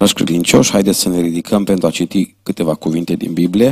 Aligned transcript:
Dragi 0.00 0.14
credincioși, 0.14 0.70
haideți 0.70 0.98
să 0.98 1.08
ne 1.08 1.20
ridicăm 1.20 1.64
pentru 1.64 1.86
a 1.86 1.90
citi 1.90 2.34
câteva 2.42 2.74
cuvinte 2.74 3.14
din 3.14 3.32
Biblie. 3.32 3.66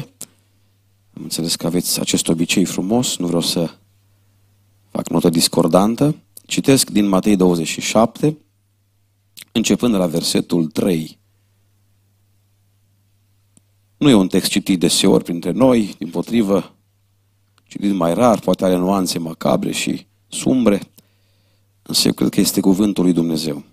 Am 1.17 1.23
înțeles 1.23 1.57
că 1.57 1.67
aveți 1.67 2.01
acest 2.01 2.29
obicei 2.29 2.65
frumos, 2.65 3.17
nu 3.17 3.27
vreau 3.27 3.41
să 3.41 3.71
fac 4.91 5.09
notă 5.09 5.29
discordantă. 5.29 6.17
Citesc 6.47 6.91
din 6.91 7.07
Matei 7.07 7.37
27, 7.37 8.39
începând 9.53 9.93
de 9.93 9.99
la 9.99 10.07
versetul 10.07 10.67
3. 10.67 11.19
Nu 13.97 14.09
e 14.09 14.15
un 14.15 14.29
text 14.29 14.51
citit 14.51 14.81
deseori 14.81 15.25
printre 15.25 15.51
noi, 15.51 15.95
din 15.99 16.09
potrivă, 16.09 16.75
citit 17.65 17.93
mai 17.93 18.15
rar, 18.15 18.39
poate 18.39 18.65
are 18.65 18.77
nuanțe 18.77 19.19
macabre 19.19 19.73
și 19.73 20.07
sumbre, 20.27 20.81
însă 21.83 22.07
eu 22.07 22.13
cred 22.13 22.29
că 22.29 22.41
este 22.41 22.61
cuvântul 22.61 23.05
lui 23.05 23.13
Dumnezeu. 23.13 23.65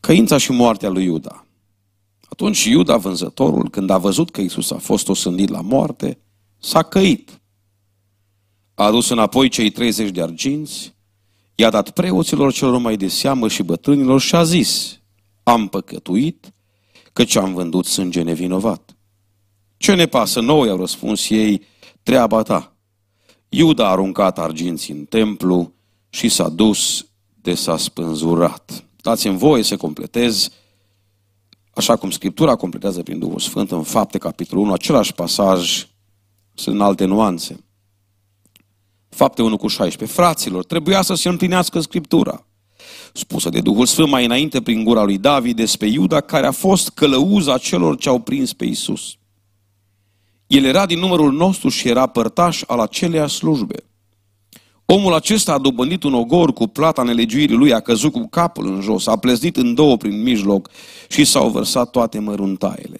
Căința 0.00 0.36
și 0.38 0.52
moartea 0.52 0.88
lui 0.88 1.04
Iuda. 1.04 1.46
Atunci 2.28 2.64
Iuda, 2.64 2.96
vânzătorul, 2.96 3.70
când 3.70 3.90
a 3.90 3.98
văzut 3.98 4.30
că 4.30 4.40
Isus 4.40 4.70
a 4.70 4.78
fost 4.78 5.08
osândit 5.08 5.48
la 5.48 5.60
moarte, 5.60 6.18
s-a 6.58 6.82
căit. 6.82 7.40
A 8.74 8.84
adus 8.84 9.08
înapoi 9.08 9.48
cei 9.48 9.70
30 9.70 10.10
de 10.10 10.22
arginți, 10.22 10.94
i-a 11.54 11.70
dat 11.70 11.90
preoților 11.90 12.52
celor 12.52 12.78
mai 12.78 12.96
de 12.96 13.08
seamă 13.08 13.48
și 13.48 13.62
bătrânilor 13.62 14.20
și 14.20 14.34
a 14.34 14.44
zis, 14.44 15.00
am 15.42 15.68
păcătuit, 15.68 16.52
căci 17.12 17.36
am 17.36 17.54
vândut 17.54 17.86
sânge 17.86 18.22
nevinovat. 18.22 18.96
Ce 19.76 19.94
ne 19.94 20.06
pasă 20.06 20.40
nouă, 20.40 20.68
au 20.68 20.76
răspuns 20.76 21.30
ei, 21.30 21.62
treaba 22.02 22.42
ta. 22.42 22.76
Iuda 23.48 23.86
a 23.86 23.90
aruncat 23.90 24.38
arginții 24.38 24.94
în 24.94 25.04
templu 25.04 25.72
și 26.08 26.28
s-a 26.28 26.48
dus 26.48 27.06
de 27.34 27.54
s-a 27.54 27.76
spânzurat. 27.76 28.85
Dați-mi 29.06 29.38
voie 29.38 29.62
să 29.62 29.76
completez, 29.76 30.48
așa 31.74 31.96
cum 31.96 32.10
Scriptura 32.10 32.56
completează 32.56 33.02
prin 33.02 33.18
Duhul 33.18 33.38
Sfânt 33.38 33.70
în 33.70 33.82
fapte, 33.82 34.18
capitolul 34.18 34.64
1, 34.64 34.72
același 34.72 35.12
pasaj, 35.12 35.86
sunt 36.54 36.74
în 36.74 36.80
alte 36.80 37.04
nuanțe. 37.04 37.64
Fapte 39.08 39.42
1 39.42 39.56
cu 39.56 39.66
16. 39.66 40.16
Fraților, 40.16 40.64
trebuia 40.64 41.02
să 41.02 41.14
se 41.14 41.28
împlinească 41.28 41.80
Scriptura, 41.80 42.46
spusă 43.12 43.48
de 43.48 43.60
Duhul 43.60 43.86
Sfânt 43.86 44.08
mai 44.08 44.24
înainte 44.24 44.62
prin 44.62 44.84
gura 44.84 45.02
lui 45.02 45.18
David 45.18 45.56
despre 45.56 45.86
Iuda, 45.88 46.20
care 46.20 46.46
a 46.46 46.50
fost 46.52 46.90
călăuza 46.90 47.58
celor 47.58 47.96
ce 47.96 48.08
au 48.08 48.20
prins 48.20 48.52
pe 48.52 48.64
Isus. 48.64 49.16
El 50.46 50.64
era 50.64 50.86
din 50.86 50.98
numărul 50.98 51.32
nostru 51.32 51.68
și 51.68 51.88
era 51.88 52.06
părtaș 52.06 52.62
al 52.66 52.80
aceleia 52.80 53.26
slujbe. 53.26 53.84
Omul 54.86 55.14
acesta 55.14 55.52
a 55.52 55.58
dobândit 55.58 56.02
un 56.02 56.14
ogor 56.14 56.52
cu 56.52 56.66
plata 56.66 57.02
nelegiuirii 57.02 57.56
lui, 57.56 57.72
a 57.72 57.80
căzut 57.80 58.12
cu 58.12 58.26
capul 58.30 58.66
în 58.66 58.80
jos, 58.80 59.06
a 59.06 59.16
pleznit 59.16 59.56
în 59.56 59.74
două 59.74 59.96
prin 59.96 60.22
mijloc 60.22 60.70
și 61.08 61.24
s-au 61.24 61.48
vărsat 61.48 61.90
toate 61.90 62.18
măruntaiele. 62.18 62.98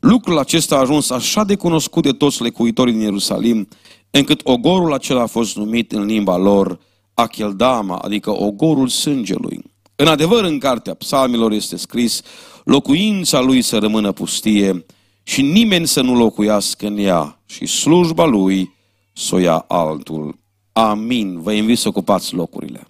Lucrul 0.00 0.38
acesta 0.38 0.76
a 0.76 0.78
ajuns 0.78 1.10
așa 1.10 1.44
de 1.44 1.54
cunoscut 1.54 2.02
de 2.02 2.12
toți 2.12 2.42
lecuitorii 2.42 2.92
din 2.92 3.02
Ierusalim, 3.02 3.68
încât 4.10 4.40
ogorul 4.44 4.92
acela 4.92 5.22
a 5.22 5.26
fost 5.26 5.56
numit 5.56 5.92
în 5.92 6.04
limba 6.04 6.36
lor 6.36 6.78
Acheldama, 7.14 7.96
adică 7.96 8.30
ogorul 8.30 8.88
sângelui. 8.88 9.62
În 9.96 10.06
adevăr, 10.06 10.44
în 10.44 10.58
cartea 10.58 10.94
psalmilor 10.94 11.52
este 11.52 11.76
scris, 11.76 12.22
locuința 12.64 13.40
lui 13.40 13.62
să 13.62 13.78
rămână 13.78 14.12
pustie 14.12 14.84
și 15.22 15.42
nimeni 15.42 15.86
să 15.86 16.00
nu 16.00 16.14
locuiască 16.14 16.86
în 16.86 16.98
ea 16.98 17.42
și 17.46 17.66
slujba 17.66 18.24
lui 18.24 18.72
să 19.12 19.34
o 19.34 19.38
ia 19.38 19.64
altul. 19.68 20.40
Amin. 20.72 21.40
Vă 21.40 21.52
invit 21.52 21.78
să 21.78 21.88
ocupați 21.88 22.34
locurile. 22.34 22.86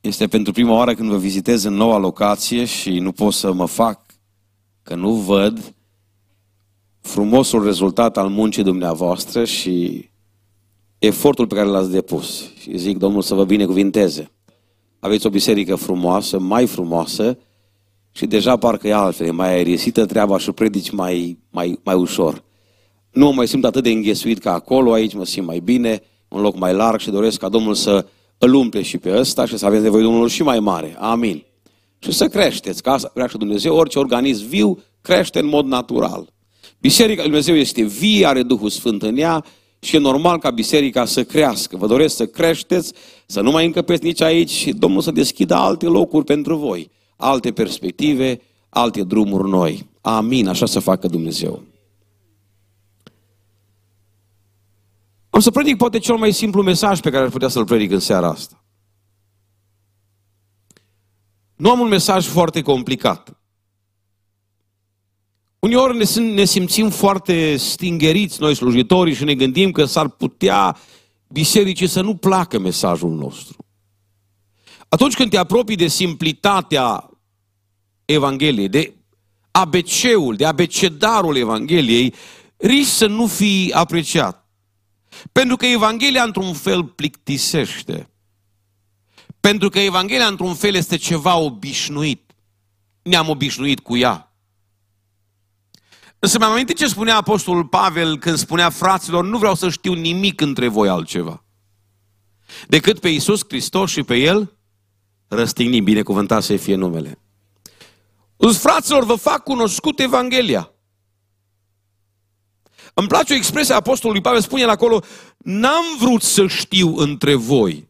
Este 0.00 0.26
pentru 0.26 0.52
prima 0.52 0.72
oară 0.72 0.94
când 0.94 1.08
vă 1.08 1.18
vizitez 1.18 1.64
în 1.64 1.74
noua 1.74 1.98
locație 1.98 2.64
și 2.64 2.98
nu 2.98 3.12
pot 3.12 3.32
să 3.32 3.52
mă 3.52 3.66
fac 3.66 4.06
că 4.82 4.94
nu 4.94 5.12
văd 5.12 5.74
frumosul 7.00 7.64
rezultat 7.64 8.16
al 8.16 8.28
muncii 8.28 8.62
dumneavoastră 8.62 9.44
și 9.44 10.08
efortul 10.98 11.46
pe 11.46 11.54
care 11.54 11.66
l-ați 11.66 11.90
depus. 11.90 12.54
Și 12.60 12.76
zic, 12.76 12.98
Domnul 12.98 13.22
să 13.22 13.34
vă 13.34 13.44
binecuvinteze. 13.44 14.30
Aveți 14.98 15.26
o 15.26 15.30
biserică 15.30 15.74
frumoasă, 15.74 16.38
mai 16.38 16.66
frumoasă, 16.66 17.38
și 18.12 18.26
deja 18.26 18.56
parcă 18.56 18.88
e 18.88 18.94
altfel, 18.94 19.26
e 19.26 19.30
mai 19.30 19.48
aerisită 19.48 20.06
treaba 20.06 20.38
și 20.38 20.52
predici 20.52 20.90
mai, 20.90 21.38
mai, 21.50 21.78
mai 21.84 21.94
ușor. 21.94 22.44
Nu 23.10 23.24
mă 23.24 23.32
mai 23.32 23.48
simt 23.48 23.64
atât 23.64 23.82
de 23.82 23.90
înghesuit 23.90 24.38
ca 24.38 24.52
acolo, 24.52 24.92
aici 24.92 25.14
mă 25.14 25.24
simt 25.24 25.46
mai 25.46 25.58
bine, 25.58 26.02
un 26.28 26.40
loc 26.40 26.58
mai 26.58 26.74
larg 26.74 27.00
și 27.00 27.10
doresc 27.10 27.38
ca 27.38 27.48
Domnul 27.48 27.74
să 27.74 28.06
îl 28.38 28.54
umple 28.54 28.82
și 28.82 28.98
pe 28.98 29.18
ăsta 29.18 29.46
și 29.46 29.56
să 29.56 29.66
aveți 29.66 29.82
nevoie 29.82 30.02
de 30.02 30.08
unul 30.08 30.28
și 30.28 30.42
mai 30.42 30.60
mare. 30.60 30.96
Amin. 30.98 31.44
Și 31.98 32.12
să 32.12 32.28
creșteți, 32.28 32.82
ca 32.82 32.92
asta 32.92 33.10
vrea 33.14 33.26
și 33.26 33.36
Dumnezeu, 33.36 33.76
orice 33.76 33.98
organism 33.98 34.48
viu 34.48 34.78
crește 35.00 35.38
în 35.38 35.46
mod 35.46 35.66
natural. 35.66 36.32
Biserica 36.80 37.20
lui 37.20 37.30
Dumnezeu 37.30 37.54
este 37.54 37.82
vie, 37.82 38.26
are 38.26 38.42
Duhul 38.42 38.68
Sfânt 38.68 39.02
în 39.02 39.16
ea 39.16 39.44
și 39.78 39.96
e 39.96 39.98
normal 39.98 40.38
ca 40.38 40.50
biserica 40.50 41.04
să 41.04 41.24
crească. 41.24 41.76
Vă 41.76 41.86
doresc 41.86 42.16
să 42.16 42.26
creșteți, 42.26 42.92
să 43.26 43.40
nu 43.40 43.50
mai 43.50 43.64
încăpeți 43.64 44.04
nici 44.04 44.20
aici 44.20 44.50
și 44.50 44.72
Domnul 44.72 45.00
să 45.00 45.10
deschidă 45.10 45.54
alte 45.54 45.86
locuri 45.86 46.24
pentru 46.24 46.56
voi 46.56 46.90
alte 47.20 47.52
perspective, 47.52 48.40
alte 48.68 49.02
drumuri 49.02 49.48
noi. 49.48 49.88
Amin, 50.00 50.48
așa 50.48 50.66
să 50.66 50.80
facă 50.80 51.06
Dumnezeu. 51.06 51.62
Am 55.30 55.40
să 55.40 55.50
predic 55.50 55.76
poate 55.76 55.98
cel 55.98 56.16
mai 56.16 56.32
simplu 56.32 56.62
mesaj 56.62 57.00
pe 57.00 57.10
care 57.10 57.24
ar 57.24 57.30
putea 57.30 57.48
să-l 57.48 57.64
predic 57.64 57.90
în 57.90 57.98
seara 57.98 58.28
asta. 58.28 58.64
Nu 61.56 61.70
am 61.70 61.80
un 61.80 61.88
mesaj 61.88 62.26
foarte 62.26 62.62
complicat. 62.62 63.38
Uneori 65.58 65.96
ne, 65.96 66.20
ne 66.20 66.44
simțim 66.44 66.90
foarte 66.90 67.56
stingeriți 67.56 68.40
noi 68.40 68.54
slujitorii 68.54 69.14
și 69.14 69.24
ne 69.24 69.34
gândim 69.34 69.70
că 69.70 69.84
s-ar 69.84 70.08
putea 70.08 70.76
bisericii 71.28 71.86
să 71.86 72.00
nu 72.00 72.16
placă 72.16 72.58
mesajul 72.58 73.10
nostru. 73.10 73.67
Atunci 74.88 75.14
când 75.14 75.30
te 75.30 75.36
apropii 75.36 75.76
de 75.76 75.86
simplitatea 75.86 77.10
Evangheliei, 78.04 78.68
de 78.68 78.94
ABC-ul, 79.50 80.36
de 80.36 80.46
abecedarul 80.46 81.36
Evangheliei, 81.36 82.14
risc 82.56 82.90
să 82.90 83.06
nu 83.06 83.26
fii 83.26 83.72
apreciat. 83.72 84.46
Pentru 85.32 85.56
că 85.56 85.66
Evanghelia 85.66 86.22
într-un 86.22 86.54
fel 86.54 86.84
plictisește. 86.84 88.10
Pentru 89.40 89.68
că 89.68 89.78
Evanghelia 89.78 90.26
într-un 90.26 90.54
fel 90.54 90.74
este 90.74 90.96
ceva 90.96 91.36
obișnuit. 91.36 92.32
Ne-am 93.02 93.28
obișnuit 93.28 93.80
cu 93.80 93.96
ea. 93.96 94.32
Însă 96.18 96.38
mi-am 96.38 96.50
amintit 96.50 96.76
ce 96.76 96.88
spunea 96.88 97.16
Apostolul 97.16 97.64
Pavel 97.64 98.18
când 98.18 98.36
spunea 98.36 98.70
fraților, 98.70 99.24
nu 99.24 99.38
vreau 99.38 99.54
să 99.54 99.68
știu 99.68 99.92
nimic 99.92 100.40
între 100.40 100.68
voi 100.68 100.88
altceva. 100.88 101.44
Decât 102.68 102.98
pe 102.98 103.08
Iisus 103.08 103.40
Hristos 103.48 103.90
și 103.90 104.02
pe 104.02 104.16
El 104.16 104.57
răstigni, 105.28 105.80
binecuvântat 105.80 106.42
să 106.42 106.56
fie 106.56 106.74
numele. 106.74 107.18
Îți 108.36 108.58
fraților, 108.58 109.04
vă 109.04 109.14
fac 109.14 109.42
cunoscut 109.42 110.00
Evanghelia. 110.00 110.72
Îmi 112.94 113.08
place 113.08 113.32
o 113.32 113.36
expresie 113.36 113.74
a 113.74 113.76
Apostolului 113.76 114.22
Pavel, 114.22 114.40
spune 114.40 114.62
el 114.62 114.68
acolo, 114.68 115.02
n-am 115.36 115.84
vrut 115.98 116.22
să 116.22 116.46
știu 116.46 116.96
între 116.96 117.34
voi. 117.34 117.88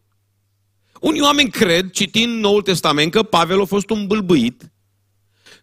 Unii 1.00 1.20
oameni 1.20 1.50
cred, 1.50 1.90
citind 1.90 2.40
Noul 2.40 2.62
Testament, 2.62 3.10
că 3.10 3.22
Pavel 3.22 3.60
a 3.60 3.64
fost 3.64 3.90
un 3.90 4.06
bâlbâit, 4.06 4.72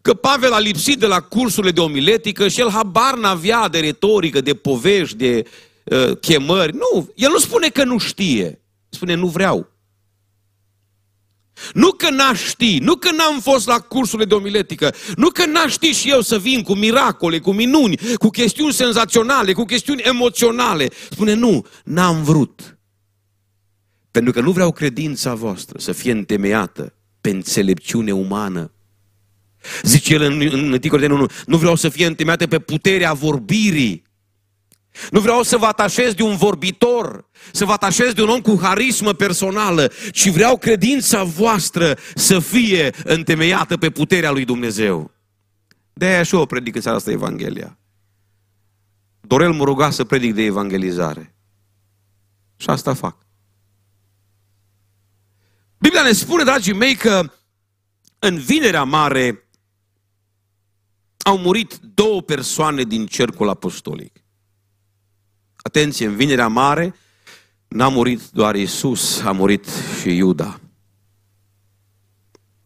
că 0.02 0.14
Pavel 0.14 0.54
a 0.54 0.60
lipsit 0.60 1.00
de 1.00 1.06
la 1.06 1.22
cursurile 1.22 1.72
de 1.72 1.80
omiletică 1.80 2.48
și 2.48 2.60
el 2.60 2.70
habar 2.70 3.18
n-avea 3.18 3.68
de 3.68 3.80
retorică, 3.80 4.42
de 4.42 4.54
povești, 4.54 5.18
de 5.18 5.46
uh, 5.84 6.18
chemări. 6.18 6.76
Nu, 6.76 7.12
el 7.16 7.30
nu 7.30 7.38
spune 7.38 7.70
că 7.70 7.84
nu 7.84 7.98
știe, 7.98 8.62
spune 8.90 9.14
nu 9.14 9.28
vreau. 9.28 9.75
Nu 11.74 11.92
că 11.92 12.10
n-aș 12.10 12.44
ști, 12.44 12.78
nu 12.82 12.96
că 12.96 13.12
n-am 13.12 13.40
fost 13.40 13.68
la 13.68 13.80
cursurile 13.80 14.28
de 14.28 14.34
omiletică, 14.34 14.96
nu 15.16 15.30
că 15.30 15.46
n-aș 15.46 15.72
ști 15.72 15.88
și 15.88 16.10
eu 16.10 16.22
să 16.22 16.40
vin 16.40 16.62
cu 16.62 16.74
miracole, 16.74 17.40
cu 17.40 17.52
minuni, 17.52 18.00
cu 18.18 18.30
chestiuni 18.30 18.74
senzaționale, 18.74 19.54
cu 19.54 19.64
chestiuni 19.64 20.02
emoționale. 20.02 20.90
Spune, 21.10 21.34
nu, 21.34 21.66
n-am 21.84 22.24
vrut. 22.24 22.78
Pentru 24.12 24.34
că 24.34 24.42
nu 24.42 24.52
vreau 24.52 24.72
credința 24.72 25.34
voastră 25.34 25.80
să 25.80 25.92
fie 25.92 26.12
întemeiată 26.12 26.94
pe 27.22 27.30
înțelepciune 27.30 28.12
umană. 28.12 28.72
Zice 29.84 30.14
el 30.14 30.22
în, 30.22 30.42
în 30.92 31.12
1 31.12 31.26
nu 31.46 31.58
vreau 31.58 31.76
să 31.76 31.90
fie 31.90 32.06
întemeiată 32.06 32.48
pe 32.48 32.60
puterea 32.60 33.14
vorbirii, 33.14 34.04
nu 35.12 35.20
vreau 35.20 35.44
să 35.44 35.58
vă 35.58 35.66
atașez 35.66 36.14
de 36.14 36.24
un 36.24 36.36
vorbitor, 36.36 37.30
să 37.52 37.66
vă 37.66 37.72
atașez 37.72 38.14
de 38.14 38.22
un 38.22 38.30
om 38.30 38.42
cu 38.42 38.60
harismă 38.62 39.14
personală, 39.14 39.92
ci 40.12 40.30
vreau 40.30 40.58
credința 40.58 41.24
voastră 41.24 41.98
să 42.16 42.40
fie 42.40 42.94
întemeiată 43.04 43.78
pe 43.78 43.90
puterea 43.90 44.32
lui 44.32 44.46
Dumnezeu. 44.46 45.12
De 45.94 46.06
aia 46.06 46.24
și 46.24 46.36
eu 46.36 46.46
predic 46.46 46.76
în 46.76 46.82
seara 46.82 46.98
asta 46.98 47.12
Evanghelia. 47.12 47.78
Dorel 49.22 49.52
mă 49.52 49.64
ruga 49.64 49.90
să 49.90 50.04
predic 50.04 50.34
de 50.34 50.42
evangelizare. 50.42 51.36
Și 52.58 52.70
asta 52.70 52.94
fac. 52.94 53.18
Biblia 55.78 56.04
ne 56.04 56.12
spune, 56.12 56.44
dragii 56.44 56.74
mei, 56.74 56.96
că 56.96 57.32
în 58.20 58.38
vinerea 58.38 58.84
mare 58.84 59.48
au 61.18 61.38
murit 61.38 61.80
două 61.94 62.22
persoane 62.22 62.84
din 62.84 63.06
cercul 63.06 63.50
apostolic. 63.50 64.15
Atenție, 65.68 66.06
în 66.06 66.16
vinerea 66.16 66.48
mare 66.48 66.96
n-a 67.68 67.88
murit 67.88 68.30
doar 68.30 68.56
Isus, 68.56 69.22
a 69.22 69.32
murit 69.32 69.68
și 70.02 70.16
Iuda. 70.16 70.60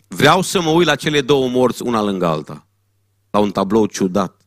Vreau 0.07 0.41
să 0.41 0.61
mă 0.61 0.69
uit 0.69 0.87
la 0.87 0.95
cele 0.95 1.21
două 1.21 1.49
morți, 1.49 1.83
una 1.83 2.01
lângă 2.01 2.25
alta, 2.25 2.67
la 3.29 3.39
un 3.39 3.51
tablou 3.51 3.85
ciudat. 3.85 4.41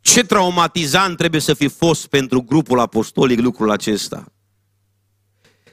Ce 0.00 0.24
traumatizant 0.24 1.16
trebuie 1.16 1.40
să 1.40 1.54
fi 1.54 1.68
fost 1.68 2.06
pentru 2.06 2.42
grupul 2.42 2.78
apostolic 2.78 3.40
lucrul 3.40 3.70
acesta. 3.70 4.32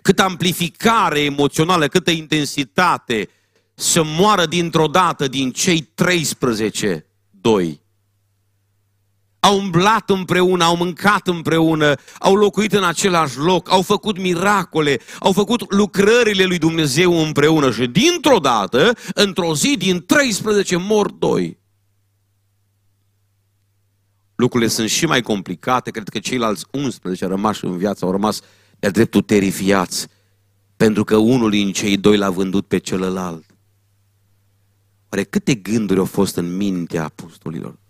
Câtă 0.02 0.22
amplificare 0.22 1.20
emoțională, 1.20 1.88
câtă 1.88 2.12
intensitate 2.12 3.30
să 3.74 4.04
moară 4.04 4.46
dintr-o 4.46 4.88
dată 4.88 5.28
din 5.28 5.52
cei 5.52 5.82
13, 5.82 7.06
doi. 7.30 7.81
Au 9.42 9.58
umblat 9.58 10.10
împreună, 10.10 10.64
au 10.64 10.76
mâncat 10.76 11.28
împreună, 11.28 11.96
au 12.20 12.36
locuit 12.36 12.74
în 12.74 12.84
același 12.84 13.38
loc, 13.38 13.72
au 13.72 13.82
făcut 13.82 14.18
miracole, 14.18 15.00
au 15.20 15.32
făcut 15.32 15.74
lucrările 15.74 16.44
lui 16.44 16.58
Dumnezeu 16.58 17.14
împreună 17.14 17.72
și 17.72 17.88
dintr-o 17.88 18.38
dată, 18.38 18.98
într-o 19.14 19.56
zi 19.56 19.78
din 19.78 20.06
13 20.06 20.76
mor 20.76 21.12
doi. 21.12 21.60
Lucrurile 24.36 24.70
sunt 24.70 24.90
și 24.90 25.06
mai 25.06 25.22
complicate, 25.22 25.92
cred 25.92 26.10
că 26.10 26.20
ceilalți 26.20 26.66
11 26.72 27.26
rămași 27.26 27.66
în 27.66 27.78
viață 27.78 28.06
au 28.06 28.12
rămas 28.12 28.42
de 28.80 28.90
dreptul 28.90 29.22
terifiați, 29.22 30.08
pentru 30.78 31.04
că 31.04 31.16
unul 31.16 31.50
din 31.50 31.72
cei 31.72 31.98
doi 31.98 32.18
l-a 32.18 32.30
vândut 32.30 32.68
pe 32.68 32.78
celălalt. 32.78 33.46
Oare 35.10 35.24
câte 35.24 35.56
gânduri 35.56 36.00
au 36.00 36.06
fost 36.06 36.36
în 36.36 36.56
mintea 36.56 37.04
apostolilor? 37.04 37.81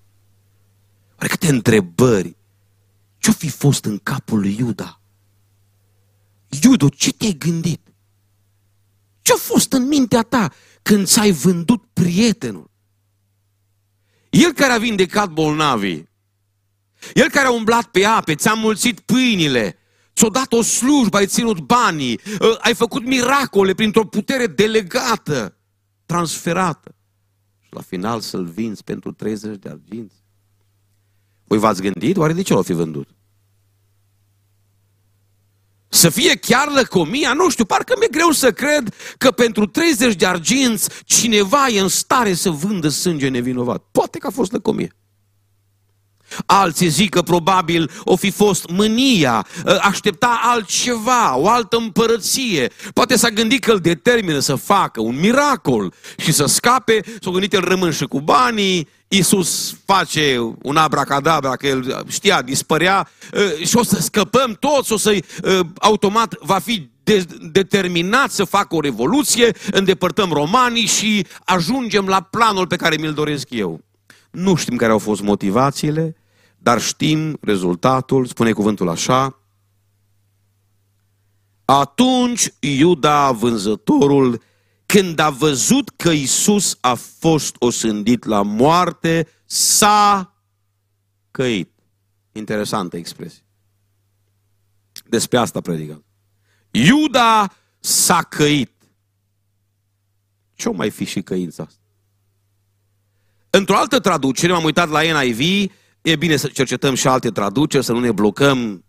Oare 1.21 1.33
câte 1.33 1.47
întrebări? 1.47 2.37
Ce-o 3.17 3.33
fi 3.33 3.49
fost 3.49 3.85
în 3.85 3.97
capul 3.97 4.39
lui 4.39 4.55
Iuda? 4.59 5.01
Iudo, 6.63 6.89
ce 6.89 7.13
te-ai 7.13 7.35
gândit? 7.37 7.93
Ce-a 9.21 9.35
fost 9.35 9.73
în 9.73 9.87
mintea 9.87 10.21
ta 10.21 10.51
când 10.81 11.05
ți-ai 11.07 11.31
vândut 11.31 11.83
prietenul? 11.93 12.69
El 14.29 14.51
care 14.51 14.73
a 14.73 14.77
vindecat 14.77 15.29
bolnavii, 15.29 16.09
el 17.13 17.29
care 17.29 17.47
a 17.47 17.51
umblat 17.51 17.85
pe 17.85 18.03
ape, 18.03 18.35
ți-a 18.35 18.53
mulțit 18.53 18.99
pâinile, 18.99 19.77
ți-a 20.15 20.29
dat 20.29 20.53
o 20.53 20.61
slujbă, 20.61 21.17
ai 21.17 21.27
ținut 21.27 21.59
banii, 21.59 22.19
ă, 22.39 22.57
ai 22.61 22.73
făcut 22.73 23.05
miracole 23.05 23.73
printr-o 23.73 24.05
putere 24.05 24.47
delegată, 24.47 25.57
transferată. 26.05 26.95
Și 27.59 27.69
la 27.73 27.81
final 27.81 28.19
să-l 28.19 28.45
vinzi 28.45 28.83
pentru 28.83 29.11
30 29.11 29.57
de 29.57 29.69
arginți. 29.69 30.20
Voi 31.51 31.59
v-ați 31.59 31.81
gândit? 31.81 32.17
Oare 32.17 32.33
de 32.33 32.41
ce 32.41 32.53
l-au 32.53 32.61
fi 32.61 32.73
vândut? 32.73 33.07
Să 35.89 36.09
fie 36.09 36.35
chiar 36.35 36.67
lăcomia? 36.71 37.33
Nu 37.33 37.49
știu, 37.49 37.65
parcă 37.65 37.93
mi-e 37.97 38.07
greu 38.07 38.29
să 38.29 38.51
cred 38.51 38.93
că 39.17 39.31
pentru 39.31 39.65
30 39.65 40.15
de 40.15 40.25
arginți 40.25 40.89
cineva 41.05 41.67
e 41.67 41.79
în 41.79 41.87
stare 41.87 42.33
să 42.33 42.49
vândă 42.49 42.87
sânge 42.87 43.27
nevinovat. 43.27 43.83
Poate 43.91 44.17
că 44.17 44.27
a 44.27 44.29
fost 44.29 44.51
lăcomie. 44.51 44.95
Alții 46.45 46.87
zic 46.87 47.09
că 47.09 47.21
probabil 47.21 47.91
o 48.03 48.15
fi 48.15 48.31
fost 48.31 48.69
mânia, 48.69 49.47
ă, 49.65 49.79
aștepta 49.81 50.39
altceva, 50.43 51.37
o 51.37 51.47
altă 51.47 51.77
împărăție. 51.77 52.71
Poate 52.93 53.15
s-a 53.15 53.29
gândit 53.29 53.63
că 53.63 53.71
îl 53.71 53.79
determină 53.79 54.39
să 54.39 54.55
facă 54.55 55.01
un 55.01 55.19
miracol 55.19 55.93
și 56.17 56.31
să 56.31 56.45
scape, 56.45 57.01
s-a 57.21 57.31
gândit 57.31 57.53
el 57.53 57.63
rămân 57.63 57.91
și 57.91 58.05
cu 58.05 58.21
banii, 58.21 58.87
Iisus 59.13 59.75
face 59.85 60.55
un 60.61 60.77
abracadabra, 60.77 61.55
că 61.55 61.67
el 61.67 62.05
știa, 62.07 62.41
dispărea 62.41 63.09
ă, 63.33 63.63
și 63.65 63.77
o 63.77 63.83
să 63.83 64.01
scăpăm 64.01 64.57
toți, 64.59 64.91
o 64.91 64.97
să 64.97 65.17
ă, 65.43 65.61
automat 65.79 66.35
va 66.39 66.59
fi 66.59 66.89
de, 67.03 67.25
determinat 67.51 68.31
să 68.31 68.43
facă 68.43 68.75
o 68.75 68.79
revoluție, 68.79 69.55
îndepărtăm 69.71 70.31
romanii 70.31 70.85
și 70.85 71.25
ajungem 71.45 72.07
la 72.07 72.21
planul 72.21 72.67
pe 72.67 72.75
care 72.75 72.95
mi-l 72.99 73.13
doresc 73.13 73.47
eu. 73.49 73.79
Nu 74.29 74.55
știm 74.55 74.75
care 74.75 74.91
au 74.91 74.97
fost 74.97 75.21
motivațiile, 75.21 76.15
dar 76.63 76.81
știm 76.81 77.37
rezultatul, 77.41 78.25
spune 78.25 78.51
cuvântul 78.51 78.89
așa. 78.89 79.39
Atunci 81.65 82.53
Iuda, 82.59 83.31
vânzătorul, 83.31 84.41
când 84.85 85.19
a 85.19 85.29
văzut 85.29 85.89
că 85.89 86.09
Isus 86.09 86.77
a 86.81 86.93
fost 86.93 87.55
osândit 87.59 88.23
la 88.23 88.41
moarte, 88.41 89.27
s-a 89.45 90.35
căit. 91.31 91.71
Interesantă 92.31 92.97
expresie. 92.97 93.43
Despre 95.05 95.37
asta 95.37 95.61
predicăm. 95.61 96.05
Iuda 96.71 97.53
s-a 97.79 98.21
căit. 98.21 98.71
Ce-o 100.53 100.71
mai 100.71 100.89
fi 100.89 101.05
și 101.05 101.21
căința 101.21 101.63
asta? 101.63 101.79
Într-o 103.49 103.77
altă 103.77 103.99
traducere, 103.99 104.51
m-am 104.51 104.63
uitat 104.63 104.89
la 104.89 105.01
NIV, 105.01 105.71
E 106.01 106.15
bine 106.15 106.35
să 106.35 106.47
cercetăm 106.47 106.95
și 106.95 107.07
alte 107.07 107.29
traduceri, 107.29 107.85
să 107.85 107.91
nu 107.91 107.99
ne 107.99 108.11
blocăm 108.11 108.85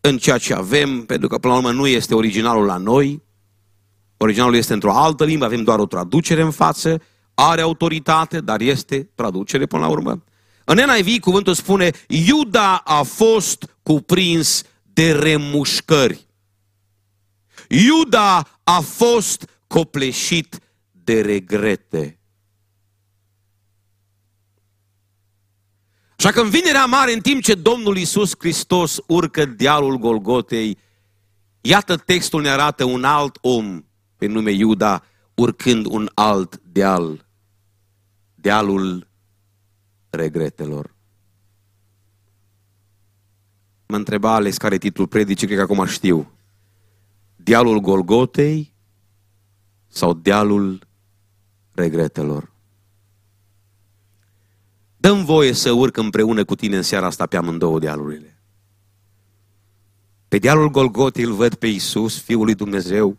în 0.00 0.18
ceea 0.18 0.38
ce 0.38 0.54
avem, 0.54 1.04
pentru 1.04 1.28
că 1.28 1.38
până 1.38 1.52
la 1.52 1.58
urmă 1.58 1.72
nu 1.72 1.86
este 1.86 2.14
originalul 2.14 2.64
la 2.64 2.76
noi. 2.76 3.22
Originalul 4.16 4.54
este 4.54 4.72
într-o 4.72 4.92
altă 4.92 5.24
limbă, 5.24 5.44
avem 5.44 5.62
doar 5.62 5.78
o 5.78 5.86
traducere 5.86 6.42
în 6.42 6.50
față, 6.50 7.02
are 7.34 7.60
autoritate, 7.60 8.40
dar 8.40 8.60
este 8.60 9.10
traducere 9.14 9.66
până 9.66 9.82
la 9.82 9.88
urmă. 9.88 10.24
În 10.64 10.78
NIV 10.94 11.20
cuvântul 11.20 11.54
spune, 11.54 11.90
Iuda 12.08 12.76
a 12.76 13.02
fost 13.02 13.78
cuprins 13.82 14.62
de 14.82 15.12
remușcări. 15.12 16.26
Iuda 17.68 18.60
a 18.64 18.80
fost 18.80 19.48
copleșit 19.66 20.58
de 20.92 21.20
regrete. 21.20 22.17
Așa 26.18 26.30
că 26.30 26.40
în 26.40 26.50
vinerea 26.50 26.84
mare, 26.84 27.12
în 27.12 27.20
timp 27.20 27.42
ce 27.42 27.54
Domnul 27.54 27.96
Iisus 27.96 28.32
Hristos 28.38 28.98
urcă 29.06 29.44
dealul 29.44 29.96
Golgotei, 29.96 30.78
iată 31.60 31.96
textul 31.96 32.40
ne 32.40 32.48
arată 32.48 32.84
un 32.84 33.04
alt 33.04 33.38
om 33.40 33.84
pe 34.16 34.26
nume 34.26 34.50
Iuda 34.50 35.04
urcând 35.34 35.86
un 35.86 36.10
alt 36.14 36.60
deal, 36.62 37.26
dealul 38.34 39.08
regretelor. 40.10 40.94
Mă 43.86 43.96
întreba 43.96 44.34
Alex 44.34 44.56
care 44.56 44.74
e 44.74 44.78
titlul 44.78 45.06
predicii, 45.06 45.46
cred 45.46 45.58
că 45.58 45.72
acum 45.72 45.84
știu. 45.84 46.32
Dealul 47.36 47.78
Golgotei 47.78 48.74
sau 49.88 50.12
dealul 50.12 50.86
regretelor? 51.72 52.56
Dăm 55.00 55.24
voie 55.24 55.52
să 55.52 55.70
urc 55.70 55.96
împreună 55.96 56.44
cu 56.44 56.54
tine 56.54 56.76
în 56.76 56.82
seara 56.82 57.06
asta 57.06 57.26
pe 57.26 57.36
amândouă 57.36 57.78
dealurile. 57.78 58.38
Pe 60.28 60.38
dealul 60.38 60.70
Golgotei 60.70 61.24
îl 61.24 61.32
văd 61.32 61.54
pe 61.54 61.66
Iisus, 61.66 62.22
Fiul 62.22 62.44
lui 62.44 62.54
Dumnezeu, 62.54 63.16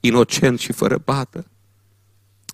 inocent 0.00 0.58
și 0.58 0.72
fără 0.72 0.98
pată. 0.98 1.46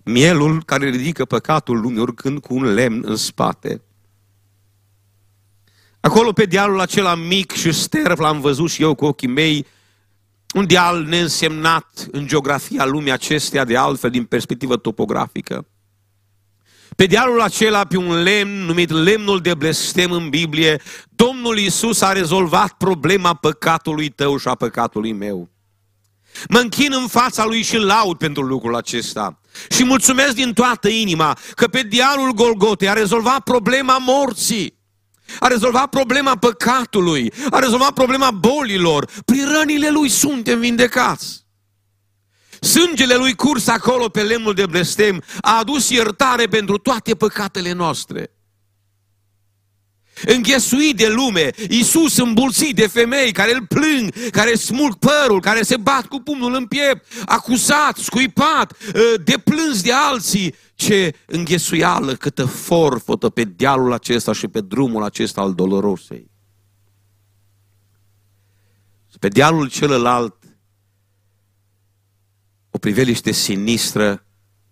Mielul 0.05 0.62
care 0.64 0.88
ridică 0.88 1.25
păcatul 1.25 1.81
lumii 1.81 2.00
urcând 2.00 2.40
cu 2.40 2.55
un 2.55 2.64
lemn 2.64 3.02
în 3.07 3.17
spate. 3.17 3.83
Acolo 6.00 6.33
pe 6.33 6.45
dealul 6.45 6.81
acela 6.81 7.14
mic 7.14 7.52
și 7.52 7.73
sterv 7.73 8.19
l-am 8.19 8.40
văzut 8.40 8.71
și 8.71 8.83
eu 8.83 8.95
cu 8.95 9.05
ochii 9.05 9.28
mei, 9.28 9.67
un 10.55 10.67
deal 10.67 11.02
neînsemnat 11.02 12.09
în 12.11 12.26
geografia 12.26 12.85
lumii 12.85 13.12
acesteia 13.12 13.64
de 13.64 13.76
altfel 13.76 14.11
din 14.11 14.25
perspectivă 14.25 14.76
topografică. 14.76 15.67
Pe 16.99 17.07
dealul 17.07 17.40
acela, 17.40 17.85
pe 17.85 17.97
un 17.97 18.23
lemn 18.23 18.64
numit 18.64 18.90
lemnul 18.90 19.40
de 19.40 19.55
blestem 19.55 20.11
în 20.11 20.28
Biblie, 20.28 20.81
Domnul 21.09 21.59
Isus 21.59 22.00
a 22.00 22.12
rezolvat 22.12 22.73
problema 22.73 23.35
păcatului 23.35 24.09
tău 24.09 24.37
și 24.37 24.49
a 24.49 24.55
păcatului 24.55 25.12
meu. 25.12 25.49
Mă 26.49 26.59
închin 26.59 26.93
în 26.93 27.07
fața 27.07 27.45
lui 27.45 27.62
și 27.62 27.76
laud 27.76 28.17
pentru 28.17 28.43
lucrul 28.43 28.75
acesta. 28.76 29.40
Și 29.71 29.85
mulțumesc 29.85 30.35
din 30.35 30.52
toată 30.52 30.88
inima 30.88 31.38
că 31.55 31.67
pe 31.67 31.83
dealul 31.83 32.33
Golgotei 32.33 32.88
a 32.88 32.93
rezolvat 32.93 33.40
problema 33.40 33.99
morții. 33.99 34.78
A 35.40 35.47
rezolvat 35.47 35.87
problema 35.87 36.37
păcatului, 36.37 37.33
a 37.50 37.59
rezolvat 37.59 37.93
problema 37.93 38.31
bolilor. 38.31 39.11
Prin 39.25 39.49
rănile 39.59 39.90
lui 39.90 40.09
suntem 40.09 40.59
vindecați. 40.61 41.47
Sângele 42.61 43.15
lui 43.15 43.35
curs 43.35 43.67
acolo 43.67 44.09
pe 44.09 44.23
lemnul 44.23 44.55
de 44.55 44.67
blestem 44.67 45.23
a 45.41 45.59
adus 45.59 45.88
iertare 45.88 46.47
pentru 46.47 46.79
toate 46.79 47.15
păcatele 47.15 47.73
noastre. 47.73 48.31
înghesuit 50.27 50.97
de 50.97 51.09
lume, 51.09 51.50
Iisus 51.69 52.17
îmbulțit 52.17 52.75
de 52.75 52.87
femei 52.87 53.33
care 53.33 53.55
îl 53.55 53.67
plâng, 53.67 54.31
care 54.31 54.55
smulg 54.55 54.95
părul, 54.95 55.41
care 55.41 55.62
se 55.62 55.77
bat 55.77 56.07
cu 56.07 56.21
pumnul 56.21 56.55
în 56.55 56.67
piept, 56.67 57.07
acuzat, 57.27 57.97
scuipat, 57.97 58.73
ă, 58.95 59.17
deplâns 59.25 59.83
de 59.83 59.93
alții. 59.93 60.55
Ce 60.75 61.15
înghesuială, 61.27 62.15
câtă 62.15 62.45
forfotă 62.45 63.29
pe 63.29 63.45
dealul 63.45 63.93
acesta 63.93 64.33
și 64.33 64.49
pe 64.49 64.61
drumul 64.61 65.03
acesta 65.03 65.41
al 65.41 65.55
dolorosei. 65.55 66.31
Pe 69.19 69.29
dealul 69.29 69.69
celălalt, 69.69 70.38
o 72.70 72.78
priveliște 72.78 73.30
sinistră, 73.30 74.25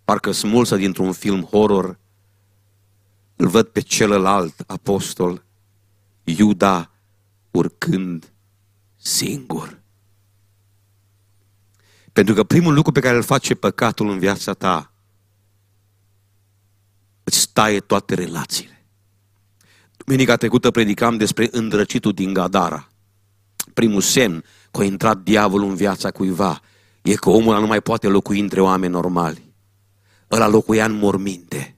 parcă 0.03 0.31
smulsă 0.31 0.75
dintr-un 0.75 1.11
film 1.11 1.43
horror, 1.43 1.99
îl 3.35 3.47
văd 3.47 3.67
pe 3.67 3.79
celălalt 3.79 4.63
apostol, 4.67 5.45
Iuda, 6.23 6.91
urcând 7.51 8.33
singur. 8.95 9.79
Pentru 12.13 12.33
că 12.33 12.43
primul 12.43 12.73
lucru 12.73 12.91
pe 12.91 12.99
care 12.99 13.15
îl 13.15 13.23
face 13.23 13.55
păcatul 13.55 14.09
în 14.09 14.19
viața 14.19 14.53
ta, 14.53 14.91
îți 17.23 17.49
taie 17.53 17.79
toate 17.79 18.13
relațiile. 18.13 18.85
Duminica 19.97 20.35
trecută 20.35 20.71
predicam 20.71 21.17
despre 21.17 21.47
îndrăcitul 21.51 22.13
din 22.13 22.33
Gadara. 22.33 22.87
Primul 23.73 24.01
semn 24.01 24.43
că 24.71 24.81
a 24.81 24.83
intrat 24.83 25.17
diavolul 25.17 25.69
în 25.69 25.75
viața 25.75 26.11
cuiva 26.11 26.61
e 27.11 27.15
că 27.15 27.29
omul 27.29 27.59
nu 27.59 27.67
mai 27.67 27.81
poate 27.81 28.07
locui 28.07 28.39
între 28.39 28.61
oameni 28.61 28.91
normali. 28.91 29.55
Ăla 30.31 30.47
locuia 30.47 30.85
în 30.85 30.97
morminte. 30.97 31.77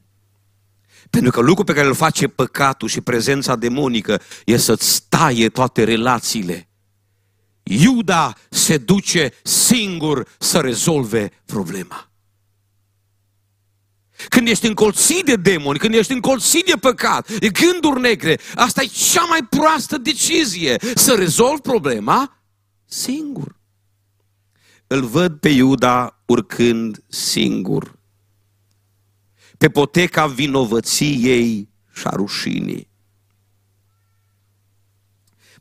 Pentru 1.09 1.31
că 1.31 1.39
lucrul 1.39 1.65
pe 1.65 1.74
care 1.74 1.88
îl 1.88 1.93
face 1.93 2.27
păcatul 2.27 2.88
și 2.88 3.01
prezența 3.01 3.55
demonică 3.55 4.21
e 4.45 4.57
să-ți 4.57 5.03
taie 5.09 5.50
toate 5.50 5.83
relațiile. 5.83 6.69
Iuda 7.63 8.33
se 8.50 8.77
duce 8.77 9.33
singur 9.43 10.27
să 10.38 10.59
rezolve 10.59 11.31
problema. 11.45 12.09
Când 14.29 14.48
ești 14.48 14.67
încolțit 14.67 15.25
de 15.25 15.36
demoni, 15.36 15.79
când 15.79 15.93
ești 15.93 16.12
încolțit 16.12 16.65
de 16.65 16.75
păcat, 16.79 17.31
de 17.31 17.50
gânduri 17.50 18.00
negre, 18.00 18.39
asta 18.55 18.81
e 18.81 18.86
cea 18.86 19.24
mai 19.24 19.48
proastă 19.50 19.98
decizie, 19.98 20.77
să 20.95 21.15
rezolvi 21.15 21.62
problema 21.62 22.43
singur. 22.86 23.59
Îl 24.91 25.05
văd 25.05 25.39
pe 25.39 25.50
Iuda 25.50 26.19
urcând 26.25 27.03
singur 27.08 28.00
pe 29.60 29.69
poteca 29.69 30.27
vinovăției 30.27 31.69
și 31.93 32.08
a 32.08 32.10
rușinii. 32.10 32.89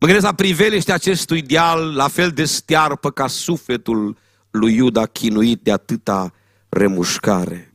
Mă 0.01 0.07
gândesc 0.07 0.25
la 0.25 0.35
priveliște 0.35 0.93
acestui 0.93 1.43
deal, 1.43 1.95
la 1.95 2.09
fel 2.09 2.31
de 2.31 2.45
stearpă 2.45 3.11
ca 3.11 3.27
sufletul 3.27 4.17
lui 4.51 4.75
Iuda 4.75 5.07
chinuit 5.07 5.63
de 5.63 5.73
atâta 5.73 6.33
remușcare. 6.69 7.75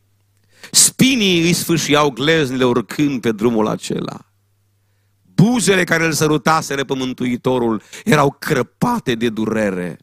Spinii 0.72 1.42
îi 1.42 1.54
sfâșiau 1.54 2.10
gleznile 2.10 2.66
urcând 2.66 3.22
pe 3.22 3.32
drumul 3.32 3.68
acela. 3.68 4.20
Buzele 5.22 5.84
care 5.84 6.06
îl 6.06 6.12
sărutaseră 6.12 6.84
pe 6.84 6.96
Mântuitorul 6.96 7.82
erau 8.04 8.36
crăpate 8.40 9.16
de 9.16 9.30
durere. 9.30 9.98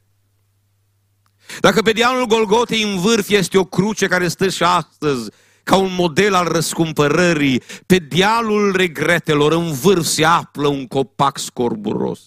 Dacă 1.61 1.83
pe 1.83 1.93
dealul 1.93 2.27
Golgotei 2.27 2.83
în 2.83 3.01
vârf 3.01 3.29
este 3.29 3.59
o 3.59 3.65
cruce 3.65 4.07
care 4.07 4.29
stă 4.29 4.49
și 4.49 4.63
astăzi 4.63 5.31
ca 5.63 5.77
un 5.77 5.95
model 5.95 6.35
al 6.35 6.49
răscumpărării, 6.49 7.63
pe 7.87 7.99
dealul 7.99 8.77
regretelor, 8.77 9.53
în 9.53 9.73
vârf 9.73 10.05
se 10.05 10.25
află 10.25 10.69
un 10.69 10.87
copac 10.87 11.39
scorburos. 11.39 12.21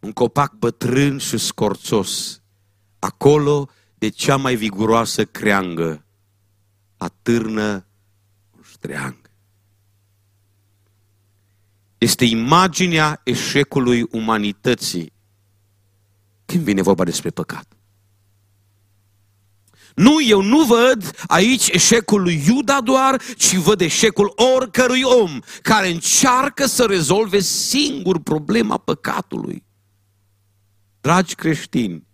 Un 0.00 0.12
copac 0.12 0.52
bătrân 0.52 1.18
și 1.18 1.38
scorțos, 1.38 2.42
acolo 2.98 3.68
de 3.94 4.08
cea 4.08 4.36
mai 4.36 4.54
viguroasă 4.54 5.24
creangă, 5.24 6.04
atârnă 6.96 7.86
un 8.56 8.62
ștreang. 8.70 9.30
Este 11.98 12.24
imaginea 12.24 13.20
eșecului 13.24 14.06
umanității 14.10 15.12
când 16.44 16.64
vine 16.64 16.82
vorba 16.82 17.04
despre 17.04 17.30
păcat. 17.30 17.76
Nu, 19.94 20.22
eu 20.22 20.42
nu 20.42 20.64
văd 20.64 21.14
aici 21.26 21.68
eșecul 21.68 22.22
lui 22.22 22.42
Iuda 22.46 22.80
doar, 22.80 23.22
ci 23.36 23.54
văd 23.54 23.80
eșecul 23.80 24.32
oricărui 24.56 25.02
om 25.02 25.38
care 25.62 25.88
încearcă 25.88 26.66
să 26.66 26.84
rezolve 26.84 27.40
singur 27.40 28.20
problema 28.20 28.78
păcatului. 28.78 29.64
Dragi 31.00 31.34
creștini, 31.34 32.06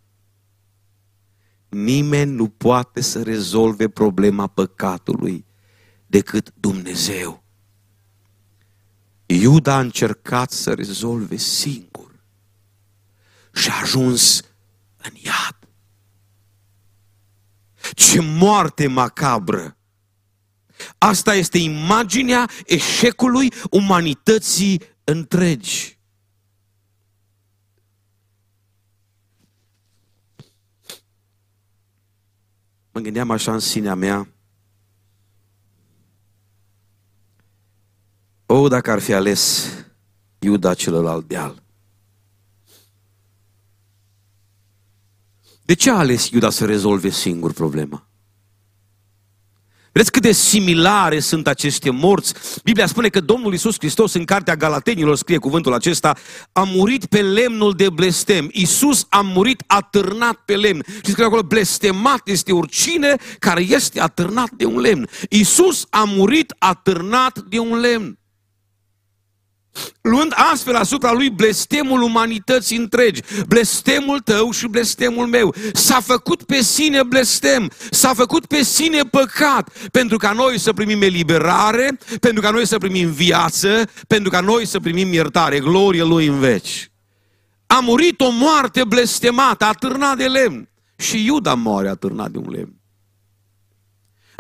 nimeni 1.69 2.33
nu 2.33 2.49
poate 2.49 3.01
să 3.01 3.23
rezolve 3.23 3.89
problema 3.89 4.47
păcatului 4.47 5.47
decât 6.07 6.53
Dumnezeu. 6.55 7.43
Iuda 9.27 9.75
a 9.75 9.81
încercat 9.81 10.51
să 10.51 10.75
rezolve 10.75 11.37
singur 11.37 11.88
și 13.59 13.71
a 13.71 13.81
ajuns 13.81 14.41
în 14.97 15.11
iad. 15.15 15.59
Ce 17.95 18.21
moarte 18.21 18.87
macabră! 18.87 19.77
Asta 20.99 21.35
este 21.35 21.59
imaginea 21.59 22.49
eșecului 22.67 23.53
umanității 23.71 24.83
întregi. 25.05 25.99
Mă 32.93 33.01
gândeam 33.01 33.31
așa 33.31 33.53
în 33.53 33.59
sinea 33.59 33.95
mea. 33.95 34.29
O, 38.47 38.69
dacă 38.69 38.91
ar 38.91 38.99
fi 38.99 39.13
ales 39.13 39.73
Iuda 40.39 40.75
celălalt 40.75 41.29
deal. 41.29 41.63
De 45.69 45.75
ce 45.75 45.91
a 45.91 45.97
ales 45.97 46.29
Iuda 46.31 46.51
să 46.51 46.65
rezolve 46.65 47.11
singur 47.11 47.53
problema? 47.53 48.07
Vedeți 49.93 50.13
cât 50.13 50.23
de 50.23 50.33
similare 50.33 51.21
sunt 51.21 51.47
aceste 51.47 51.91
morți? 51.91 52.35
Biblia 52.65 52.87
spune 52.87 53.09
că 53.09 53.21
Domnul 53.21 53.53
Iisus 53.53 53.75
Hristos 53.79 54.15
în 54.15 54.25
cartea 54.25 54.57
Galatenilor 54.57 55.17
scrie 55.17 55.39
cuvântul 55.39 55.73
acesta, 55.73 56.17
a 56.53 56.63
murit 56.63 57.07
pe 57.07 57.23
lemnul 57.23 57.73
de 57.73 57.91
blestem. 57.91 58.49
Iisus 58.53 59.07
a 59.09 59.21
murit 59.21 59.63
atârnat 59.67 60.35
pe 60.35 60.57
lemn. 60.57 60.85
Și 61.05 61.11
scrie 61.11 61.25
acolo, 61.25 61.43
blestemat 61.43 62.29
este 62.29 62.53
oricine 62.53 63.17
care 63.39 63.61
este 63.61 64.01
atârnat 64.01 64.51
de 64.51 64.65
un 64.65 64.81
lemn. 64.81 65.09
Iisus 65.29 65.87
a 65.91 66.05
murit 66.05 66.55
atârnat 66.59 67.39
de 67.39 67.59
un 67.59 67.81
lemn 67.81 68.18
luând 70.01 70.33
astfel 70.53 70.75
asupra 70.75 71.13
lui 71.13 71.31
blestemul 71.31 72.03
umanității 72.03 72.77
întregi, 72.77 73.21
blestemul 73.49 74.21
tău 74.21 74.51
și 74.51 74.67
blestemul 74.67 75.27
meu. 75.27 75.55
S-a 75.73 76.01
făcut 76.01 76.43
pe 76.43 76.63
sine 76.63 77.03
blestem, 77.03 77.71
s-a 77.91 78.15
făcut 78.15 78.47
pe 78.47 78.63
sine 78.63 79.03
păcat, 79.03 79.89
pentru 79.91 80.17
ca 80.17 80.33
noi 80.33 80.59
să 80.59 80.73
primim 80.73 81.03
eliberare, 81.03 81.99
pentru 82.21 82.43
ca 82.43 82.51
noi 82.51 82.67
să 82.67 82.79
primim 82.79 83.11
viață, 83.11 83.91
pentru 84.07 84.31
ca 84.31 84.41
noi 84.41 84.67
să 84.67 84.81
primim 84.81 85.13
iertare, 85.13 85.61
glorie 85.61 86.03
lui 86.03 86.27
în 86.27 86.39
veci. 86.39 86.91
A 87.67 87.81
murit 87.81 88.21
o 88.21 88.31
moarte 88.31 88.85
blestemată, 88.85 89.65
atârnat 89.65 90.17
de 90.17 90.27
lemn. 90.27 90.69
Și 90.97 91.25
Iuda 91.25 91.55
moare 91.55 91.89
atârnat 91.89 92.31
de 92.31 92.39
un 92.39 92.51
lemn. 92.51 92.78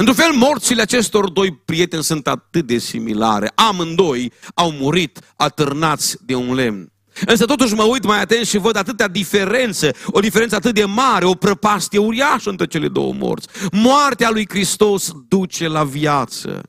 Într-un 0.00 0.16
fel, 0.16 0.32
morțile 0.32 0.82
acestor 0.82 1.30
doi 1.30 1.54
prieteni 1.54 2.02
sunt 2.02 2.26
atât 2.26 2.66
de 2.66 2.78
similare. 2.78 3.52
Amândoi 3.54 4.32
au 4.54 4.70
murit 4.70 5.20
atârnați 5.36 6.16
de 6.24 6.34
un 6.34 6.54
lemn. 6.54 6.92
Însă 7.26 7.44
totuși 7.44 7.74
mă 7.74 7.82
uit 7.82 8.04
mai 8.04 8.20
atent 8.20 8.46
și 8.46 8.58
văd 8.58 8.76
atâtea 8.76 9.08
diferențe, 9.08 9.90
o 10.06 10.20
diferență 10.20 10.54
atât 10.54 10.74
de 10.74 10.84
mare, 10.84 11.24
o 11.24 11.34
prăpastie 11.34 11.98
uriașă 11.98 12.50
între 12.50 12.66
cele 12.66 12.88
două 12.88 13.12
morți. 13.12 13.48
Moartea 13.72 14.30
lui 14.30 14.48
Hristos 14.48 15.12
duce 15.28 15.68
la 15.68 15.84
viață. 15.84 16.62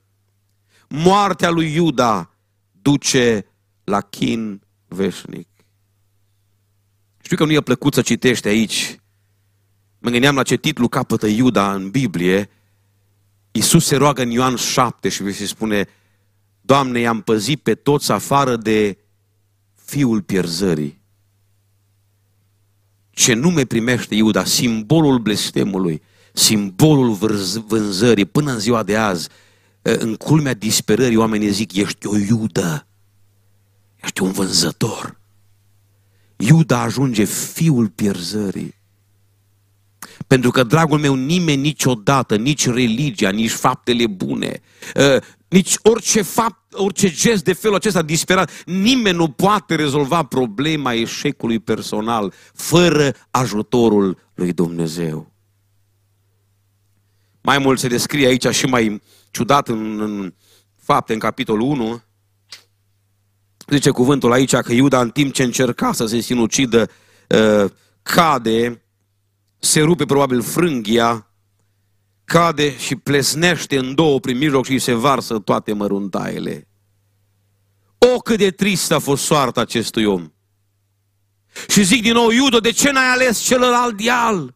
Moartea 0.87 1.49
lui 1.49 1.73
Iuda 1.73 2.33
duce 2.81 3.45
la 3.83 4.01
chin 4.01 4.61
veșnic. 4.87 5.47
Știu 7.21 7.37
că 7.37 7.45
nu 7.45 7.51
e 7.51 7.61
plăcut 7.61 7.93
să 7.93 8.01
citești 8.01 8.47
aici. 8.47 8.99
Mă 9.99 10.09
gândeam 10.09 10.35
la 10.35 10.43
ce 10.43 10.55
titlu 10.55 10.87
capătă 10.87 11.27
Iuda 11.27 11.73
în 11.73 11.89
Biblie, 11.89 12.49
Iisus 13.51 13.85
se 13.85 13.95
roagă 13.95 14.21
în 14.21 14.29
Ioan 14.29 14.55
7 14.55 15.09
și 15.09 15.31
se 15.31 15.45
spune, 15.45 15.87
Doamne, 16.61 16.99
i-am 16.99 17.21
păzit 17.21 17.61
pe 17.61 17.75
toți 17.75 18.11
afară 18.11 18.55
de 18.55 18.97
fiul 19.75 20.21
pierzării. 20.21 21.01
Ce 23.09 23.33
nume 23.33 23.65
primește 23.65 24.15
Iuda? 24.15 24.43
Simbolul 24.43 25.19
blestemului, 25.19 26.01
simbolul 26.33 27.13
vânzării 27.67 28.25
până 28.25 28.51
în 28.51 28.59
ziua 28.59 28.83
de 28.83 28.97
azi 28.97 29.29
în 29.81 30.15
culmea 30.15 30.53
disperării 30.53 31.17
oamenii 31.17 31.51
zic, 31.51 31.75
ești 31.75 32.07
o 32.07 32.17
iudă, 32.17 32.87
ești 33.95 34.21
un 34.21 34.31
vânzător. 34.31 35.19
Iuda 36.35 36.81
ajunge 36.81 37.23
fiul 37.23 37.87
pierzării. 37.87 38.75
Pentru 40.27 40.51
că, 40.51 40.63
dragul 40.63 40.99
meu, 40.99 41.13
nimeni 41.13 41.61
niciodată, 41.61 42.35
nici 42.35 42.67
religia, 42.67 43.29
nici 43.29 43.51
faptele 43.51 44.07
bune, 44.07 44.61
ă, 44.95 45.19
nici 45.49 45.75
orice 45.81 46.21
fapt, 46.21 46.73
orice 46.73 47.09
gest 47.11 47.43
de 47.43 47.53
felul 47.53 47.75
acesta 47.75 48.01
disperat, 48.01 48.63
nimeni 48.65 49.17
nu 49.17 49.29
poate 49.29 49.75
rezolva 49.75 50.23
problema 50.23 50.93
eșecului 50.93 51.59
personal 51.59 52.33
fără 52.53 53.13
ajutorul 53.31 54.17
lui 54.33 54.53
Dumnezeu. 54.53 55.31
Mai 57.41 57.57
mult 57.57 57.79
se 57.79 57.87
descrie 57.87 58.27
aici 58.27 58.47
și 58.47 58.65
mai 58.65 59.01
ciudat 59.31 59.67
în, 59.67 60.01
în 60.01 60.33
fapte, 60.75 61.13
în 61.13 61.19
capitolul 61.19 61.67
1, 61.67 62.01
zice 63.67 63.89
cuvântul 63.89 64.31
aici 64.31 64.55
că 64.55 64.73
Iuda 64.73 65.01
în 65.01 65.09
timp 65.09 65.33
ce 65.33 65.43
încerca 65.43 65.93
să 65.93 66.05
se 66.05 66.19
sinucidă, 66.19 66.89
ă, 67.31 67.71
cade, 68.01 68.81
se 69.59 69.81
rupe 69.81 70.05
probabil 70.05 70.41
frânghia, 70.41 71.29
cade 72.25 72.77
și 72.77 72.95
plesnește 72.95 73.77
în 73.77 73.95
două 73.95 74.19
prin 74.19 74.37
mijloc 74.37 74.65
și 74.65 74.79
se 74.79 74.93
varsă 74.93 75.39
toate 75.39 75.73
măruntaiele. 75.73 76.67
O, 77.97 78.19
cât 78.19 78.37
de 78.37 78.51
tristă 78.51 78.95
a 78.95 78.99
fost 78.99 79.23
soarta 79.23 79.61
acestui 79.61 80.05
om. 80.05 80.31
Și 81.67 81.83
zic 81.83 82.01
din 82.01 82.13
nou, 82.13 82.29
Iudo, 82.29 82.59
de 82.59 82.71
ce 82.71 82.91
n-ai 82.91 83.11
ales 83.11 83.39
celălalt 83.39 83.95
dial? 83.95 84.55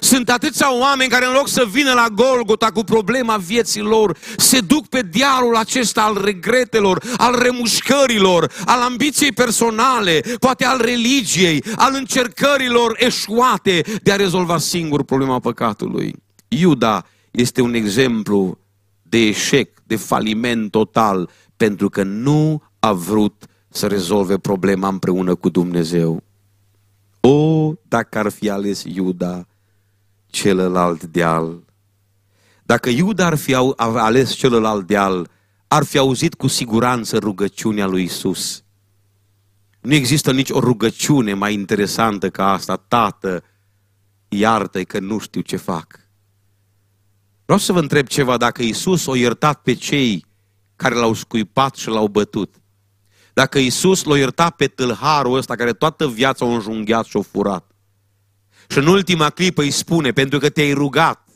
Sunt 0.00 0.30
atâția 0.30 0.78
oameni 0.78 1.10
care 1.10 1.26
în 1.26 1.32
loc 1.32 1.48
să 1.48 1.66
vină 1.70 1.92
la 1.92 2.06
Golgota 2.14 2.70
cu 2.70 2.84
problema 2.84 3.36
vieții 3.36 3.80
lor, 3.80 4.16
se 4.36 4.60
duc 4.60 4.86
pe 4.86 5.02
dialul 5.10 5.56
acesta 5.56 6.02
al 6.02 6.20
regretelor, 6.24 7.02
al 7.16 7.38
remușcărilor, 7.38 8.52
al 8.64 8.80
ambiției 8.80 9.32
personale, 9.32 10.20
poate 10.38 10.64
al 10.64 10.80
religiei, 10.80 11.64
al 11.76 11.94
încercărilor 11.94 12.96
eșuate 12.98 13.82
de 14.02 14.12
a 14.12 14.16
rezolva 14.16 14.58
singur 14.58 15.04
problema 15.04 15.38
păcatului. 15.38 16.14
Iuda 16.48 17.06
este 17.30 17.60
un 17.60 17.74
exemplu 17.74 18.58
de 19.02 19.18
eșec, 19.18 19.82
de 19.86 19.96
faliment 19.96 20.70
total, 20.70 21.30
pentru 21.56 21.88
că 21.88 22.02
nu 22.02 22.62
a 22.78 22.92
vrut 22.92 23.44
să 23.68 23.86
rezolve 23.86 24.38
problema 24.38 24.88
împreună 24.88 25.34
cu 25.34 25.48
Dumnezeu. 25.48 26.22
O, 27.20 27.72
dacă 27.88 28.18
ar 28.18 28.30
fi 28.30 28.50
ales 28.50 28.82
Iuda, 28.82 29.46
celălalt 30.34 31.04
deal. 31.04 31.62
Dacă 32.62 32.88
Iuda 32.88 33.26
ar 33.26 33.34
fi 33.34 33.54
ales 33.76 34.32
celălalt 34.32 34.86
deal, 34.86 35.30
ar 35.68 35.84
fi 35.84 35.98
auzit 35.98 36.34
cu 36.34 36.46
siguranță 36.46 37.18
rugăciunea 37.18 37.86
lui 37.86 38.02
Isus. 38.02 38.62
Nu 39.80 39.94
există 39.94 40.32
nici 40.32 40.50
o 40.50 40.60
rugăciune 40.60 41.34
mai 41.34 41.54
interesantă 41.54 42.30
ca 42.30 42.52
asta, 42.52 42.76
Tată, 42.76 43.42
iartă 44.28 44.82
că 44.82 44.98
nu 44.98 45.18
știu 45.18 45.40
ce 45.40 45.56
fac. 45.56 46.00
Vreau 47.44 47.58
să 47.58 47.72
vă 47.72 47.78
întreb 47.78 48.06
ceva, 48.06 48.36
dacă 48.36 48.62
Isus 48.62 49.06
o 49.06 49.14
iertat 49.14 49.62
pe 49.62 49.72
cei 49.72 50.26
care 50.76 50.94
l-au 50.94 51.14
scuipat 51.14 51.74
și 51.74 51.88
l-au 51.88 52.08
bătut, 52.08 52.54
dacă 53.32 53.58
Isus 53.58 54.04
l-a 54.04 54.18
iertat 54.18 54.56
pe 54.56 54.66
tâlharul 54.66 55.36
ăsta 55.36 55.54
care 55.54 55.72
toată 55.72 56.08
viața 56.08 56.44
o 56.44 56.48
înjunghiat 56.48 57.04
și 57.04 57.16
o 57.16 57.22
furat, 57.22 57.73
și 58.68 58.78
în 58.78 58.86
ultima 58.86 59.30
clipă 59.30 59.62
îi 59.62 59.70
spune, 59.70 60.12
pentru 60.12 60.38
că 60.38 60.48
te-ai 60.48 60.72
rugat, 60.72 61.28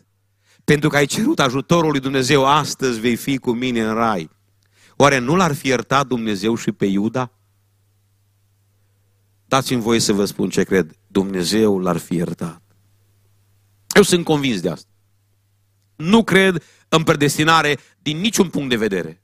pentru 0.64 0.88
că 0.88 0.96
ai 0.96 1.06
cerut 1.06 1.40
ajutorul 1.40 1.90
lui 1.90 2.00
Dumnezeu, 2.00 2.46
astăzi 2.46 3.00
vei 3.00 3.16
fi 3.16 3.38
cu 3.38 3.52
mine 3.52 3.82
în 3.82 3.94
rai. 3.94 4.30
Oare 4.96 5.18
nu 5.18 5.36
l-ar 5.36 5.54
fi 5.54 5.66
iertat 5.66 6.06
Dumnezeu 6.06 6.54
și 6.54 6.72
pe 6.72 6.86
Iuda? 6.86 7.32
Dați-mi 9.44 9.80
voie 9.80 9.98
să 9.98 10.12
vă 10.12 10.24
spun 10.24 10.50
ce 10.50 10.62
cred. 10.62 10.96
Dumnezeu 11.06 11.78
l-ar 11.78 11.96
fi 11.96 12.14
iertat. 12.14 12.62
Eu 13.94 14.02
sunt 14.02 14.24
convins 14.24 14.60
de 14.60 14.70
asta. 14.70 14.88
Nu 15.96 16.24
cred 16.24 16.62
în 16.88 17.02
predestinare 17.02 17.78
din 18.02 18.18
niciun 18.18 18.48
punct 18.48 18.68
de 18.68 18.76
vedere 18.76 19.22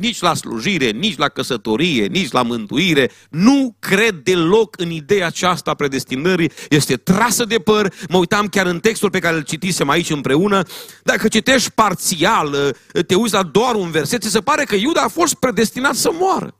nici 0.00 0.20
la 0.20 0.34
slujire, 0.34 0.90
nici 0.90 1.16
la 1.16 1.28
căsătorie, 1.28 2.06
nici 2.06 2.30
la 2.30 2.42
mântuire. 2.42 3.10
Nu 3.30 3.76
cred 3.78 4.14
deloc 4.14 4.80
în 4.80 4.90
ideea 4.90 5.26
aceasta 5.26 5.70
a 5.70 5.74
predestinării. 5.74 6.50
Este 6.68 6.96
trasă 6.96 7.44
de 7.44 7.58
păr. 7.58 7.94
Mă 8.08 8.16
uitam 8.16 8.46
chiar 8.46 8.66
în 8.66 8.80
textul 8.80 9.10
pe 9.10 9.18
care 9.18 9.36
îl 9.36 9.42
citisem 9.42 9.88
aici 9.88 10.10
împreună. 10.10 10.62
Dacă 11.02 11.28
citești 11.28 11.70
parțial, 11.70 12.76
te 13.06 13.14
uiți 13.14 13.34
la 13.34 13.42
doar 13.42 13.74
un 13.74 13.90
verset, 13.90 14.22
ți 14.22 14.30
se 14.30 14.40
pare 14.40 14.64
că 14.64 14.74
Iuda 14.74 15.02
a 15.02 15.08
fost 15.08 15.34
predestinat 15.34 15.94
să 15.94 16.10
moară. 16.12 16.54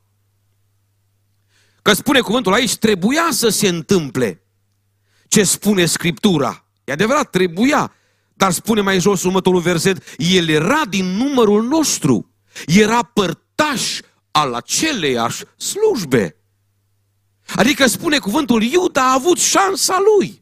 Că 1.81 1.93
spune 1.93 2.19
cuvântul 2.19 2.53
aici, 2.53 2.75
trebuia 2.75 3.27
să 3.31 3.49
se 3.49 3.67
întâmple 3.67 4.43
ce 5.27 5.43
spune 5.43 5.85
Scriptura. 5.85 6.65
E 6.83 6.91
adevărat, 6.91 7.29
trebuia. 7.29 7.93
Dar 8.33 8.51
spune 8.51 8.81
mai 8.81 8.99
jos 8.99 9.23
următorul 9.23 9.59
verset, 9.59 10.03
el 10.17 10.49
era 10.49 10.81
din 10.89 11.05
numărul 11.05 11.63
nostru 11.63 12.30
era 12.65 13.03
părtaș 13.03 13.99
al 14.31 14.53
aceleiași 14.53 15.43
slujbe. 15.57 16.35
Adică 17.55 17.87
spune 17.87 18.17
cuvântul, 18.17 18.63
Iuda 18.63 19.09
a 19.09 19.13
avut 19.13 19.39
șansa 19.39 19.97
lui. 20.17 20.41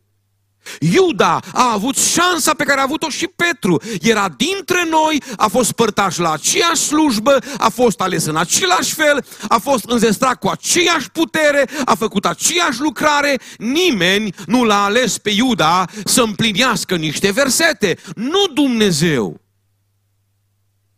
Iuda 0.80 1.40
a 1.54 1.72
avut 1.72 1.98
șansa 1.98 2.54
pe 2.54 2.64
care 2.64 2.80
a 2.80 2.84
avut-o 2.84 3.10
și 3.10 3.28
Petru. 3.28 3.82
Era 4.02 4.30
dintre 4.38 4.86
noi, 4.90 5.24
a 5.38 5.48
fost 5.48 5.72
părtaș 5.72 6.18
la 6.18 6.32
aceeași 6.32 6.82
slujbă, 6.82 7.38
a 7.58 7.70
fost 7.70 8.02
ales 8.02 8.26
în 8.26 8.36
același 8.36 8.94
fel, 8.94 9.26
a 9.48 9.58
fost 9.58 9.84
înzestrat 9.88 10.40
cu 10.40 10.48
aceeași 10.48 11.10
putere, 11.10 11.70
a 11.86 11.96
făcut 11.96 12.26
aceeași 12.26 12.80
lucrare. 12.80 13.40
Nimeni 13.58 14.34
nu 14.46 14.64
l-a 14.64 14.84
ales 14.84 15.18
pe 15.18 15.30
Iuda 15.30 15.86
să 16.06 16.22
împlinească 16.22 16.96
niște 16.96 17.32
versete. 17.32 17.98
Nu 18.16 18.48
Dumnezeu 18.54 19.42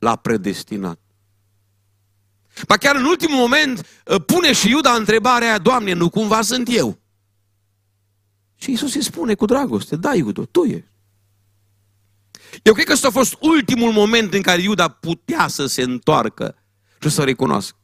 l-a 0.01 0.15
predestinat. 0.15 0.99
Ba 2.67 2.77
chiar 2.77 2.95
în 2.95 3.05
ultimul 3.05 3.37
moment 3.37 3.85
uh, 4.05 4.23
pune 4.25 4.53
și 4.53 4.69
Iuda 4.69 4.93
întrebarea, 4.93 5.57
Doamne, 5.57 5.93
nu 5.93 6.09
cumva 6.09 6.41
sunt 6.41 6.67
eu? 6.71 6.99
Și 8.55 8.71
Isus 8.71 8.95
îi 8.95 9.03
spune 9.03 9.33
cu 9.33 9.45
dragoste, 9.45 9.95
da, 9.95 10.15
Iuda, 10.15 10.43
tu 10.51 10.63
ești. 10.63 10.89
Eu 12.63 12.73
cred 12.73 12.85
că 12.85 12.91
ăsta 12.91 13.07
a 13.07 13.11
fost 13.11 13.37
ultimul 13.39 13.91
moment 13.91 14.33
în 14.33 14.41
care 14.41 14.61
Iuda 14.61 14.87
putea 14.87 15.47
să 15.47 15.65
se 15.65 15.81
întoarcă 15.81 16.55
și 17.01 17.09
să 17.09 17.23
recunoască. 17.23 17.77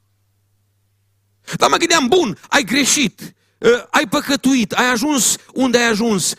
Dar 1.56 1.70
mă 1.70 1.78
gândeam, 1.78 2.08
bun, 2.08 2.38
ai 2.50 2.64
greșit, 2.64 3.36
uh, 3.58 3.84
ai 3.90 4.08
păcătuit, 4.08 4.72
ai 4.72 4.90
ajuns 4.92 5.36
unde 5.54 5.78
ai 5.78 5.90
ajuns. 5.90 6.34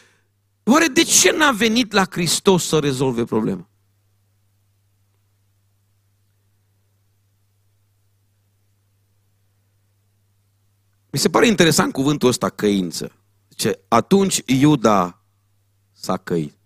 Oare 0.62 0.86
de 0.86 1.02
ce 1.02 1.30
n-a 1.30 1.50
venit 1.50 1.92
la 1.92 2.04
Hristos 2.10 2.66
să 2.66 2.78
rezolve 2.78 3.24
problema? 3.24 3.67
Mi 11.10 11.18
se 11.18 11.30
pare 11.30 11.46
interesant 11.46 11.92
cuvântul 11.92 12.28
ăsta, 12.28 12.48
căință. 12.48 13.12
Ce 13.48 13.80
atunci 13.88 14.42
Iuda 14.46 15.22
s-a 15.92 16.16
căit. 16.16 16.56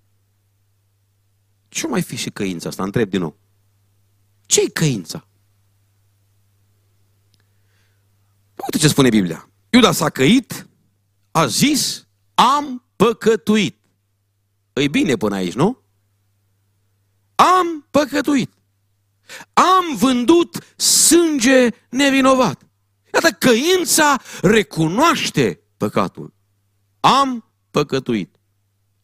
Ce 1.69 1.87
mai 1.87 2.03
fi 2.03 2.17
și 2.17 2.31
căința 2.31 2.69
asta? 2.69 2.83
Întreb 2.83 3.11
din 3.11 3.21
nou. 3.21 3.37
Ce-i 4.47 4.71
căința? 4.71 5.27
Uite 8.65 8.79
ce 8.79 8.89
spune 8.89 9.09
Biblia. 9.09 9.49
Iuda 9.71 9.93
s-a 9.93 10.11
căit, 10.11 10.67
a 11.31 11.47
zis, 11.47 12.07
am 12.35 12.85
păcătuit. 12.97 13.77
Îi 14.73 14.89
bine 14.89 15.17
până 15.17 15.35
aici, 15.35 15.55
nu? 15.55 15.83
Am 17.35 17.87
păcătuit. 17.91 18.53
Am 19.53 19.97
vândut 19.97 20.75
sânge 20.77 21.69
nevinovat. 21.89 22.67
Iată, 23.13 23.31
căința 23.31 24.21
recunoaște 24.43 25.61
păcatul. 25.77 26.35
Am 27.01 27.53
păcătuit. 27.71 28.37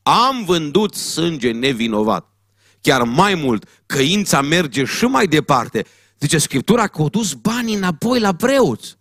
Am 0.03 0.45
vândut 0.45 0.95
sânge 0.95 1.51
nevinovat. 1.51 2.33
Chiar 2.81 3.03
mai 3.03 3.35
mult, 3.35 3.69
căința 3.87 4.41
merge 4.41 4.85
și 4.85 5.05
mai 5.05 5.27
departe. 5.27 5.85
Zice 6.19 6.39
Scriptura 6.39 6.87
că 6.87 7.01
au 7.01 7.09
dus 7.09 7.33
banii 7.33 7.75
înapoi 7.75 8.21
la 8.21 8.35
preoți. 8.35 8.98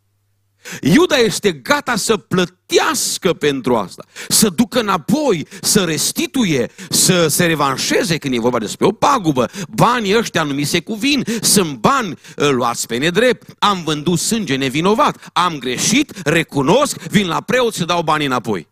Iuda 0.81 1.15
este 1.15 1.51
gata 1.51 1.95
să 1.95 2.17
plătească 2.17 3.33
pentru 3.33 3.75
asta, 3.75 4.05
să 4.27 4.49
ducă 4.49 4.79
înapoi, 4.79 5.47
să 5.61 5.83
restituie, 5.83 6.71
să 6.89 7.27
se 7.27 7.45
revanșeze 7.45 8.17
când 8.17 8.33
e 8.33 8.39
vorba 8.39 8.59
despre 8.59 8.85
o 8.85 8.91
pagubă. 8.91 9.49
Banii 9.69 10.17
ăștia 10.17 10.43
nu 10.43 10.53
mi 10.53 10.63
se 10.63 10.79
cuvin, 10.79 11.23
sunt 11.41 11.77
bani 11.77 12.17
luați 12.35 12.87
pe 12.87 12.97
nedrept, 12.97 13.55
am 13.59 13.83
vândut 13.83 14.19
sânge 14.19 14.55
nevinovat, 14.55 15.29
am 15.33 15.57
greșit, 15.57 16.27
recunosc, 16.27 16.97
vin 16.97 17.27
la 17.27 17.41
preot 17.41 17.73
să 17.73 17.85
dau 17.85 18.01
banii 18.01 18.25
înapoi. 18.25 18.67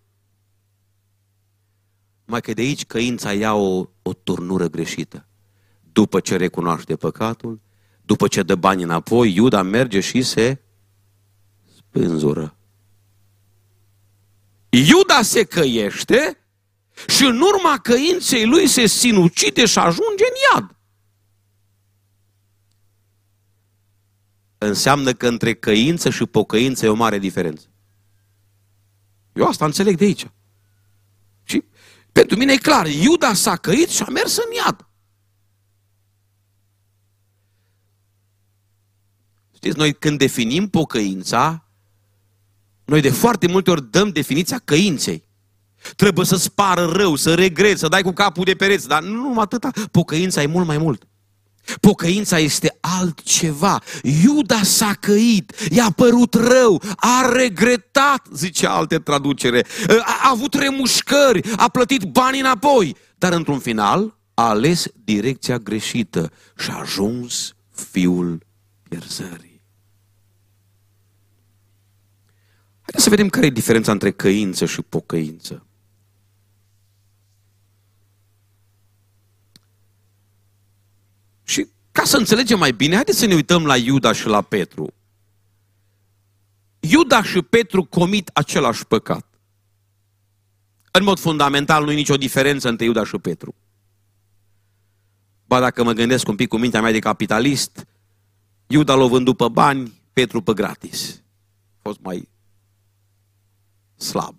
Mai 2.25 2.41
că 2.41 2.53
de 2.53 2.62
aici 2.62 2.86
căința 2.86 3.34
ia 3.34 3.53
o, 3.53 3.86
o 4.01 4.13
turnură 4.23 4.67
greșită. 4.67 5.27
după 5.91 6.19
ce 6.19 6.36
recunoaște 6.36 6.95
păcatul, 6.95 7.60
după 8.01 8.27
ce 8.27 8.43
dă 8.43 8.55
bani 8.55 8.84
înapoi, 8.84 9.34
Iuda 9.36 9.62
merge 9.62 9.99
și 9.99 10.21
se 10.21 10.58
spânzură. 11.95 12.55
Iuda 14.69 15.21
se 15.21 15.43
căiește 15.43 16.38
și 17.08 17.23
în 17.23 17.41
urma 17.41 17.77
căinței 17.77 18.45
lui 18.45 18.67
se 18.67 18.86
sinucide 18.86 19.65
și 19.65 19.79
ajunge 19.79 20.23
în 20.23 20.36
iad. 20.53 20.75
Înseamnă 24.58 25.13
că 25.13 25.27
între 25.27 25.53
căință 25.53 26.10
și 26.10 26.25
pocăință 26.25 26.86
e 26.86 26.89
o 26.89 26.93
mare 26.93 27.19
diferență. 27.19 27.67
Eu 29.34 29.47
asta 29.47 29.65
înțeleg 29.65 29.97
de 29.97 30.03
aici. 30.03 30.31
Și 31.43 31.63
pentru 32.12 32.38
mine 32.38 32.53
e 32.53 32.58
clar, 32.58 32.88
Iuda 32.88 33.34
s-a 33.34 33.55
căit 33.55 33.89
și 33.89 34.03
a 34.03 34.10
mers 34.10 34.38
în 34.38 34.51
iad. 34.65 34.88
Știți, 39.55 39.77
noi 39.77 39.93
când 39.93 40.17
definim 40.17 40.69
pocăința, 40.69 41.64
noi 42.86 43.02
de 43.02 43.10
foarte 43.10 43.48
multe 43.48 43.71
ori 43.71 43.91
dăm 43.91 44.10
definiția 44.10 44.62
căinței. 44.65 45.24
Trebuie 45.95 46.26
să-ți 46.26 46.52
pară 46.54 46.86
rău, 46.86 47.15
să 47.15 47.34
regreți, 47.34 47.80
să 47.80 47.88
dai 47.88 48.02
cu 48.02 48.12
capul 48.12 48.43
de 48.43 48.54
pereți, 48.54 48.88
dar 48.88 49.04
nu 49.04 49.12
numai 49.12 49.43
atâta. 49.43 49.71
Pocăința 49.91 50.41
e 50.41 50.45
mult 50.45 50.67
mai 50.67 50.78
mult. 50.78 51.08
Pocăința 51.80 52.39
este 52.39 52.78
altceva. 52.80 53.82
Iuda 54.24 54.63
s-a 54.63 54.93
căit, 55.00 55.54
i-a 55.71 55.91
părut 55.95 56.34
rău, 56.34 56.82
a 56.95 57.32
regretat, 57.34 58.28
zice 58.34 58.67
alte 58.67 59.00
traducere, 59.00 59.65
a 60.04 60.30
avut 60.32 60.54
remușcări, 60.54 61.54
a 61.56 61.67
plătit 61.67 62.04
bani 62.04 62.39
înapoi, 62.39 62.95
dar 63.17 63.34
într-un 63.34 63.60
final 63.60 64.17
a 64.34 64.50
ales 64.50 64.86
direcția 65.04 65.58
greșită 65.58 66.32
și 66.58 66.69
a 66.69 66.80
ajuns 66.80 67.54
fiul 67.91 68.45
pierzării. 68.89 69.55
Haideți 72.86 73.04
să 73.04 73.10
vedem 73.10 73.30
care 73.30 73.45
e 73.45 73.50
diferența 73.50 73.91
între 73.91 74.12
căință 74.12 74.65
și 74.65 74.82
pocăință. 74.82 75.65
Și 81.43 81.67
ca 81.91 82.04
să 82.04 82.17
înțelegem 82.17 82.60
mai 82.60 82.71
bine, 82.71 82.93
haideți 82.93 83.19
să 83.19 83.26
ne 83.26 83.34
uităm 83.34 83.65
la 83.65 83.78
Iuda 83.78 84.12
și 84.12 84.28
la 84.28 84.41
Petru. 84.41 84.93
Iuda 86.80 87.24
și 87.24 87.41
Petru 87.41 87.84
comit 87.84 88.30
același 88.34 88.86
păcat. 88.86 89.39
În 90.91 91.04
mod 91.04 91.19
fundamental 91.19 91.84
nu 91.84 91.91
e 91.91 91.95
nicio 91.95 92.17
diferență 92.17 92.69
între 92.69 92.86
Iuda 92.86 93.06
și 93.06 93.17
Petru. 93.17 93.56
Ba 95.45 95.60
dacă 95.60 95.84
mă 95.84 95.91
gândesc 95.91 96.28
un 96.28 96.36
pic 96.36 96.48
cu 96.48 96.58
mintea 96.58 96.82
mea 96.82 96.91
de 96.91 97.00
capitalist, 97.00 97.86
Iuda 98.67 98.93
l-a 98.93 99.06
vândut 99.06 99.38
pe 99.38 99.48
bani, 99.48 100.02
Petru 100.13 100.41
pe 100.41 100.54
gratis. 100.54 101.21
A 101.76 101.80
fost 101.82 102.00
mai 102.02 102.34
slab. 103.97 104.36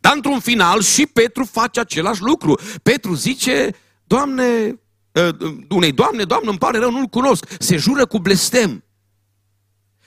Dar 0.00 0.12
într-un 0.14 0.40
final 0.40 0.82
și 0.82 1.06
Petru 1.06 1.44
face 1.44 1.80
același 1.80 2.22
lucru. 2.22 2.58
Petru 2.82 3.14
zice, 3.14 3.74
Doamne, 4.04 4.80
ă, 5.16 5.36
unei 5.68 5.92
Doamne, 5.92 6.24
Doamne, 6.24 6.48
îmi 6.48 6.58
pare 6.58 6.78
rău, 6.78 6.90
nu-L 6.90 7.06
cunosc. 7.06 7.46
Se 7.58 7.76
jură 7.76 8.06
cu 8.06 8.18
blestem. 8.18 8.84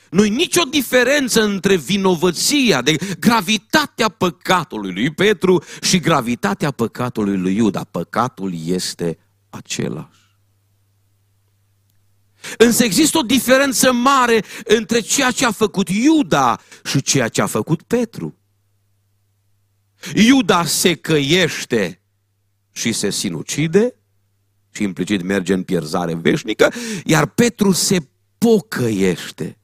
Nu-i 0.10 0.30
nicio 0.30 0.64
diferență 0.64 1.44
între 1.44 1.76
vinovăția, 1.76 2.82
de 2.82 2.96
gravitatea 3.20 4.10
păcatului 4.10 4.94
lui 4.94 5.14
Petru 5.14 5.64
și 5.82 6.00
gravitatea 6.00 6.72
păcatului 6.72 7.38
lui 7.38 7.56
Iuda. 7.56 7.84
Păcatul 7.84 8.54
este 8.66 9.18
același. 9.50 10.23
Însă 12.58 12.84
există 12.84 13.18
o 13.18 13.22
diferență 13.22 13.92
mare 13.92 14.44
între 14.66 15.00
ceea 15.00 15.32
ce 15.32 15.46
a 15.46 15.52
făcut 15.52 15.90
Iuda 15.90 16.60
și 16.84 17.02
ceea 17.02 17.28
ce 17.28 17.42
a 17.42 17.46
făcut 17.46 17.82
Petru. 17.82 18.38
Iuda 20.16 20.66
se 20.66 20.96
căiește 20.96 22.02
și 22.72 22.92
se 22.92 23.10
sinucide 23.10 23.96
și 24.72 24.84
implicit 24.84 25.22
merge 25.22 25.54
în 25.54 25.64
pierzare 25.64 26.16
veșnică, 26.16 26.74
iar 27.06 27.26
Petru 27.26 27.72
se 27.72 28.08
pocăiește. 28.38 29.58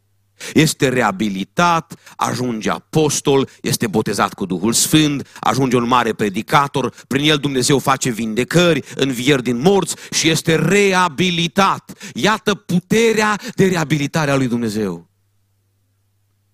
Este 0.53 0.89
reabilitat, 0.89 1.99
ajunge 2.15 2.69
apostol, 2.69 3.49
este 3.61 3.87
botezat 3.87 4.33
cu 4.33 4.45
Duhul 4.45 4.73
Sfânt, 4.73 5.27
ajunge 5.39 5.75
un 5.75 5.87
mare 5.87 6.13
predicator, 6.13 6.93
prin 7.07 7.29
el 7.29 7.37
Dumnezeu 7.37 7.79
face 7.79 8.09
vindecări, 8.09 8.83
învieri 8.95 9.43
din 9.43 9.57
morți 9.57 9.95
și 10.11 10.29
este 10.29 10.55
reabilitat. 10.55 11.97
Iată 12.13 12.55
puterea 12.55 13.39
de 13.55 13.67
reabilitare 13.67 14.31
a 14.31 14.35
lui 14.35 14.47
Dumnezeu. 14.47 15.09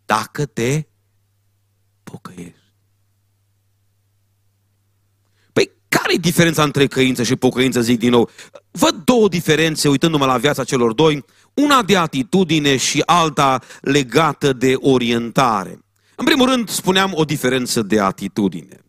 Dacă 0.06 0.46
te 0.46 0.86
pocăiești. 2.04 2.64
Păi 5.54 5.72
care 5.88 6.14
e 6.14 6.18
diferența 6.18 6.64
între 6.64 6.88
căință 6.88 7.24
și 7.24 7.36
pocăință, 7.36 7.82
zic 7.82 8.00
din 8.00 8.10
nou? 8.10 8.30
Văd 8.72 8.96
două 9.04 9.28
diferențe 9.28 9.88
uitându-mă 9.88 10.26
la 10.26 10.38
viața 10.38 10.64
celor 10.64 10.94
doi 10.94 11.26
una 11.56 11.84
de 11.84 11.98
atitudine 11.98 12.78
și 12.78 13.02
alta 13.06 13.62
legată 13.82 14.54
de 14.54 14.74
orientare. 14.76 15.80
În 16.16 16.26
primul 16.26 16.50
rând, 16.50 16.70
spuneam 16.70 17.12
o 17.14 17.26
diferență 17.26 17.82
de 17.82 18.00
atitudine. 18.00 18.80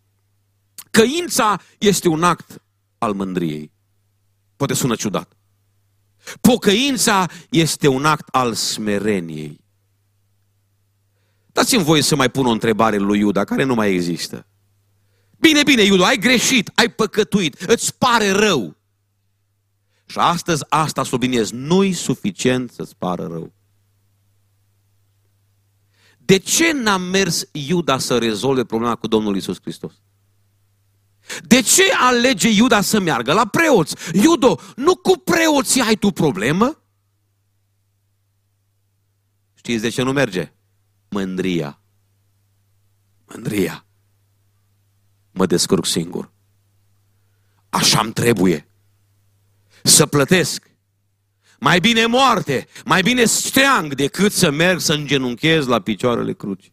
Căința 0.90 1.60
este 1.78 2.08
un 2.08 2.22
act 2.22 2.62
al 2.98 3.12
mândriei. 3.12 3.72
Poate 4.56 4.74
sună 4.74 4.94
ciudat. 4.94 5.32
Pocăința 6.40 7.28
este 7.50 7.88
un 7.88 8.04
act 8.04 8.28
al 8.28 8.54
smereniei. 8.54 9.64
Dați-mi 11.46 11.84
voie 11.84 12.02
să 12.02 12.16
mai 12.16 12.28
pun 12.28 12.46
o 12.46 12.50
întrebare 12.50 12.96
lui 12.96 13.18
Iuda, 13.18 13.44
care 13.44 13.64
nu 13.64 13.74
mai 13.74 13.92
există. 13.92 14.46
Bine, 15.38 15.62
bine, 15.62 15.82
Iuda, 15.82 16.06
ai 16.06 16.18
greșit, 16.18 16.70
ai 16.74 16.88
păcătuit, 16.88 17.60
îți 17.60 17.96
pare 17.98 18.30
rău. 18.30 18.76
Și 20.06 20.18
astăzi 20.18 20.64
asta 20.68 21.02
subliniez, 21.02 21.50
nu-i 21.50 21.92
suficient 21.92 22.70
să-ți 22.70 22.96
pară 22.96 23.26
rău. 23.26 23.52
De 26.18 26.38
ce 26.38 26.72
n-a 26.72 26.96
mers 26.96 27.48
Iuda 27.52 27.98
să 27.98 28.18
rezolve 28.18 28.64
problema 28.64 28.94
cu 28.94 29.06
Domnul 29.06 29.36
Isus 29.36 29.60
Hristos? 29.60 29.92
De 31.42 31.60
ce 31.60 31.82
alege 32.00 32.48
Iuda 32.48 32.80
să 32.80 33.00
meargă 33.00 33.32
la 33.32 33.46
preoți? 33.46 33.94
Iudo, 34.12 34.60
nu 34.76 34.96
cu 34.96 35.18
preoții 35.18 35.80
ai 35.80 35.96
tu 35.96 36.10
problemă? 36.10 36.80
Știți 39.54 39.82
de 39.82 39.88
ce 39.88 40.02
nu 40.02 40.12
merge? 40.12 40.52
Mândria. 41.08 41.80
Mândria. 43.26 43.86
Mă 45.30 45.46
descurc 45.46 45.86
singur. 45.86 46.32
Așa-mi 47.68 48.12
trebuie 48.12 48.65
să 49.86 50.06
plătesc. 50.06 50.70
Mai 51.60 51.80
bine 51.80 52.06
moarte, 52.06 52.66
mai 52.84 53.02
bine 53.02 53.24
streang 53.24 53.94
decât 53.94 54.32
să 54.32 54.50
merg 54.50 54.80
să 54.80 54.92
îngenunchez 54.92 55.66
la 55.66 55.80
picioarele 55.80 56.32
cruci. 56.32 56.70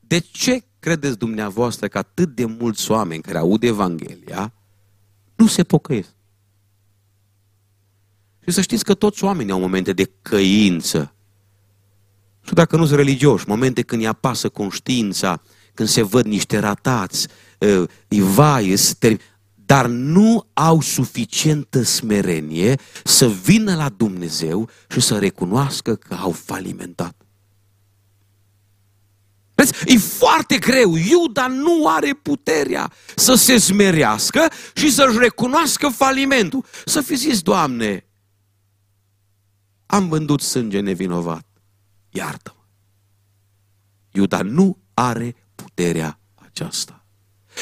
De 0.00 0.18
ce 0.18 0.64
credeți 0.78 1.18
dumneavoastră 1.18 1.88
că 1.88 1.98
atât 1.98 2.34
de 2.34 2.44
mulți 2.44 2.90
oameni 2.90 3.22
care 3.22 3.38
aud 3.38 3.62
Evanghelia 3.62 4.52
nu 5.36 5.46
se 5.46 5.64
pocăiesc? 5.64 6.14
Și 8.42 8.50
să 8.50 8.60
știți 8.60 8.84
că 8.84 8.94
toți 8.94 9.24
oamenii 9.24 9.52
au 9.52 9.60
momente 9.60 9.92
de 9.92 10.10
căință. 10.22 11.12
Și 12.42 12.54
dacă 12.54 12.76
nu 12.76 12.86
sunt 12.86 12.98
religioși, 12.98 13.48
momente 13.48 13.82
când 13.82 14.00
îi 14.00 14.08
apasă 14.08 14.48
conștiința, 14.48 15.42
când 15.74 15.88
se 15.88 16.02
văd 16.02 16.24
niște 16.24 16.58
ratați, 16.58 17.28
uh, 17.58 17.88
vai, 18.08 18.76
dar 19.68 19.86
nu 19.86 20.46
au 20.52 20.80
suficientă 20.80 21.82
smerenie 21.82 22.78
să 23.04 23.28
vină 23.28 23.74
la 23.74 23.88
Dumnezeu 23.88 24.68
și 24.90 25.00
să 25.00 25.18
recunoască 25.18 25.94
că 25.94 26.14
au 26.14 26.30
falimentat. 26.30 27.16
Vezi, 29.54 29.72
e 29.86 29.98
foarte 29.98 30.58
greu. 30.58 30.96
Iuda 30.96 31.46
nu 31.46 31.88
are 31.88 32.12
puterea 32.12 32.92
să 33.16 33.34
se 33.34 33.58
smerească 33.58 34.48
și 34.74 34.92
să-și 34.92 35.18
recunoască 35.18 35.88
falimentul. 35.88 36.64
Să 36.84 37.00
fi 37.00 37.16
zis, 37.16 37.42
Doamne, 37.42 38.06
am 39.86 40.08
vândut 40.08 40.40
sânge 40.40 40.80
nevinovat. 40.80 41.46
Iartă-mă. 42.10 42.64
Iuda 44.12 44.42
nu 44.42 44.78
are 44.94 45.34
puterea 45.54 46.20
aceasta. 46.34 46.97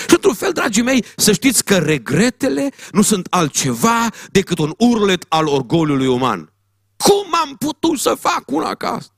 Și 0.09 0.15
într-un 0.15 0.35
fel, 0.35 0.53
dragii 0.53 0.83
mei, 0.83 1.05
să 1.17 1.33
știți 1.33 1.65
că 1.65 1.79
regretele 1.79 2.71
nu 2.93 3.03
sunt 3.03 3.27
altceva 3.31 4.09
decât 4.31 4.59
un 4.59 4.75
urlet 4.79 5.25
al 5.29 5.47
orgoliului 5.47 6.07
uman. 6.07 6.53
Cum 6.97 7.35
am 7.45 7.57
putut 7.59 7.99
să 7.99 8.17
fac 8.21 8.43
una 8.51 8.75
ca 8.75 8.89
asta? 8.89 9.15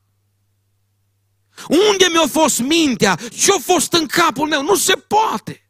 Unde 1.68 2.06
mi-a 2.12 2.26
fost 2.26 2.60
mintea? 2.60 3.18
Ce-a 3.32 3.58
fost 3.60 3.92
în 3.92 4.06
capul 4.06 4.48
meu? 4.48 4.62
Nu 4.62 4.74
se 4.74 4.94
poate. 4.94 5.62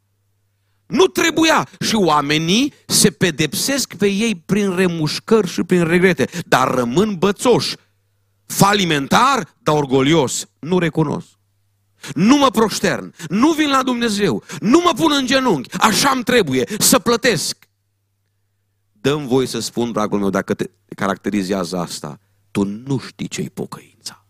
Nu 0.85 1.05
trebuia. 1.05 1.69
Și 1.79 1.95
oamenii 1.95 2.73
se 2.85 3.11
pedepsesc 3.11 3.93
pe 3.93 4.07
ei 4.07 4.35
prin 4.45 4.75
remușcări 4.75 5.47
și 5.47 5.63
prin 5.63 5.83
regrete, 5.83 6.29
dar 6.45 6.73
rămân 6.73 7.15
bățoși. 7.17 7.75
Falimentar, 8.45 9.55
dar 9.59 9.75
orgolios. 9.75 10.45
Nu 10.59 10.79
recunosc. 10.79 11.27
Nu 12.13 12.37
mă 12.37 12.49
proștern, 12.49 13.13
nu 13.29 13.51
vin 13.51 13.69
la 13.69 13.83
Dumnezeu, 13.83 14.43
nu 14.59 14.81
mă 14.83 14.91
pun 14.95 15.11
în 15.19 15.25
genunchi, 15.25 15.77
așa 15.77 16.09
îmi 16.09 16.23
trebuie, 16.23 16.67
să 16.79 16.99
plătesc. 16.99 17.69
Dăm 18.91 19.27
voi 19.27 19.45
să 19.45 19.59
spun, 19.59 19.91
dragul 19.91 20.19
meu, 20.19 20.29
dacă 20.29 20.53
te 20.53 20.69
caracterizează 20.95 21.77
asta, 21.77 22.19
tu 22.51 22.63
nu 22.63 22.97
știi 22.97 23.27
ce-i 23.27 23.49
pocăința. 23.49 24.25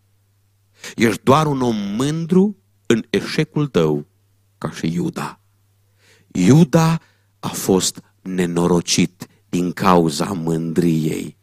Ești 0.96 1.24
doar 1.24 1.48
un 1.48 1.62
om 1.62 1.76
mândru 1.76 2.58
în 2.86 3.06
eșecul 3.10 3.68
tău, 3.68 4.08
ca 4.58 4.72
și 4.72 4.94
Iuda. 4.94 5.40
Iuda 6.32 7.02
a 7.40 7.48
fost 7.48 8.04
nenorocit 8.22 9.28
din 9.50 9.72
cauza 9.72 10.26
mândriei. 10.26 11.39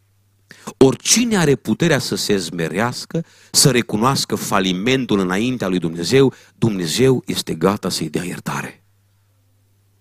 Oricine 0.76 1.36
are 1.36 1.54
puterea 1.54 1.98
să 1.98 2.14
se 2.14 2.36
zmerească, 2.36 3.24
să 3.50 3.70
recunoască 3.70 4.34
falimentul 4.34 5.18
înaintea 5.18 5.68
lui 5.68 5.78
Dumnezeu, 5.78 6.32
Dumnezeu 6.58 7.22
este 7.26 7.54
gata 7.54 7.88
să-i 7.88 8.10
dea 8.10 8.24
iertare. 8.24 8.84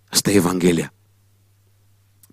Asta 0.09 0.31
e 0.31 0.35
Evanghelia. 0.35 0.93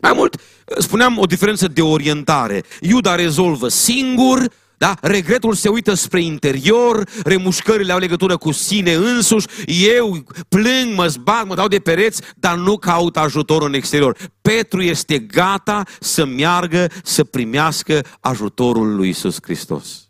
Mai 0.00 0.12
mult, 0.14 0.40
spuneam 0.78 1.18
o 1.18 1.24
diferență 1.24 1.68
de 1.68 1.82
orientare. 1.82 2.64
Iuda 2.80 3.14
rezolvă 3.14 3.68
singur, 3.68 4.52
da? 4.82 4.94
Regretul 5.00 5.54
se 5.54 5.68
uită 5.68 5.94
spre 5.94 6.22
interior, 6.22 7.08
remușcările 7.24 7.92
au 7.92 7.98
legătură 7.98 8.36
cu 8.36 8.52
sine 8.52 8.92
însuși, 8.92 9.46
eu 9.66 10.24
plâng, 10.48 10.94
mă 10.96 11.06
zbag, 11.06 11.46
mă 11.46 11.54
dau 11.54 11.68
de 11.68 11.78
pereți, 11.78 12.22
dar 12.36 12.56
nu 12.56 12.76
caut 12.76 13.16
ajutor 13.16 13.62
în 13.62 13.74
exterior. 13.74 14.16
Petru 14.40 14.82
este 14.82 15.18
gata 15.18 15.82
să 16.00 16.24
meargă, 16.24 16.86
să 17.02 17.24
primească 17.24 18.04
ajutorul 18.20 18.94
lui 18.94 19.08
Isus 19.08 19.36
Hristos. 19.42 20.08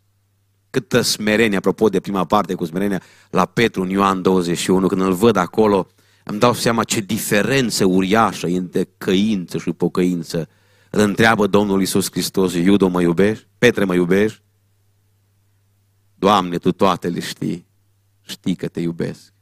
Câtă 0.69 1.01
smerenie, 1.01 1.57
apropo 1.57 1.89
de 1.89 1.99
prima 1.99 2.25
parte 2.25 2.53
cu 2.53 2.65
smerenia, 2.65 3.01
la 3.29 3.45
Petru 3.45 3.81
în 3.81 3.89
Ioan 3.89 4.21
21, 4.21 4.87
când 4.87 5.01
îl 5.01 5.13
văd 5.13 5.35
acolo, 5.35 5.87
îmi 6.23 6.39
dau 6.39 6.53
seama 6.53 6.83
ce 6.83 6.99
diferență 6.99 7.85
uriașă 7.85 8.47
între 8.47 8.89
căință 8.97 9.57
și 9.57 9.71
pocăință. 9.71 10.47
Îl 10.89 10.99
întreabă 10.99 11.47
Domnul 11.47 11.81
Isus 11.81 12.11
Hristos, 12.11 12.53
Iudo, 12.53 12.87
mă 12.87 13.01
iubești? 13.01 13.47
Petre, 13.57 13.83
mă 13.83 13.93
iubești? 13.93 14.41
Doamne, 16.23 16.57
Tu 16.57 16.71
toate 16.71 17.07
le 17.07 17.19
știi. 17.19 17.65
Știi 18.21 18.55
că 18.55 18.67
te 18.67 18.79
iubesc. 18.79 19.33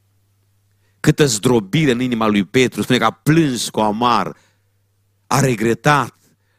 Câtă 1.00 1.26
zdrobire 1.26 1.90
în 1.90 2.00
inima 2.00 2.26
lui 2.26 2.44
Petru, 2.44 2.82
spune 2.82 2.98
că 2.98 3.04
a 3.04 3.10
plâns 3.10 3.68
cu 3.68 3.80
amar, 3.80 4.36
a 5.26 5.40
regretat, 5.40 6.14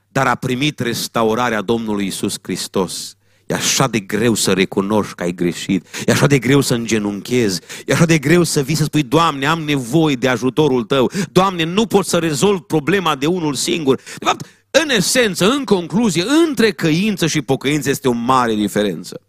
dar 0.08 0.28
a 0.28 0.36
primit 0.36 0.80
restaurarea 0.80 1.62
Domnului 1.62 2.06
Isus 2.06 2.36
Hristos. 2.42 3.16
E 3.46 3.54
așa 3.54 3.88
de 3.88 4.00
greu 4.00 4.34
să 4.34 4.54
recunoști 4.54 5.14
că 5.14 5.24
ai 5.24 5.34
greșit. 5.34 5.88
E 6.06 6.12
așa 6.12 6.28
de 6.28 6.40
greu 6.40 6.62
să 6.62 6.74
îngenunchezi. 6.74 7.62
E 7.86 7.94
așa 7.94 8.06
de 8.06 8.18
greu 8.18 8.44
să 8.44 8.62
vii 8.62 8.76
să 8.76 8.84
spui, 8.84 9.04
Doamne, 9.04 9.46
am 9.46 9.62
nevoie 9.62 10.16
de 10.16 10.28
ajutorul 10.28 10.84
Tău. 10.84 11.12
Doamne, 11.32 11.64
nu 11.64 11.86
pot 11.86 12.06
să 12.06 12.18
rezolv 12.18 12.60
problema 12.60 13.16
de 13.16 13.26
unul 13.26 13.54
singur. 13.54 13.96
De 13.96 14.26
fapt, 14.26 14.46
în 14.72 14.90
esență, 14.90 15.50
în 15.50 15.64
concluzie, 15.64 16.24
între 16.48 16.72
căință 16.72 17.28
și 17.28 17.42
pocăință 17.42 17.90
este 17.90 18.08
o 18.08 18.12
mare 18.12 18.56
diferență. 18.56 19.22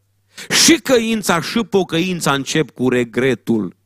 Și 0.64 0.74
căința 0.74 1.40
și 1.40 1.64
pocăința 1.64 2.32
încep 2.32 2.70
cu 2.70 2.88
regretul. 2.88 3.76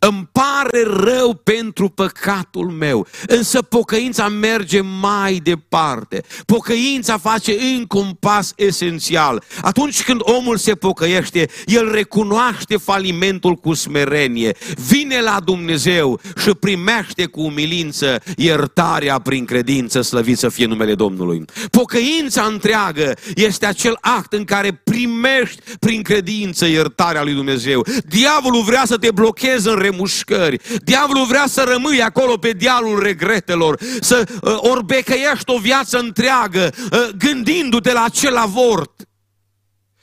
Îmi 0.00 0.28
pare 0.32 0.82
rău 0.84 1.34
pentru 1.34 1.88
păcatul 1.88 2.70
meu, 2.70 3.06
însă 3.26 3.62
pocăința 3.62 4.28
merge 4.28 4.80
mai 4.80 5.40
departe. 5.42 6.22
Pocăința 6.46 7.18
face 7.18 7.56
încă 7.76 7.98
un 7.98 8.12
pas 8.20 8.52
esențial. 8.56 9.42
Atunci 9.62 10.02
când 10.02 10.20
omul 10.22 10.56
se 10.56 10.74
pocăiește, 10.74 11.48
el 11.66 11.90
recunoaște 11.92 12.76
falimentul 12.76 13.54
cu 13.54 13.74
smerenie, 13.74 14.56
vine 14.88 15.20
la 15.20 15.40
Dumnezeu 15.44 16.20
și 16.42 16.50
primește 16.50 17.24
cu 17.24 17.40
umilință 17.40 18.22
iertarea 18.36 19.18
prin 19.18 19.44
credință, 19.44 20.00
slăvit 20.00 20.38
să 20.38 20.48
fie 20.48 20.66
numele 20.66 20.94
Domnului. 20.94 21.44
Pocăința 21.70 22.42
întreagă 22.42 23.14
este 23.34 23.66
acel 23.66 23.98
act 24.00 24.32
în 24.32 24.44
care 24.44 24.80
primești 24.84 25.60
prin 25.78 26.02
credință 26.02 26.66
iertarea 26.66 27.22
lui 27.22 27.34
Dumnezeu. 27.34 27.86
Diavolul 28.08 28.62
vrea 28.62 28.82
să 28.86 28.96
te 28.96 29.10
blocheze 29.10 29.70
în 29.70 29.74
remușcări. 29.90 30.60
Diavolul 30.84 31.26
vrea 31.26 31.46
să 31.46 31.64
rămâi 31.68 32.02
acolo 32.02 32.36
pe 32.36 32.52
dealul 32.52 33.02
regretelor, 33.02 33.80
să 34.00 34.28
uh, 34.42 34.56
orbecăiești 34.56 35.50
o 35.50 35.58
viață 35.58 35.98
întreagă, 35.98 36.72
uh, 36.92 37.08
gândindu-te 37.18 37.92
la 37.92 38.02
acel 38.02 38.36
avort. 38.36 39.08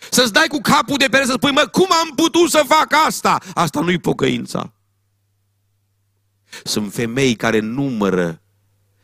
Să-ți 0.10 0.34
dai 0.34 0.48
cu 0.48 0.60
capul 0.62 0.98
de 0.98 1.08
pere 1.12 1.26
să 1.26 1.34
spui, 1.36 1.52
mă, 1.52 1.68
cum 1.72 1.88
am 2.02 2.16
putut 2.16 2.50
să 2.50 2.64
fac 2.68 2.94
asta? 3.06 3.42
Asta 3.54 3.80
nu-i 3.80 4.00
pocăința. 4.00 4.74
Sunt 6.64 6.94
femei 6.94 7.36
care 7.36 7.60
numără, 7.60 8.42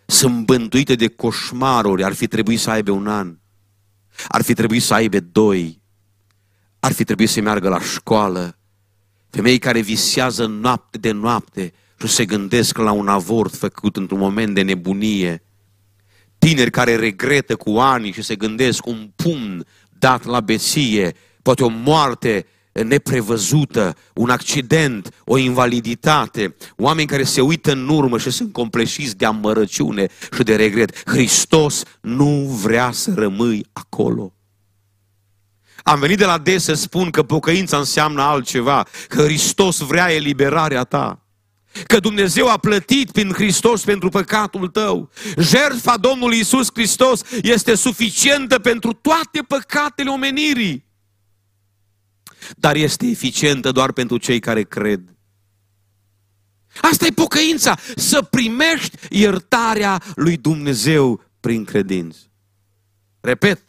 sunt 0.05 0.45
bântuite 0.45 0.95
de 0.95 1.07
coșmaruri, 1.07 2.03
ar 2.03 2.13
fi 2.13 2.27
trebuit 2.27 2.59
să 2.59 2.69
aibă 2.69 2.91
un 2.91 3.07
an, 3.07 3.37
ar 4.27 4.41
fi 4.41 4.53
trebuit 4.53 4.83
să 4.83 4.93
aibă 4.93 5.19
doi, 5.19 5.81
ar 6.79 6.91
fi 6.91 7.03
trebuit 7.03 7.29
să 7.29 7.41
meargă 7.41 7.69
la 7.69 7.79
școală, 7.79 8.55
Femei 9.31 9.57
care 9.57 9.79
visează 9.79 10.45
noapte 10.45 10.97
de 10.97 11.11
noapte 11.11 11.73
și 11.99 12.07
se 12.07 12.25
gândesc 12.25 12.77
la 12.77 12.91
un 12.91 13.07
avort 13.07 13.55
făcut 13.55 13.95
într-un 13.95 14.19
moment 14.19 14.55
de 14.55 14.61
nebunie. 14.61 15.43
Tineri 16.37 16.71
care 16.71 16.95
regretă 16.95 17.55
cu 17.55 17.69
ani 17.69 18.11
și 18.11 18.21
se 18.21 18.35
gândesc 18.35 18.85
un 18.85 19.11
pumn 19.15 19.65
dat 19.99 20.25
la 20.25 20.39
beție, 20.39 21.13
poate 21.41 21.63
o 21.63 21.67
moarte 21.67 22.45
neprevăzută, 22.71 23.95
un 24.13 24.29
accident, 24.29 25.13
o 25.25 25.37
invaliditate, 25.37 26.55
oameni 26.77 27.07
care 27.07 27.23
se 27.23 27.41
uită 27.41 27.71
în 27.71 27.87
urmă 27.89 28.17
și 28.17 28.29
sunt 28.29 28.53
compleșiți 28.53 29.17
de 29.17 29.25
amărăciune 29.25 30.07
și 30.35 30.43
de 30.43 30.55
regret. 30.55 31.09
Hristos 31.09 31.83
nu 32.01 32.59
vrea 32.61 32.91
să 32.91 33.13
rămâi 33.15 33.65
acolo. 33.73 34.33
Am 35.83 35.99
venit 35.99 36.17
de 36.17 36.25
la 36.25 36.37
des 36.37 36.63
să 36.63 36.73
spun 36.73 37.09
că 37.09 37.23
pocăința 37.23 37.77
înseamnă 37.77 38.21
altceva, 38.21 38.87
că 39.07 39.21
Hristos 39.21 39.77
vrea 39.77 40.13
eliberarea 40.13 40.83
ta. 40.83 41.25
Că 41.87 41.99
Dumnezeu 41.99 42.47
a 42.47 42.57
plătit 42.57 43.11
prin 43.11 43.31
Hristos 43.31 43.83
pentru 43.83 44.09
păcatul 44.09 44.67
tău. 44.67 45.09
Jertfa 45.37 45.97
Domnului 45.97 46.39
Isus 46.39 46.67
Hristos 46.73 47.21
este 47.41 47.75
suficientă 47.75 48.59
pentru 48.59 48.93
toate 48.93 49.41
păcatele 49.47 50.09
omenirii. 50.09 50.85
Dar 52.55 52.75
este 52.75 53.07
eficientă 53.07 53.71
doar 53.71 53.91
pentru 53.91 54.17
cei 54.17 54.39
care 54.39 54.63
cred. 54.63 55.15
Asta 56.81 57.05
e 57.05 57.11
pocăința, 57.11 57.77
să 57.95 58.21
primești 58.21 58.97
iertarea 59.09 60.01
lui 60.15 60.37
Dumnezeu 60.37 61.23
prin 61.39 61.63
credință. 61.63 62.19
Repet, 63.21 63.61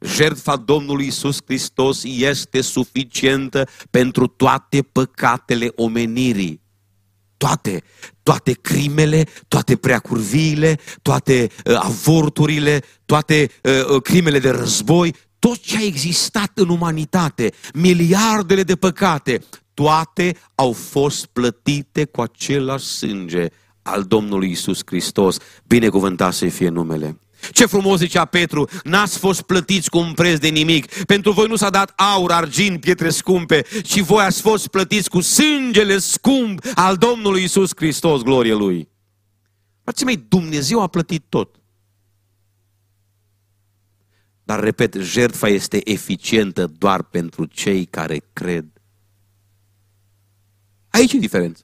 Jertfa 0.00 0.56
Domnului 0.56 1.06
Isus 1.06 1.38
Hristos 1.44 2.02
este 2.04 2.60
suficientă 2.60 3.68
pentru 3.90 4.26
toate 4.26 4.82
păcatele 4.82 5.72
omenirii. 5.76 6.60
Toate, 7.36 7.82
toate 8.22 8.52
crimele, 8.52 9.26
toate 9.48 9.76
preacurviile, 9.76 10.78
toate 11.02 11.48
uh, 11.64 11.74
avorturile, 11.78 12.82
toate 13.04 13.50
uh, 13.62 13.94
uh, 13.94 14.02
crimele 14.02 14.38
de 14.38 14.50
război, 14.50 15.14
tot 15.38 15.58
ce 15.58 15.76
a 15.76 15.84
existat 15.84 16.50
în 16.54 16.68
umanitate, 16.68 17.52
miliardele 17.74 18.62
de 18.62 18.76
păcate, 18.76 19.42
toate 19.74 20.36
au 20.54 20.72
fost 20.72 21.26
plătite 21.26 22.04
cu 22.04 22.20
același 22.20 22.84
sânge 22.84 23.46
al 23.82 24.02
Domnului 24.02 24.50
Isus 24.50 24.80
Hristos. 24.86 25.36
Binecuvântat 25.66 26.32
să 26.32 26.48
fie 26.48 26.68
numele. 26.68 27.18
Ce 27.50 27.66
frumos 27.66 27.98
zicea 27.98 28.24
Petru, 28.24 28.68
n-ați 28.84 29.18
fost 29.18 29.42
plătiți 29.42 29.90
cu 29.90 29.98
un 29.98 30.12
preț 30.12 30.38
de 30.38 30.48
nimic. 30.48 31.04
Pentru 31.04 31.32
voi 31.32 31.46
nu 31.46 31.56
s-a 31.56 31.70
dat 31.70 31.92
aur, 31.96 32.32
argint, 32.32 32.80
pietre 32.80 33.10
scumpe, 33.10 33.64
ci 33.82 34.00
voi 34.00 34.24
ați 34.24 34.40
fost 34.40 34.68
plătiți 34.68 35.10
cu 35.10 35.20
sângele 35.20 35.98
scump 35.98 36.66
al 36.74 36.96
Domnului 36.96 37.42
Isus 37.42 37.70
Hristos, 37.76 38.22
glorie 38.22 38.54
Lui. 38.54 38.88
Frații 39.82 40.04
mei, 40.04 40.24
Dumnezeu 40.28 40.82
a 40.82 40.86
plătit 40.86 41.24
tot. 41.28 41.60
Dar, 44.44 44.60
repet, 44.60 44.94
jertfa 44.94 45.48
este 45.48 45.90
eficientă 45.90 46.66
doar 46.66 47.02
pentru 47.02 47.44
cei 47.44 47.84
care 47.84 48.22
cred. 48.32 48.66
Aici 50.88 51.12
e 51.12 51.18
diferența. 51.18 51.62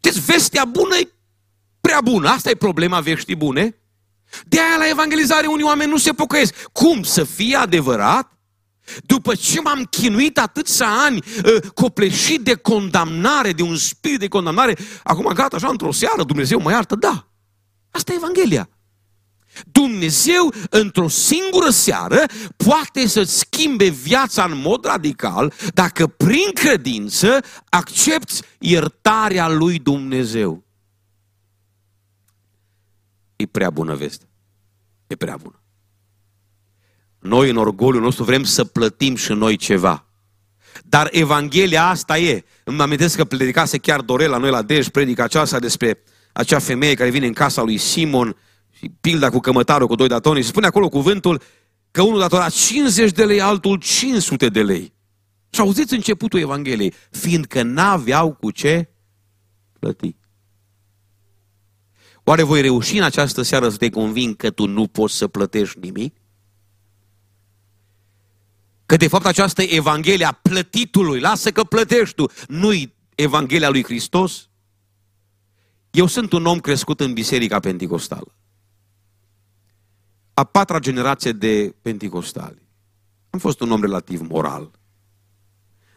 Deci 0.00 0.18
vestea 0.18 0.64
bună 0.64 0.94
e 0.96 1.12
prea 1.82 2.00
bună. 2.04 2.28
Asta 2.28 2.50
e 2.50 2.54
problema 2.54 3.00
veștii 3.00 3.36
bune. 3.36 3.76
De 4.46 4.58
aia 4.60 4.76
la 4.78 4.88
evangelizare 4.88 5.46
unii 5.46 5.64
oameni 5.64 5.90
nu 5.90 5.96
se 5.96 6.12
pocăiesc. 6.12 6.62
Cum 6.72 7.02
să 7.02 7.24
fie 7.24 7.56
adevărat 7.56 8.32
După 9.06 9.34
ce 9.34 9.60
m-am 9.60 9.84
chinuit 9.90 10.38
atâția 10.38 10.86
ani, 10.88 11.22
uh, 11.44 11.70
copleșit 11.74 12.40
de 12.40 12.54
condamnare, 12.54 13.52
de 13.52 13.62
un 13.62 13.76
spirit 13.76 14.18
de 14.18 14.28
condamnare, 14.28 14.76
acum 15.02 15.32
gata, 15.34 15.56
așa, 15.56 15.68
într-o 15.68 15.92
seară, 15.92 16.22
Dumnezeu 16.24 16.60
mă 16.60 16.70
iartă, 16.70 16.94
da. 16.94 17.26
Asta 17.90 18.12
e 18.12 18.16
Evanghelia. 18.16 18.68
Dumnezeu, 19.72 20.52
într-o 20.70 21.08
singură 21.08 21.70
seară, 21.70 22.24
poate 22.56 23.06
să-ți 23.06 23.38
schimbe 23.38 23.88
viața 23.88 24.44
în 24.44 24.60
mod 24.60 24.84
radical 24.84 25.52
dacă 25.74 26.06
prin 26.06 26.52
credință 26.54 27.40
accepti 27.68 28.40
iertarea 28.58 29.48
lui 29.48 29.78
Dumnezeu. 29.78 30.64
E 33.42 33.46
prea 33.46 33.70
bună 33.70 33.94
veste. 33.94 34.28
E 35.06 35.14
prea 35.16 35.36
bună. 35.36 35.62
Noi, 37.18 37.50
în 37.50 37.56
orgoliul 37.56 38.02
nostru, 38.02 38.24
vrem 38.24 38.44
să 38.44 38.64
plătim 38.64 39.14
și 39.14 39.32
noi 39.32 39.56
ceva. 39.56 40.06
Dar 40.84 41.08
Evanghelia 41.12 41.88
asta 41.88 42.18
e. 42.18 42.44
Îmi 42.64 42.80
amintesc 42.80 43.16
că 43.16 43.24
predicase 43.24 43.78
chiar 43.78 44.00
Dorel 44.00 44.30
la 44.30 44.36
noi 44.36 44.50
la 44.50 44.62
Dej, 44.62 44.88
predica 44.88 45.24
aceasta 45.24 45.58
despre 45.58 46.02
acea 46.32 46.58
femeie 46.58 46.94
care 46.94 47.10
vine 47.10 47.26
în 47.26 47.32
casa 47.32 47.62
lui 47.62 47.76
Simon 47.76 48.36
și 48.70 48.88
pilda 49.00 49.30
cu 49.30 49.38
cămătarul 49.38 49.86
cu 49.86 49.94
doi 49.94 50.08
datoni 50.08 50.40
și 50.40 50.46
spune 50.46 50.66
acolo 50.66 50.88
cuvântul 50.88 51.42
că 51.90 52.02
unul 52.02 52.18
datora 52.18 52.48
50 52.48 53.12
de 53.12 53.24
lei, 53.24 53.40
altul 53.40 53.76
500 53.76 54.48
de 54.48 54.62
lei. 54.62 54.94
Și 55.50 55.60
auziți 55.60 55.94
începutul 55.94 56.40
Evangheliei, 56.40 56.94
fiindcă 57.10 57.62
n-aveau 57.62 58.32
cu 58.32 58.50
ce 58.50 58.88
plăti. 59.78 60.16
Oare 62.24 62.42
voi 62.42 62.60
reuși 62.60 62.96
în 62.96 63.02
această 63.02 63.42
seară 63.42 63.68
să 63.68 63.76
te 63.76 63.90
conving 63.90 64.36
că 64.36 64.50
tu 64.50 64.66
nu 64.66 64.86
poți 64.86 65.16
să 65.16 65.28
plătești 65.28 65.78
nimic? 65.78 66.16
Că 68.86 68.96
de 68.96 69.08
fapt 69.08 69.26
această 69.26 69.62
Evanghelie 69.62 70.24
a 70.24 70.32
plătitului, 70.32 71.20
lasă 71.20 71.50
că 71.50 71.64
plătești 71.64 72.14
tu, 72.14 72.26
nu-i 72.48 72.94
Evanghelia 73.14 73.70
lui 73.70 73.84
Hristos? 73.84 74.48
Eu 75.90 76.06
sunt 76.06 76.32
un 76.32 76.46
om 76.46 76.58
crescut 76.58 77.00
în 77.00 77.12
Biserica 77.12 77.60
Pentecostală. 77.60 78.34
A 80.34 80.44
patra 80.44 80.78
generație 80.78 81.32
de 81.32 81.74
penticostali. 81.82 82.62
Am 83.30 83.38
fost 83.38 83.60
un 83.60 83.70
om 83.70 83.80
relativ 83.80 84.20
moral. 84.20 84.70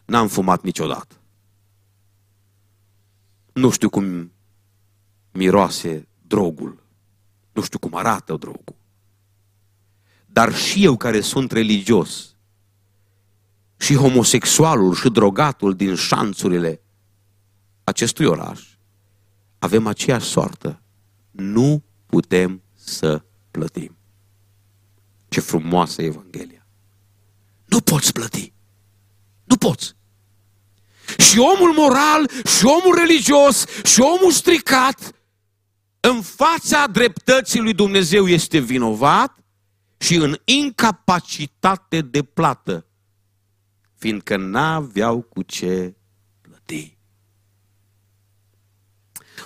N-am 0.05 0.27
fumat 0.27 0.63
niciodată. 0.63 1.15
Nu 3.53 3.69
știu 3.69 3.89
cum 3.89 4.31
miroase 5.31 6.07
drogul. 6.27 6.83
Nu 7.51 7.61
știu 7.61 7.79
cum 7.79 7.95
arată 7.95 8.35
drogul. 8.35 8.75
Dar 10.25 10.55
și 10.55 10.83
eu 10.83 10.97
care 10.97 11.21
sunt 11.21 11.51
religios, 11.51 12.35
și 13.77 13.95
homosexualul 13.95 14.95
și 14.95 15.09
drogatul 15.09 15.75
din 15.75 15.95
șanțurile 15.95 16.81
acestui 17.83 18.25
oraș, 18.25 18.61
avem 19.59 19.87
aceeași 19.87 20.27
soartă. 20.27 20.81
Nu 21.31 21.83
putem 22.05 22.61
să 22.73 23.21
plătim. 23.51 23.95
Ce 25.27 25.39
frumoasă 25.39 26.01
e 26.01 26.05
Evanghelia. 26.05 26.67
Nu 27.65 27.81
poți 27.81 28.11
plăti. 28.11 28.53
Nu 29.43 29.57
poți. 29.57 29.95
Și 31.17 31.39
omul 31.39 31.73
moral, 31.73 32.29
și 32.57 32.65
omul 32.65 32.95
religios, 32.97 33.65
și 33.83 34.01
omul 34.01 34.31
stricat, 34.31 35.11
în 36.09 36.21
fața 36.21 36.87
dreptății 36.87 37.59
lui 37.59 37.73
Dumnezeu 37.73 38.27
este 38.27 38.59
vinovat 38.59 39.43
și 39.97 40.15
în 40.15 40.37
incapacitate 40.43 42.01
de 42.01 42.23
plată, 42.23 42.85
fiindcă 43.95 44.37
n-aveau 44.37 45.21
cu 45.21 45.41
ce 45.41 45.95
plăti. 46.41 46.97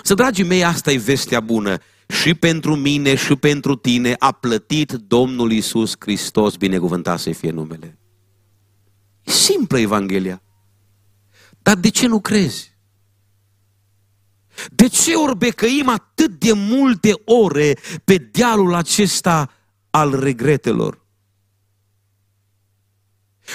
Să, 0.04 0.14
dragii 0.14 0.44
mei, 0.44 0.64
asta 0.64 0.92
e 0.92 0.98
vestea 0.98 1.40
bună. 1.40 1.78
Și 2.08 2.34
pentru 2.34 2.76
mine 2.76 3.16
și 3.16 3.36
pentru 3.36 3.76
tine 3.76 4.16
a 4.20 4.32
plătit 4.32 4.92
Domnul 4.92 5.52
Isus 5.52 5.96
Hristos, 6.00 6.56
binecuvântat 6.56 7.20
să 7.20 7.32
fie 7.32 7.52
numele. 7.52 7.98
E 9.24 9.32
simplă 9.32 9.80
Evanghelia. 9.80 10.42
Dar 11.62 11.76
de 11.76 11.90
ce 11.90 12.08
nu 12.08 12.20
crezi? 12.20 12.78
De 14.72 14.88
ce 14.88 15.14
orbecăim 15.16 15.90
atât 15.90 16.32
de 16.32 16.54
multe 16.54 17.14
ore 17.26 17.78
pe 18.04 18.18
dealul 18.18 18.74
acesta 18.74 19.52
al 19.90 20.20
regretelor? 20.20 21.06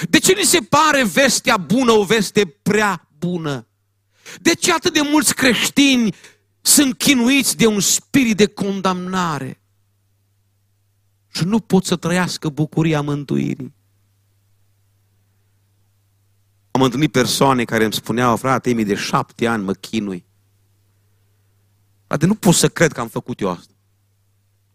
De 0.09 0.19
ce 0.19 0.33
ni 0.33 0.43
se 0.43 0.59
pare 0.59 1.03
vestea 1.03 1.57
bună 1.57 1.91
o 1.91 2.03
veste 2.03 2.45
prea 2.45 3.09
bună? 3.17 3.67
De 4.41 4.53
ce 4.53 4.73
atât 4.73 4.93
de 4.93 5.01
mulți 5.01 5.35
creștini 5.35 6.15
sunt 6.61 6.97
chinuiți 6.97 7.57
de 7.57 7.65
un 7.65 7.79
spirit 7.79 8.37
de 8.37 8.47
condamnare 8.47 9.61
și 11.31 11.43
nu 11.43 11.59
pot 11.59 11.85
să 11.85 11.95
trăiască 11.95 12.49
bucuria 12.49 13.01
mântuirii? 13.01 13.73
Am 16.71 16.81
întâlnit 16.81 17.11
persoane 17.11 17.63
care 17.63 17.83
îmi 17.83 17.93
spuneau, 17.93 18.35
frate, 18.35 18.73
mi 18.73 18.83
de 18.83 18.95
șapte 18.95 19.47
ani 19.47 19.63
mă 19.63 19.73
chinui. 19.73 20.25
Frate, 22.07 22.25
nu 22.25 22.35
pot 22.35 22.53
să 22.53 22.67
cred 22.67 22.91
că 22.91 22.99
am 22.99 23.07
făcut 23.07 23.39
eu 23.39 23.49
asta. 23.49 23.73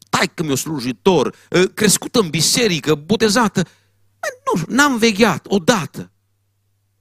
Tai 0.09 0.31
că 0.35 0.43
mi-o 0.43 0.55
slujitor, 0.55 1.35
ă, 1.53 1.65
crescut 1.65 2.15
în 2.15 2.31
biserică, 2.31 2.95
botezată. 2.95 3.67
Nu, 4.45 4.75
n-am 4.75 4.99
vegheat 4.99 5.47
odată. 5.49 6.11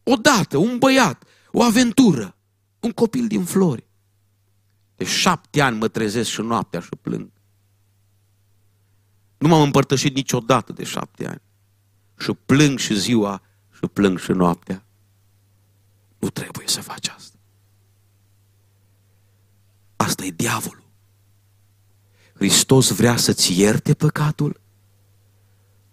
Odată, 0.03 0.57
un 0.57 0.77
băiat, 0.77 1.23
o 1.51 1.63
aventură, 1.63 2.35
un 2.79 2.91
copil 2.91 3.27
din 3.27 3.43
flori. 3.43 3.87
De 4.95 5.05
șapte 5.05 5.61
ani 5.61 5.77
mă 5.77 5.87
trezesc 5.87 6.29
și 6.29 6.41
noaptea 6.41 6.79
și 6.79 6.89
plâng. 7.01 7.31
Nu 9.37 9.47
m-am 9.47 9.61
împărtășit 9.61 10.15
niciodată 10.15 10.73
de 10.73 10.83
șapte 10.83 11.27
ani. 11.27 11.41
Și 12.17 12.31
plâng 12.45 12.79
și 12.79 12.99
ziua 12.99 13.41
și 13.73 13.87
plâng 13.93 14.19
și 14.19 14.31
noaptea. 14.31 14.85
Nu 16.17 16.29
trebuie 16.29 16.67
să 16.67 16.81
faci 16.81 17.07
asta. 17.07 17.28
Asta 19.99 20.25
e 20.25 20.29
diavolul. 20.29 20.87
Hristos 22.35 22.89
vrea 22.89 23.17
să-ți 23.17 23.59
ierte 23.59 23.93
păcatul 23.93 24.61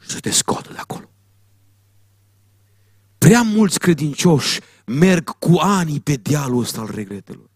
și 0.01 0.11
să 0.11 0.21
te 0.21 0.31
scoată 0.31 0.73
de 0.73 0.79
acolo. 0.79 1.11
Prea 3.19 3.42
mulți 3.42 3.79
credincioși 3.79 4.61
merg 4.85 5.38
cu 5.38 5.57
ani 5.59 6.01
pe 6.01 6.16
dealul 6.16 6.61
ăsta 6.61 6.81
al 6.81 6.90
regretelor. 6.95 7.51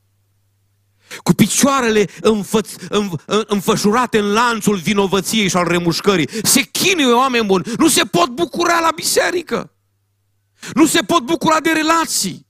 Cu 1.23 1.33
picioarele 1.33 2.09
înfăț, 2.21 2.73
în, 2.89 3.11
înfășurate 3.47 4.19
în 4.19 4.33
lanțul 4.33 4.77
vinovăției 4.77 5.49
și 5.49 5.57
al 5.57 5.69
remușcării. 5.69 6.29
Se 6.43 6.63
chinuie 6.63 7.13
oameni 7.13 7.47
buni. 7.47 7.65
Nu 7.79 7.89
se 7.89 8.05
pot 8.05 8.29
bucura 8.29 8.81
la 8.81 8.91
biserică. 8.95 9.73
Nu 10.75 10.87
se 10.87 11.01
pot 11.03 11.23
bucura 11.23 11.61
de 11.61 11.71
relații. 11.71 12.47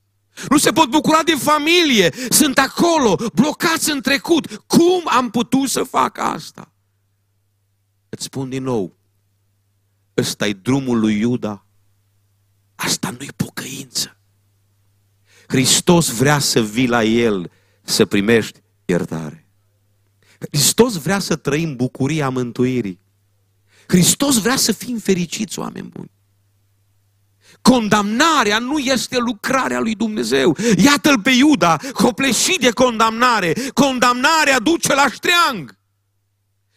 Nu 0.49 0.59
se 0.59 0.71
pot 0.71 0.91
bucura 0.91 1.23
de 1.23 1.35
familie. 1.39 2.15
Sunt 2.31 2.59
acolo, 2.59 3.17
blocați 3.35 3.91
în 3.91 4.01
trecut. 4.01 4.57
Cum 4.67 5.03
am 5.05 5.31
putut 5.31 5.69
să 5.69 5.83
fac 5.83 6.19
asta? 6.19 6.73
Îți 8.09 8.25
spun 8.25 8.49
din 8.49 8.63
nou, 8.63 8.97
ăsta 10.17 10.47
e 10.47 10.53
drumul 10.53 10.99
lui 10.99 11.19
Iuda. 11.19 11.65
Asta 12.75 13.15
nu-i 13.19 13.33
pocăință. 13.37 14.17
Hristos 15.47 16.09
vrea 16.09 16.39
să 16.39 16.63
vii 16.63 16.89
la 16.89 17.05
El, 17.05 17.51
să 17.83 18.05
primești 18.05 18.61
iertare. 18.85 19.49
Hristos 20.39 20.95
vrea 20.95 21.19
să 21.19 21.37
trăim 21.37 21.77
bucuria 21.77 22.29
mântuirii. 22.29 23.01
Hristos 23.87 24.39
vrea 24.39 24.57
să 24.57 24.73
fim 24.73 24.99
fericiți, 24.99 25.59
oameni 25.59 25.89
buni. 25.89 26.11
Condamnarea 27.63 28.59
nu 28.59 28.79
este 28.79 29.19
lucrarea 29.19 29.81
lui 29.81 29.95
Dumnezeu. 29.95 30.57
Iată-l 30.85 31.21
pe 31.21 31.31
Iuda, 31.31 31.77
copleșit 31.93 32.61
de 32.61 32.71
condamnare. 32.71 33.53
Condamnarea 33.75 34.59
duce 34.59 34.95
la 34.95 35.07
ștreang. 35.13 35.79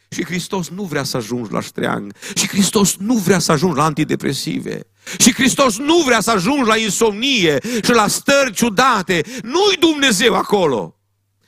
Și 0.10 0.26
Hristos 0.26 0.70
nu 0.70 0.84
vrea 0.84 1.04
să 1.04 1.18
ajungi 1.18 1.52
la 1.52 1.62
ștreang. 1.62 2.14
Și 2.36 2.48
Hristos 2.48 2.96
nu 2.96 3.14
vrea 3.14 3.40
să 3.40 3.52
ajungi 3.52 3.78
la 3.78 3.84
antidepresive. 3.84 4.88
Și 5.18 5.34
Hristos 5.34 5.78
nu 5.78 5.98
vrea 5.98 6.20
să 6.20 6.32
ajungi 6.32 6.68
la 6.68 6.78
insomnie 6.78 7.60
și 7.84 7.92
la 7.92 8.08
stări 8.08 8.54
ciudate. 8.54 9.24
Nu-i 9.44 9.78
Dumnezeu 9.80 10.36
acolo. 10.36 10.96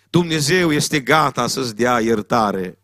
Dumnezeu 0.09 0.71
este 0.71 0.99
gata 0.99 1.47
să-ți 1.47 1.75
dea 1.75 1.99
iertare. 1.99 2.79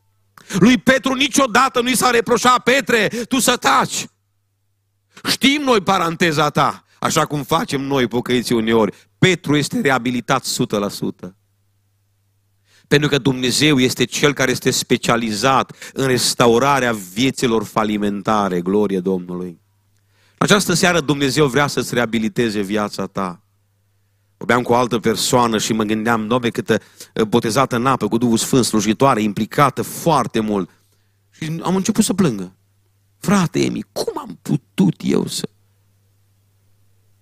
Lui 0.59 0.77
Petru 0.77 1.13
niciodată 1.13 1.81
nu 1.81 1.89
i 1.89 1.95
s-a 1.95 2.09
reproșat, 2.09 2.63
Petre, 2.63 3.07
tu 3.07 3.39
să 3.39 3.55
taci. 3.55 4.05
Știm 5.23 5.61
noi 5.61 5.81
paranteza 5.81 6.49
ta, 6.49 6.85
așa 6.99 7.25
cum 7.25 7.43
facem 7.43 7.81
noi 7.81 8.07
pocăiții 8.07 8.55
uneori. 8.55 9.09
Petru 9.17 9.55
este 9.55 9.81
reabilitat 9.81 10.45
100%. 11.25 11.29
Pentru 12.87 13.09
că 13.09 13.17
Dumnezeu 13.17 13.79
este 13.79 14.03
Cel 14.03 14.33
care 14.33 14.51
este 14.51 14.71
specializat 14.71 15.91
în 15.93 16.05
restaurarea 16.05 16.93
vieților 17.13 17.63
falimentare, 17.63 18.61
glorie 18.61 18.99
Domnului. 18.99 19.59
Această 20.37 20.73
seară 20.73 21.01
Dumnezeu 21.01 21.47
vrea 21.47 21.67
să-ți 21.67 21.93
reabiliteze 21.93 22.61
viața 22.61 23.05
ta. 23.05 23.43
Vorbeam 24.37 24.61
cu 24.61 24.71
o 24.71 24.75
altă 24.75 24.99
persoană 24.99 25.57
și 25.57 25.73
mă 25.73 25.83
gândeam, 25.83 26.27
doamne, 26.27 26.49
câtă 26.49 26.81
uh, 27.13 27.23
botezată 27.23 27.75
în 27.75 27.85
apă, 27.85 28.07
cu 28.07 28.17
Duhul 28.17 28.37
Sfânt, 28.37 28.65
slujitoare, 28.65 29.21
implicată 29.21 29.81
foarte 29.81 30.39
mult. 30.39 30.69
Și 31.29 31.59
am 31.63 31.75
început 31.75 32.03
să 32.03 32.13
plângă. 32.13 32.55
Frate 33.21 33.59
Emi, 33.59 33.85
cum 33.91 34.17
am 34.17 34.39
putut 34.41 35.01
eu 35.03 35.27
să... 35.27 35.49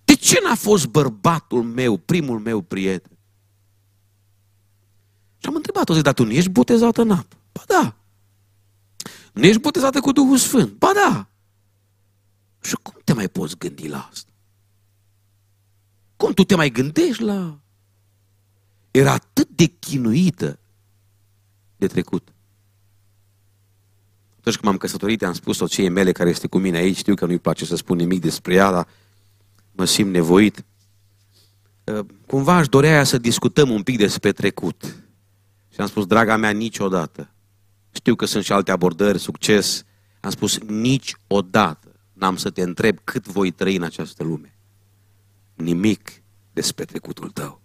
De 0.04 0.14
ce 0.14 0.40
n-a 0.44 0.54
fost 0.54 0.86
bărbatul 0.86 1.62
meu, 1.62 1.96
primul 1.96 2.38
meu 2.38 2.60
prieten? 2.60 3.18
Și 5.38 5.46
am 5.46 5.54
întrebat-o, 5.54 5.94
zic, 5.94 6.02
dar 6.02 6.14
tu 6.14 6.24
nu 6.24 6.30
ești 6.30 6.50
botezată 6.50 7.02
în 7.02 7.10
apă? 7.10 7.36
Ba 7.52 7.62
da. 7.66 7.96
Nu 9.32 9.44
ești 9.44 9.60
botezată 9.60 10.00
cu 10.00 10.12
Duhul 10.12 10.36
Sfânt? 10.36 10.72
Ba 10.72 10.90
da. 10.94 11.28
Și 12.60 12.76
cum 12.82 13.00
te 13.04 13.12
mai 13.12 13.28
poți 13.28 13.58
gândi 13.58 13.88
la 13.88 14.08
asta? 14.10 14.32
Cum 16.16 16.32
tu 16.32 16.44
te 16.44 16.54
mai 16.54 16.70
gândești 16.70 17.22
la... 17.22 17.60
Era 18.90 19.12
atât 19.12 19.48
de 19.48 19.66
chinuită 19.66 20.58
de 21.76 21.86
trecut. 21.86 22.32
Atunci 24.40 24.54
când 24.54 24.66
m-am 24.66 24.76
căsătorit, 24.76 25.22
am 25.22 25.32
spus 25.32 25.56
soției 25.56 25.88
mele 25.88 26.12
care 26.12 26.28
este 26.28 26.46
cu 26.46 26.58
mine 26.58 26.76
aici, 26.76 26.96
știu 26.96 27.14
că 27.14 27.26
nu-i 27.26 27.38
place 27.38 27.64
să 27.64 27.76
spun 27.76 27.96
nimic 27.96 28.20
despre 28.20 28.54
ea, 28.54 28.70
dar 28.70 28.88
mă 29.72 29.84
simt 29.84 30.10
nevoit. 30.10 30.64
Uh, 31.84 32.06
cumva 32.26 32.54
aș 32.54 32.68
dorea 32.68 32.90
ea 32.90 33.04
să 33.04 33.18
discutăm 33.18 33.70
un 33.70 33.82
pic 33.82 33.96
despre 33.96 34.32
trecut. 34.32 34.82
Și 35.72 35.80
am 35.80 35.86
spus, 35.86 36.06
draga 36.06 36.36
mea, 36.36 36.50
niciodată. 36.50 37.30
Știu 37.90 38.14
că 38.14 38.24
sunt 38.24 38.44
și 38.44 38.52
alte 38.52 38.70
abordări, 38.70 39.18
succes. 39.18 39.84
Am 40.20 40.30
spus, 40.30 40.58
niciodată 40.58 42.00
n-am 42.12 42.36
să 42.36 42.50
te 42.50 42.62
întreb 42.62 42.98
cât 43.04 43.26
voi 43.26 43.50
trăi 43.50 43.76
în 43.76 43.82
această 43.82 44.24
lume. 44.24 44.58
Nimic 45.54 46.22
despre 46.52 46.84
trecutul 46.84 47.30
tău. 47.30 47.60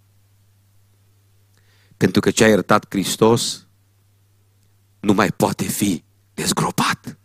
Pentru 1.97 2.21
că 2.21 2.31
ce 2.31 2.43
a 2.43 2.47
iertat 2.47 2.85
Hristos 2.89 3.67
nu 4.99 5.13
mai 5.13 5.31
poate 5.31 5.63
fi 5.63 6.03
dezgropat. 6.35 7.17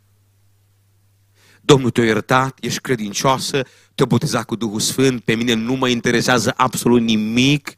Domnul 1.60 1.90
te-a 1.90 2.04
iertat, 2.04 2.58
ești 2.60 2.80
credincioasă, 2.80 3.66
te-a 3.94 4.04
botezat 4.04 4.44
cu 4.44 4.56
Duhul 4.56 4.80
Sfânt, 4.80 5.24
pe 5.24 5.34
mine 5.34 5.52
nu 5.52 5.74
mă 5.74 5.88
interesează 5.88 6.52
absolut 6.56 7.02
nimic 7.02 7.76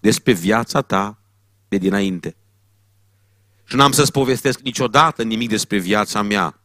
despre 0.00 0.32
viața 0.32 0.80
ta 0.80 1.18
de 1.68 1.76
dinainte. 1.76 2.36
Și 3.64 3.76
n-am 3.76 3.92
să-ți 3.92 4.12
povestesc 4.12 4.60
niciodată 4.60 5.22
nimic 5.22 5.48
despre 5.48 5.78
viața 5.78 6.22
mea. 6.22 6.60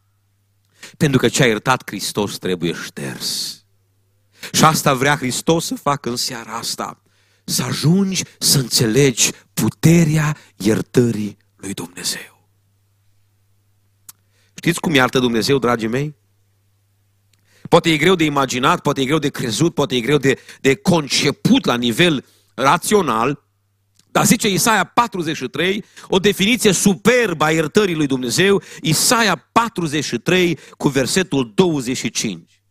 Pentru 0.96 1.18
că 1.18 1.28
ce 1.28 1.42
a 1.42 1.46
iertat 1.46 1.82
Hristos 1.86 2.38
trebuie 2.38 2.72
șters. 2.72 3.60
Și 4.52 4.64
asta 4.64 4.94
vrea 4.94 5.16
Hristos 5.16 5.66
să 5.66 5.74
facă 5.74 6.10
în 6.10 6.16
seara 6.16 6.52
asta. 6.52 7.02
Să 7.44 7.62
ajungi 7.62 8.24
să 8.38 8.58
înțelegi 8.58 9.30
puterea 9.52 10.36
iertării 10.56 11.36
lui 11.56 11.74
Dumnezeu. 11.74 12.29
Știți 14.60 14.80
cum 14.80 14.94
iartă 14.94 15.18
Dumnezeu, 15.18 15.58
dragii 15.58 15.88
mei? 15.88 16.14
Poate 17.68 17.90
e 17.90 17.96
greu 17.96 18.14
de 18.14 18.24
imaginat, 18.24 18.80
poate 18.80 19.00
e 19.00 19.04
greu 19.04 19.18
de 19.18 19.28
crezut, 19.28 19.74
poate 19.74 19.96
e 19.96 20.00
greu 20.00 20.18
de, 20.18 20.38
de 20.60 20.74
conceput 20.74 21.64
la 21.64 21.76
nivel 21.76 22.24
rațional, 22.54 23.42
dar 24.10 24.26
zice 24.26 24.48
Isaia 24.48 24.84
43, 24.84 25.84
o 26.08 26.18
definiție 26.18 26.72
superbă 26.72 27.44
a 27.44 27.50
iertării 27.50 27.94
lui 27.94 28.06
Dumnezeu, 28.06 28.62
Isaia 28.80 29.36
43 29.52 30.58
cu 30.76 30.88
versetul 30.88 31.52
25. 31.54 32.62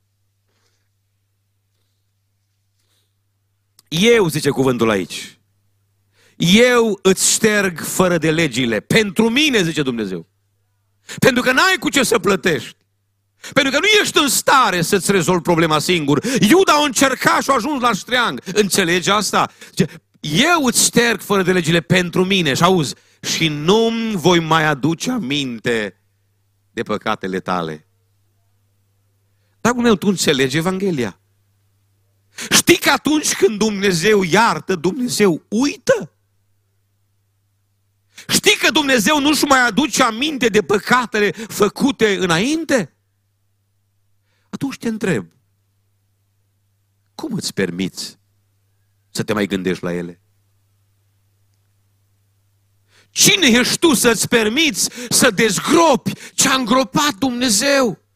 Eu, 3.88 4.28
zice 4.28 4.50
cuvântul 4.50 4.90
aici, 4.90 5.40
eu 6.36 7.00
îți 7.02 7.32
șterg 7.32 7.80
fără 7.80 8.18
de 8.18 8.32
legile. 8.32 8.80
Pentru 8.80 9.30
mine, 9.30 9.64
zice 9.64 9.82
Dumnezeu. 9.82 10.28
Pentru 11.20 11.42
că 11.42 11.52
n-ai 11.52 11.76
cu 11.80 11.90
ce 11.90 12.04
să 12.04 12.20
plătești. 12.20 12.78
Pentru 13.54 13.72
că 13.72 13.80
nu 13.80 13.86
ești 14.02 14.18
în 14.18 14.28
stare 14.28 14.82
să-ți 14.82 15.12
rezolvi 15.12 15.42
problema 15.42 15.80
singur. 15.80 16.24
Iuda 16.40 16.74
a 16.74 16.86
încercat 16.86 17.42
și 17.42 17.50
a 17.50 17.54
ajuns 17.54 17.82
la 17.82 17.94
ștreang. 17.94 18.42
Înțelegi 18.54 19.10
asta? 19.10 19.52
Eu 20.20 20.66
îți 20.66 20.84
șterg 20.84 21.22
fără 21.22 21.42
de 21.42 21.52
legile 21.52 21.82
pentru 21.82 22.26
mine 22.26 22.54
și 22.54 22.64
auzi, 22.64 22.94
și 23.22 23.48
nu 23.48 23.92
voi 24.14 24.40
mai 24.40 24.66
aduce 24.66 25.12
aminte 25.12 26.02
de 26.72 26.84
păcatele 26.84 27.40
tale. 27.40 27.88
Dragul 29.62 29.82
meu, 29.82 29.96
tu 29.96 30.08
înțelegi 30.08 30.58
Evanghelia. 30.58 31.20
Știi 32.50 32.78
că 32.78 32.90
atunci 32.90 33.36
când 33.36 33.58
Dumnezeu 33.58 34.24
iartă, 34.24 34.76
Dumnezeu 34.76 35.46
uită? 35.48 36.12
Știi 38.30 38.58
că 38.58 38.72
Dumnezeu 38.72 39.20
nu-și 39.20 39.44
mai 39.44 39.60
aduce 39.60 40.04
aminte 40.04 40.48
de 40.48 40.62
păcatele 40.62 41.32
făcute 41.32 42.16
înainte? 42.16 42.94
Atunci 44.50 44.78
te 44.78 44.88
întreb, 44.88 45.32
cum 47.16 47.34
îți 47.34 47.54
permiți 47.54 48.18
să 49.10 49.24
te 49.24 49.34
mai 49.34 49.48
gândești 49.48 49.84
la 49.84 49.94
ele? 49.94 50.22
Cine 53.10 53.48
ești 53.48 53.78
tu 53.78 53.94
să-ți 53.94 54.28
permiți 54.28 54.90
să 55.10 55.30
dezgropi 55.30 56.12
ce 56.34 56.50
a 56.50 56.54
îngropat 56.54 57.14
Dumnezeu? 57.14 58.09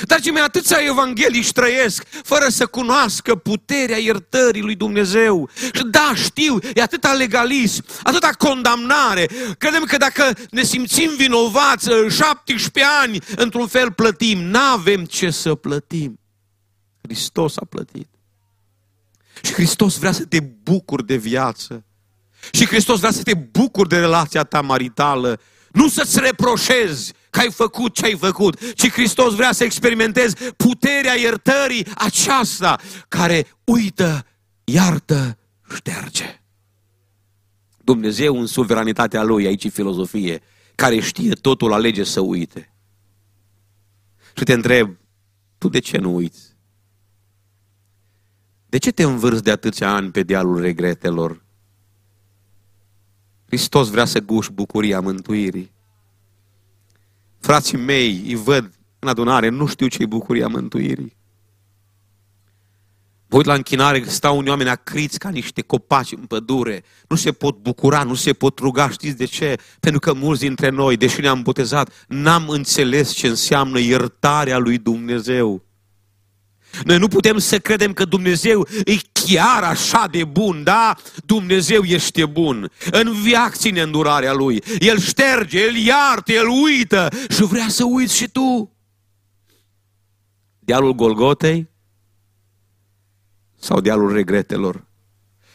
Dragii 0.00 0.32
mei, 0.32 0.42
atâția 0.42 0.76
evangheliști 0.88 1.52
trăiesc 1.52 2.04
fără 2.22 2.48
să 2.48 2.66
cunoască 2.66 3.34
puterea 3.34 3.98
iertării 3.98 4.62
lui 4.62 4.74
Dumnezeu. 4.74 5.50
Și 5.74 5.82
da, 5.90 6.12
știu, 6.14 6.58
e 6.74 6.82
atâta 6.82 7.12
legalism, 7.12 7.84
atâta 8.02 8.30
condamnare. 8.38 9.28
Credem 9.58 9.84
că 9.84 9.96
dacă 9.96 10.32
ne 10.50 10.62
simțim 10.62 11.10
vinovați 11.16 11.88
17 12.08 12.92
ani, 13.00 13.18
într-un 13.36 13.66
fel 13.66 13.92
plătim. 13.92 14.38
N-avem 14.38 15.04
ce 15.04 15.30
să 15.30 15.54
plătim. 15.54 16.20
Hristos 17.02 17.56
a 17.56 17.64
plătit. 17.68 18.08
Și 19.42 19.52
Hristos 19.52 19.98
vrea 19.98 20.12
să 20.12 20.24
te 20.24 20.40
bucuri 20.40 21.06
de 21.06 21.16
viață. 21.16 21.84
Și 22.50 22.66
Hristos 22.66 22.98
vrea 22.98 23.10
să 23.10 23.22
te 23.22 23.34
bucuri 23.34 23.88
de 23.88 23.98
relația 23.98 24.42
ta 24.42 24.60
maritală. 24.60 25.40
Nu 25.72 25.88
să-ți 25.88 26.20
reproșezi 26.20 27.12
că 27.30 27.40
ai 27.40 27.50
făcut 27.50 27.94
ce 27.94 28.04
ai 28.04 28.16
făcut, 28.16 28.74
ci 28.74 28.90
Hristos 28.90 29.34
vrea 29.34 29.52
să 29.52 29.64
experimentezi 29.64 30.36
puterea 30.56 31.18
iertării 31.18 31.86
aceasta 31.94 32.78
care 33.08 33.46
uită, 33.64 34.26
iartă, 34.64 35.38
șterge. 35.74 36.40
Dumnezeu 37.84 38.38
în 38.38 38.46
suveranitatea 38.46 39.22
Lui, 39.22 39.46
aici 39.46 39.70
filozofie, 39.70 40.42
care 40.74 41.00
știe 41.00 41.32
totul, 41.32 41.72
alege 41.72 42.04
să 42.04 42.20
uite. 42.20 42.74
Și 44.36 44.44
te 44.44 44.52
întreb, 44.52 44.96
tu 45.58 45.68
de 45.68 45.78
ce 45.78 45.98
nu 45.98 46.14
uiți? 46.14 46.56
De 48.66 48.78
ce 48.78 48.90
te 48.90 49.02
învârți 49.02 49.42
de 49.42 49.50
atâția 49.50 49.94
ani 49.94 50.10
pe 50.10 50.22
dealul 50.22 50.60
regretelor? 50.60 51.41
Hristos 53.52 53.90
vrea 53.90 54.04
să 54.04 54.20
guși 54.20 54.52
bucuria 54.52 55.00
mântuirii. 55.00 55.72
Frații 57.40 57.78
mei 57.78 58.22
îi 58.26 58.34
văd 58.34 58.70
în 58.98 59.08
adunare, 59.08 59.48
nu 59.48 59.66
știu 59.66 59.86
ce-i 59.86 60.06
bucuria 60.06 60.48
mântuirii. 60.48 61.16
Vă 63.26 63.36
uit 63.36 63.46
la 63.46 63.54
închinare, 63.54 64.04
stau 64.06 64.36
unii 64.36 64.50
oameni 64.50 64.68
acriți 64.68 65.18
ca 65.18 65.28
niște 65.28 65.62
copaci 65.62 66.12
în 66.12 66.24
pădure. 66.24 66.84
Nu 67.08 67.16
se 67.16 67.32
pot 67.32 67.56
bucura, 67.56 68.02
nu 68.02 68.14
se 68.14 68.32
pot 68.32 68.58
ruga. 68.58 68.90
Știți 68.90 69.16
de 69.16 69.24
ce? 69.24 69.56
Pentru 69.80 70.00
că 70.00 70.12
mulți 70.12 70.40
dintre 70.40 70.68
noi, 70.68 70.96
deși 70.96 71.20
ne-am 71.20 71.42
botezat, 71.42 72.04
n-am 72.08 72.48
înțeles 72.48 73.12
ce 73.12 73.26
înseamnă 73.26 73.78
iertarea 73.78 74.58
lui 74.58 74.78
Dumnezeu. 74.78 75.64
Noi 76.84 76.98
nu 76.98 77.08
putem 77.08 77.38
să 77.38 77.58
credem 77.58 77.92
că 77.92 78.04
Dumnezeu 78.04 78.66
e 78.84 78.96
chiar 79.12 79.62
așa 79.62 80.06
de 80.10 80.24
bun, 80.24 80.62
da? 80.62 80.96
Dumnezeu 81.24 81.82
este 81.82 82.26
bun. 82.26 82.70
În 82.90 83.12
viac 83.12 83.56
ține 83.56 83.80
îndurarea 83.80 84.32
Lui. 84.32 84.62
El 84.78 84.98
șterge, 84.98 85.60
El 85.60 85.76
iartă, 85.76 86.32
El 86.32 86.48
uită 86.48 87.08
și 87.28 87.42
vrea 87.42 87.68
să 87.68 87.84
uiți 87.84 88.16
și 88.16 88.28
tu. 88.28 88.76
Dealul 90.58 90.92
Golgotei 90.92 91.70
sau 93.58 93.80
dealul 93.80 94.12
regretelor? 94.12 94.84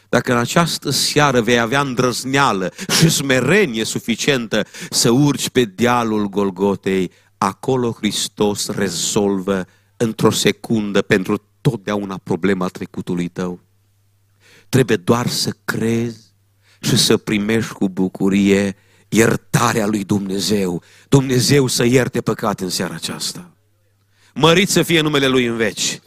Dacă 0.08 0.32
în 0.32 0.38
această 0.38 0.90
seară 0.90 1.40
vei 1.40 1.58
avea 1.58 1.80
îndrăzneală 1.80 2.72
și 2.98 3.08
smerenie 3.08 3.84
suficientă 3.84 4.66
să 4.90 5.10
urci 5.10 5.48
pe 5.50 5.64
dealul 5.64 6.28
Golgotei, 6.28 7.12
acolo 7.38 7.92
Hristos 7.92 8.68
rezolvă 8.68 9.66
într-o 9.98 10.30
secundă 10.30 11.02
pentru 11.02 11.42
totdeauna 11.60 12.18
problema 12.22 12.66
trecutului 12.66 13.28
tău. 13.28 13.60
Trebuie 14.68 14.96
doar 14.96 15.26
să 15.26 15.54
crezi 15.64 16.20
și 16.80 16.96
să 16.96 17.16
primești 17.16 17.72
cu 17.72 17.88
bucurie 17.88 18.76
iertarea 19.08 19.86
lui 19.86 20.04
Dumnezeu. 20.04 20.82
Dumnezeu 21.08 21.66
să 21.66 21.84
ierte 21.84 22.20
păcate 22.20 22.64
în 22.64 22.70
seara 22.70 22.94
aceasta. 22.94 23.52
Mărit 24.34 24.68
să 24.68 24.82
fie 24.82 25.00
numele 25.00 25.26
Lui 25.26 25.44
în 25.44 25.56
veci. 25.56 26.00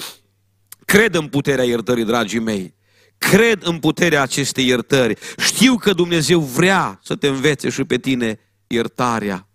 Cred 0.85 1.15
în 1.15 1.27
puterea 1.27 1.63
iertării, 1.63 2.05
dragii 2.05 2.39
mei. 2.39 2.73
Cred 3.17 3.63
în 3.63 3.79
puterea 3.79 4.21
acestei 4.21 4.67
iertări. 4.67 5.17
Știu 5.37 5.75
că 5.75 5.93
Dumnezeu 5.93 6.39
vrea 6.39 6.99
să 7.03 7.15
te 7.15 7.27
învețe 7.27 7.69
și 7.69 7.83
pe 7.83 7.97
tine 7.97 8.39
iertarea. 8.67 9.47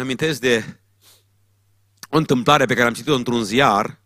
Mi-amintesc 0.00 0.40
de 0.40 0.80
o 2.10 2.16
întâmplare 2.16 2.66
pe 2.66 2.74
care 2.74 2.86
am 2.86 2.94
citit-o 2.94 3.14
într-un 3.14 3.42
ziar. 3.42 4.00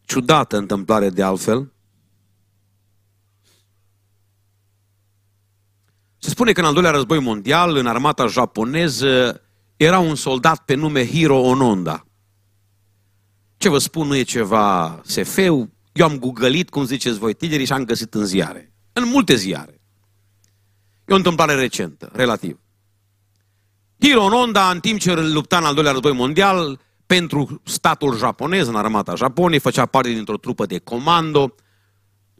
Ciudată 0.00 0.56
întâmplare 0.56 1.10
de 1.10 1.22
altfel. 1.22 1.72
Se 6.18 6.30
spune 6.30 6.52
că 6.52 6.60
în 6.60 6.66
al 6.66 6.72
doilea 6.72 6.90
război 6.90 7.20
mondial, 7.20 7.76
în 7.76 7.86
armata 7.86 8.26
japoneză, 8.26 9.42
era 9.76 9.98
un 9.98 10.14
soldat 10.14 10.64
pe 10.64 10.74
nume 10.74 11.06
Hiro 11.06 11.36
Ononda. 11.36 12.06
Ce 13.56 13.68
vă 13.68 13.78
spun 13.78 14.06
nu 14.06 14.16
e 14.16 14.22
ceva 14.22 15.00
sefeu, 15.04 15.70
eu 15.92 16.06
am 16.06 16.18
googălit, 16.18 16.70
cum 16.70 16.84
ziceți 16.84 17.18
voi 17.18 17.34
tinerii, 17.34 17.66
și 17.66 17.72
am 17.72 17.84
găsit 17.84 18.14
în 18.14 18.24
ziare. 18.24 18.72
În 18.92 19.08
multe 19.08 19.34
ziare. 19.34 19.78
E 21.04 21.12
o 21.12 21.16
întâmplare 21.16 21.54
recentă, 21.54 22.10
relativ. 22.12 22.58
Hiro 24.00 24.22
Ononda, 24.22 24.70
în 24.70 24.80
timp 24.80 25.00
ce 25.00 25.14
lupta 25.14 25.58
în 25.58 25.64
al 25.64 25.74
doilea 25.74 25.92
război 25.92 26.12
mondial, 26.12 26.80
pentru 27.06 27.60
statul 27.64 28.16
japonez, 28.16 28.66
în 28.66 28.76
armata 28.76 29.14
Japoniei, 29.14 29.60
făcea 29.60 29.86
parte 29.86 30.08
dintr-o 30.08 30.36
trupă 30.36 30.66
de 30.66 30.78
comando, 30.78 31.54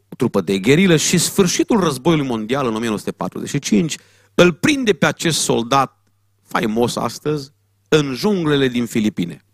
o 0.09 0.15
trupă 0.17 0.41
de 0.41 0.57
gherilă 0.57 0.95
și 0.95 1.17
sfârșitul 1.17 1.79
războiului 1.79 2.27
mondial 2.27 2.67
în 2.67 2.75
1945 2.75 3.97
îl 4.33 4.53
prinde 4.53 4.93
pe 4.93 5.05
acest 5.05 5.39
soldat 5.39 6.03
faimos 6.43 6.95
astăzi 6.95 7.51
în 7.87 8.13
junglele 8.13 8.67
din 8.67 8.85
Filipine. 8.85 9.45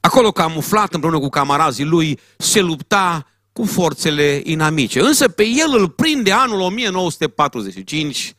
Acolo, 0.00 0.32
camuflat 0.32 0.94
împreună 0.94 1.18
cu 1.18 1.28
camarazii 1.28 1.84
lui, 1.84 2.18
se 2.36 2.60
lupta 2.60 3.26
cu 3.56 3.64
forțele 3.64 4.40
inamice. 4.44 5.00
Însă 5.00 5.28
pe 5.28 5.46
el 5.46 5.74
îl 5.78 5.88
prinde 5.88 6.32
anul 6.32 6.60
1945 6.60 8.34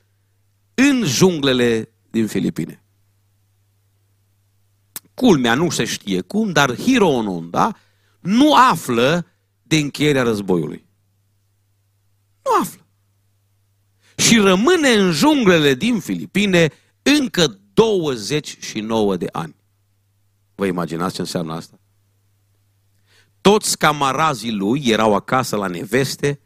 în 0.74 1.04
junglele 1.06 1.92
din 2.10 2.28
Filipine. 2.28 2.84
Culmea 5.14 5.54
nu 5.54 5.70
se 5.70 5.86
știe 5.86 6.22
cum, 6.22 6.52
dar 6.52 6.76
Hiro 6.76 7.08
Ononda 7.08 7.78
nu 8.20 8.54
află 8.54 9.26
de 9.64 9.78
încheierea 9.78 10.24
războiului. 10.24 10.86
Nu 12.44 12.52
află. 12.62 12.86
Și 14.16 14.38
rămâne 14.38 14.90
în 14.90 15.12
junglele 15.12 15.74
din 15.74 16.00
Filipine 16.00 16.72
încă 17.02 17.60
29 17.74 19.18
de 19.18 19.28
ani. 19.32 19.56
Vă 20.56 20.66
imaginați 20.66 21.16
ce 21.16 21.22
înseamnă 21.22 21.54
asta? 21.54 21.80
Toți 23.48 23.78
camarazii 23.78 24.52
lui 24.52 24.82
erau 24.86 25.16
acasă 25.16 25.56
la 25.56 25.68
neveste, 25.68 26.40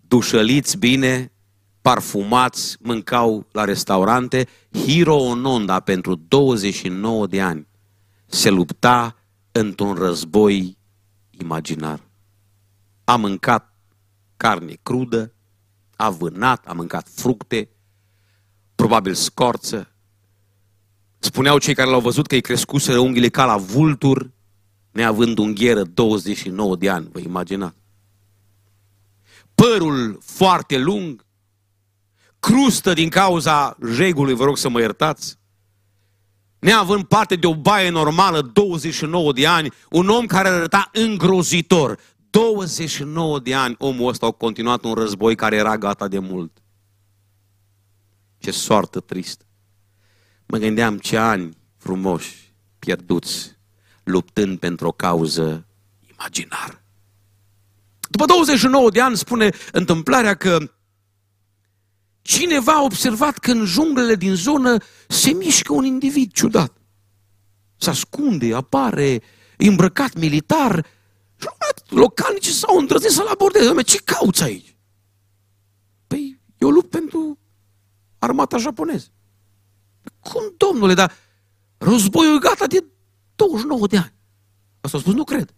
dușăliți 0.00 0.78
bine, 0.78 1.32
parfumați, 1.80 2.76
mâncau 2.80 3.46
la 3.52 3.64
restaurante. 3.64 4.48
Hiro 4.70 5.16
Ononda, 5.16 5.80
pentru 5.80 6.14
29 6.14 7.26
de 7.26 7.40
ani, 7.40 7.66
se 8.26 8.50
lupta 8.50 9.16
într-un 9.52 9.94
război 9.94 10.76
imaginar. 11.30 12.00
A 13.04 13.16
mâncat 13.16 13.74
carne 14.36 14.78
crudă, 14.82 15.32
a 15.96 16.10
vânat, 16.10 16.66
a 16.66 16.72
mâncat 16.72 17.08
fructe, 17.08 17.68
probabil 18.74 19.14
scorță. 19.14 19.92
Spuneau 21.18 21.58
cei 21.58 21.74
care 21.74 21.90
l-au 21.90 22.00
văzut 22.00 22.26
că 22.26 22.34
îi 22.34 22.40
crescuseră 22.40 22.98
unghiile 22.98 23.28
ca 23.28 23.44
la 23.44 23.56
vulturi, 23.56 24.34
neavând 24.96 25.38
unghieră 25.38 25.82
29 25.82 26.76
de 26.76 26.90
ani, 26.90 27.08
vă 27.12 27.18
imaginați. 27.18 27.76
Părul 29.54 30.18
foarte 30.22 30.78
lung, 30.78 31.24
crustă 32.38 32.92
din 32.92 33.08
cauza 33.08 33.76
regului, 33.80 34.34
vă 34.34 34.44
rog 34.44 34.56
să 34.56 34.68
mă 34.68 34.80
iertați, 34.80 35.38
neavând 36.58 37.04
parte 37.04 37.36
de 37.36 37.46
o 37.46 37.54
baie 37.54 37.88
normală, 37.88 38.40
29 38.40 39.32
de 39.32 39.46
ani, 39.46 39.72
un 39.90 40.08
om 40.08 40.26
care 40.26 40.48
arăta 40.48 40.90
îngrozitor. 40.92 41.98
29 42.30 43.40
de 43.40 43.54
ani 43.54 43.74
omul 43.78 44.08
ăsta 44.08 44.26
a 44.26 44.30
continuat 44.30 44.84
un 44.84 44.94
război 44.94 45.34
care 45.34 45.56
era 45.56 45.78
gata 45.78 46.08
de 46.08 46.18
mult. 46.18 46.62
Ce 48.38 48.50
soartă 48.50 49.00
tristă. 49.00 49.44
Mă 50.46 50.58
gândeam 50.58 50.98
ce 50.98 51.16
ani 51.16 51.56
frumoși, 51.76 52.54
pierduți, 52.78 53.55
luptând 54.06 54.58
pentru 54.58 54.86
o 54.86 54.92
cauză 54.92 55.66
imaginară. 56.10 56.82
După 58.08 58.24
29 58.24 58.90
de 58.90 59.00
ani 59.00 59.16
spune 59.16 59.50
întâmplarea 59.72 60.34
că 60.34 60.58
cineva 62.22 62.72
a 62.72 62.82
observat 62.82 63.38
că 63.38 63.50
în 63.50 63.64
junglele 63.64 64.14
din 64.14 64.34
zonă 64.34 64.76
se 65.08 65.30
mișcă 65.30 65.72
un 65.72 65.84
individ 65.84 66.32
ciudat. 66.32 66.72
Se 67.76 67.90
ascunde, 67.90 68.54
apare, 68.54 69.22
îmbrăcat 69.56 70.14
militar. 70.14 70.86
Localnicii 71.88 72.52
s-au 72.52 72.78
îndrăznit 72.78 73.10
să-l 73.10 73.26
abordeze. 73.26 73.82
Ce 73.82 73.98
cauți 74.04 74.42
aici? 74.42 74.76
Păi, 76.06 76.40
eu 76.58 76.70
lupt 76.70 76.90
pentru 76.90 77.38
armata 78.18 78.58
japoneză. 78.58 79.06
Cum, 80.20 80.54
domnule, 80.56 80.94
dar 80.94 81.12
războiul 81.78 82.36
e 82.36 82.38
gata 82.38 82.66
de 82.66 82.84
29 83.36 83.86
de 83.86 83.96
ani. 83.96 84.14
Asta 84.80 84.96
a 84.96 85.00
spus, 85.00 85.14
nu 85.14 85.24
cred. 85.24 85.54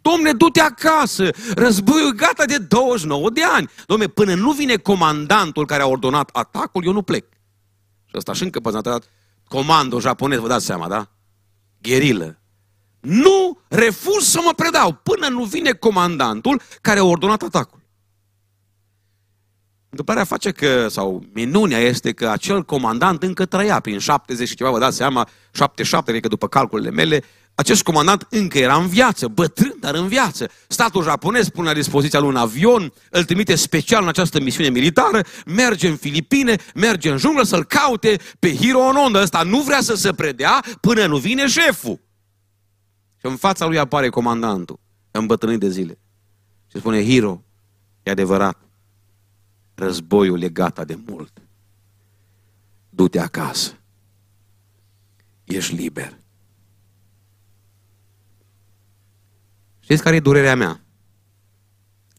Domne, 0.00 0.32
du-te 0.32 0.60
acasă, 0.60 1.30
războiul 1.54 2.12
gata 2.12 2.44
de 2.44 2.58
29 2.58 3.30
de 3.30 3.44
ani. 3.44 3.70
Domne, 3.86 4.06
până 4.06 4.34
nu 4.34 4.52
vine 4.52 4.76
comandantul 4.76 5.66
care 5.66 5.82
a 5.82 5.86
ordonat 5.86 6.30
atacul, 6.32 6.84
eu 6.84 6.92
nu 6.92 7.02
plec. 7.02 7.24
Și 8.04 8.16
ăsta 8.16 8.32
și 8.32 8.42
încăpățânat, 8.42 9.10
comando 9.48 10.00
japonez, 10.00 10.38
vă 10.38 10.48
dați 10.48 10.64
seama, 10.64 10.88
da? 10.88 11.08
Gherilă. 11.82 12.38
Nu 13.00 13.58
refuz 13.68 14.24
să 14.24 14.40
mă 14.44 14.52
predau 14.56 14.92
până 14.92 15.28
nu 15.28 15.44
vine 15.44 15.72
comandantul 15.72 16.60
care 16.80 16.98
a 16.98 17.04
ordonat 17.04 17.42
atacul. 17.42 17.83
Întâmplarea 19.94 20.24
face 20.24 20.50
că, 20.50 20.88
sau 20.88 21.24
minunea 21.32 21.78
este 21.78 22.12
că 22.12 22.28
acel 22.28 22.62
comandant 22.62 23.22
încă 23.22 23.44
trăia 23.44 23.80
prin 23.80 23.98
70 23.98 24.48
și 24.48 24.54
ceva, 24.54 24.70
vă 24.70 24.78
dați 24.78 24.96
seama, 24.96 25.28
77, 25.52 26.10
cred 26.10 26.22
că 26.22 26.28
după 26.28 26.48
calculele 26.48 26.90
mele, 26.90 27.22
acest 27.54 27.82
comandant 27.82 28.26
încă 28.30 28.58
era 28.58 28.76
în 28.76 28.86
viață, 28.86 29.28
bătrân, 29.28 29.74
dar 29.80 29.94
în 29.94 30.08
viață. 30.08 30.48
Statul 30.66 31.02
japonez 31.02 31.48
pune 31.48 31.68
la 31.68 31.74
dispoziția 31.74 32.18
lui 32.18 32.28
un 32.28 32.36
avion, 32.36 32.92
îl 33.10 33.24
trimite 33.24 33.54
special 33.54 34.02
în 34.02 34.08
această 34.08 34.40
misiune 34.40 34.68
militară, 34.68 35.20
merge 35.46 35.88
în 35.88 35.96
Filipine, 35.96 36.56
merge 36.74 37.10
în 37.10 37.16
junglă 37.16 37.42
să-l 37.42 37.64
caute 37.64 38.16
pe 38.38 38.54
Hiro 38.54 38.78
Onoda. 38.78 39.20
Ăsta 39.20 39.42
nu 39.42 39.60
vrea 39.60 39.80
să 39.80 39.94
se 39.94 40.12
predea 40.12 40.64
până 40.80 41.06
nu 41.06 41.16
vine 41.16 41.46
șeful. 41.46 42.00
Și 43.20 43.26
în 43.26 43.36
fața 43.36 43.66
lui 43.66 43.78
apare 43.78 44.08
comandantul, 44.08 44.80
îmbătrânit 45.10 45.60
de 45.60 45.68
zile. 45.68 45.98
Și 46.70 46.78
spune, 46.78 47.04
Hiro, 47.04 47.42
e 48.02 48.10
adevărat, 48.10 48.63
războiul 49.74 50.42
e 50.42 50.48
gata 50.48 50.84
de 50.84 50.98
mult. 51.06 51.42
Du-te 52.90 53.18
acasă. 53.18 53.78
Ești 55.44 55.74
liber. 55.74 56.18
Știți 59.80 60.02
care 60.02 60.16
e 60.16 60.20
durerea 60.20 60.56
mea? 60.56 60.80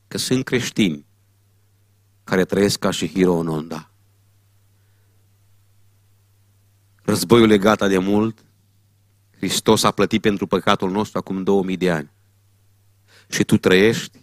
Că 0.08 0.18
sunt 0.18 0.44
creștini 0.44 1.06
care 2.24 2.46
trăiesc 2.46 2.80
ca 2.80 2.92
și 2.92 3.08
Hiro 3.08 3.34
Ononda. 3.34 3.92
Războiul 7.04 7.52
e 7.52 7.58
gata 7.58 7.88
de 7.88 7.98
mult. 7.98 8.46
Hristos 9.38 9.84
a 9.84 9.92
plătit 9.92 10.22
pentru 10.22 10.48
păcatul 10.48 10.92
nostru 10.92 11.18
acum 11.18 11.44
2000 11.44 11.78
de 11.78 11.92
ani. 11.92 12.12
Și 13.28 13.44
tu 13.44 13.58
trăiești 13.58 14.20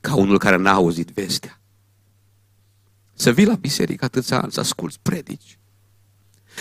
ca 0.00 0.14
unul 0.14 0.38
care 0.38 0.56
n-a 0.56 0.72
auzit 0.72 1.08
vestea. 1.08 1.59
Să 3.20 3.32
vii 3.32 3.44
la 3.44 3.54
biserică 3.54 4.04
atâția 4.04 4.40
ani, 4.40 4.52
să 4.52 4.60
asculți 4.60 4.98
predici 5.02 5.58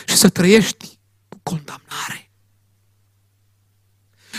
și 0.08 0.16
să 0.16 0.30
trăiești 0.30 1.00
cu 1.28 1.40
condamnare. 1.44 2.32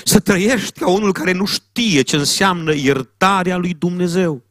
Să 0.05 0.21
trăiești 0.21 0.79
ca 0.79 0.89
unul 0.89 1.13
care 1.13 1.33
nu 1.33 1.45
știe 1.45 2.03
ce 2.03 2.17
înseamnă 2.17 2.75
iertarea 2.75 3.57
lui 3.57 3.75
Dumnezeu. 3.75 4.45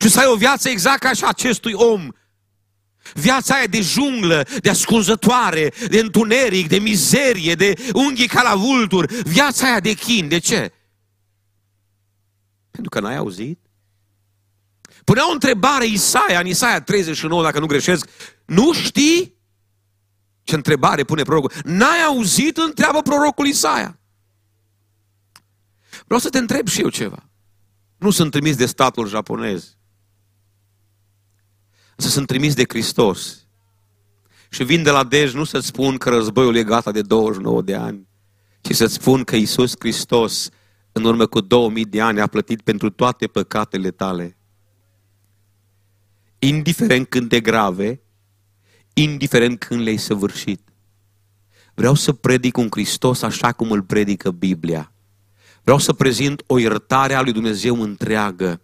Și 0.00 0.08
să 0.08 0.20
ai 0.20 0.26
o 0.26 0.36
viață 0.36 0.68
exact 0.68 1.00
ca 1.00 1.12
și 1.12 1.24
acestui 1.24 1.72
om. 1.72 2.08
Viața 3.14 3.54
aia 3.54 3.66
de 3.66 3.80
junglă, 3.80 4.46
de 4.60 4.70
ascunzătoare, 4.70 5.72
de 5.88 5.98
întuneric, 5.98 6.68
de 6.68 6.78
mizerie, 6.78 7.54
de 7.54 7.90
unghii 7.92 8.28
ca 8.28 8.42
la 8.42 8.56
vulturi, 8.56 9.22
viața 9.22 9.66
aia 9.66 9.80
de 9.80 9.92
chin. 9.92 10.28
De 10.28 10.38
ce? 10.38 10.72
Pentru 12.70 12.90
că 12.90 13.00
n-ai 13.00 13.16
auzit? 13.16 13.61
Punea 15.04 15.28
o 15.28 15.32
întrebare 15.32 15.86
Isaia, 15.86 16.40
în 16.40 16.46
Isaia 16.46 16.80
39, 16.80 17.42
dacă 17.42 17.58
nu 17.58 17.66
greșesc, 17.66 18.08
nu 18.44 18.72
știi? 18.72 19.40
Ce 20.42 20.54
întrebare 20.54 21.04
pune 21.04 21.22
prorocul? 21.22 21.52
N-ai 21.64 22.02
auzit? 22.06 22.56
Întreabă 22.56 23.02
prorocul 23.02 23.46
Isaia. 23.46 23.98
Vreau 26.04 26.20
să 26.20 26.28
te 26.28 26.38
întreb 26.38 26.68
și 26.68 26.80
eu 26.80 26.88
ceva. 26.88 27.28
Nu 27.96 28.10
sunt 28.10 28.30
trimis 28.30 28.56
de 28.56 28.66
statul 28.66 29.08
japonez. 29.08 29.76
Să 31.96 32.08
sunt 32.08 32.26
trimis 32.26 32.54
de 32.54 32.64
Hristos. 32.68 33.46
Și 34.48 34.64
vin 34.64 34.82
de 34.82 34.90
la 34.90 35.04
Dej 35.04 35.34
nu 35.34 35.44
să-ți 35.44 35.66
spun 35.66 35.96
că 35.96 36.08
războiul 36.10 36.56
e 36.56 36.64
gata 36.64 36.90
de 36.90 37.02
29 37.02 37.62
de 37.62 37.74
ani, 37.74 38.08
ci 38.60 38.74
să-ți 38.74 38.94
spun 38.94 39.24
că 39.24 39.36
Iisus 39.36 39.74
Hristos, 39.78 40.48
în 40.92 41.04
urmă 41.04 41.26
cu 41.26 41.40
2000 41.40 41.84
de 41.84 42.00
ani, 42.00 42.20
a 42.20 42.26
plătit 42.26 42.60
pentru 42.62 42.90
toate 42.90 43.26
păcatele 43.26 43.90
tale. 43.90 44.36
Indiferent 46.44 47.08
când 47.08 47.28
de 47.28 47.40
grave, 47.40 48.00
indiferent 48.92 49.58
când 49.58 49.80
le-ai 49.80 49.96
săvârșit. 49.96 50.68
Vreau 51.74 51.94
să 51.94 52.12
predic 52.12 52.56
un 52.56 52.68
Hristos 52.70 53.22
așa 53.22 53.52
cum 53.52 53.70
îl 53.70 53.82
predică 53.82 54.30
Biblia. 54.30 54.92
Vreau 55.62 55.78
să 55.78 55.92
prezint 55.92 56.42
o 56.46 56.58
iertare 56.58 57.14
a 57.14 57.22
lui 57.22 57.32
Dumnezeu 57.32 57.80
întreagă. 57.80 58.60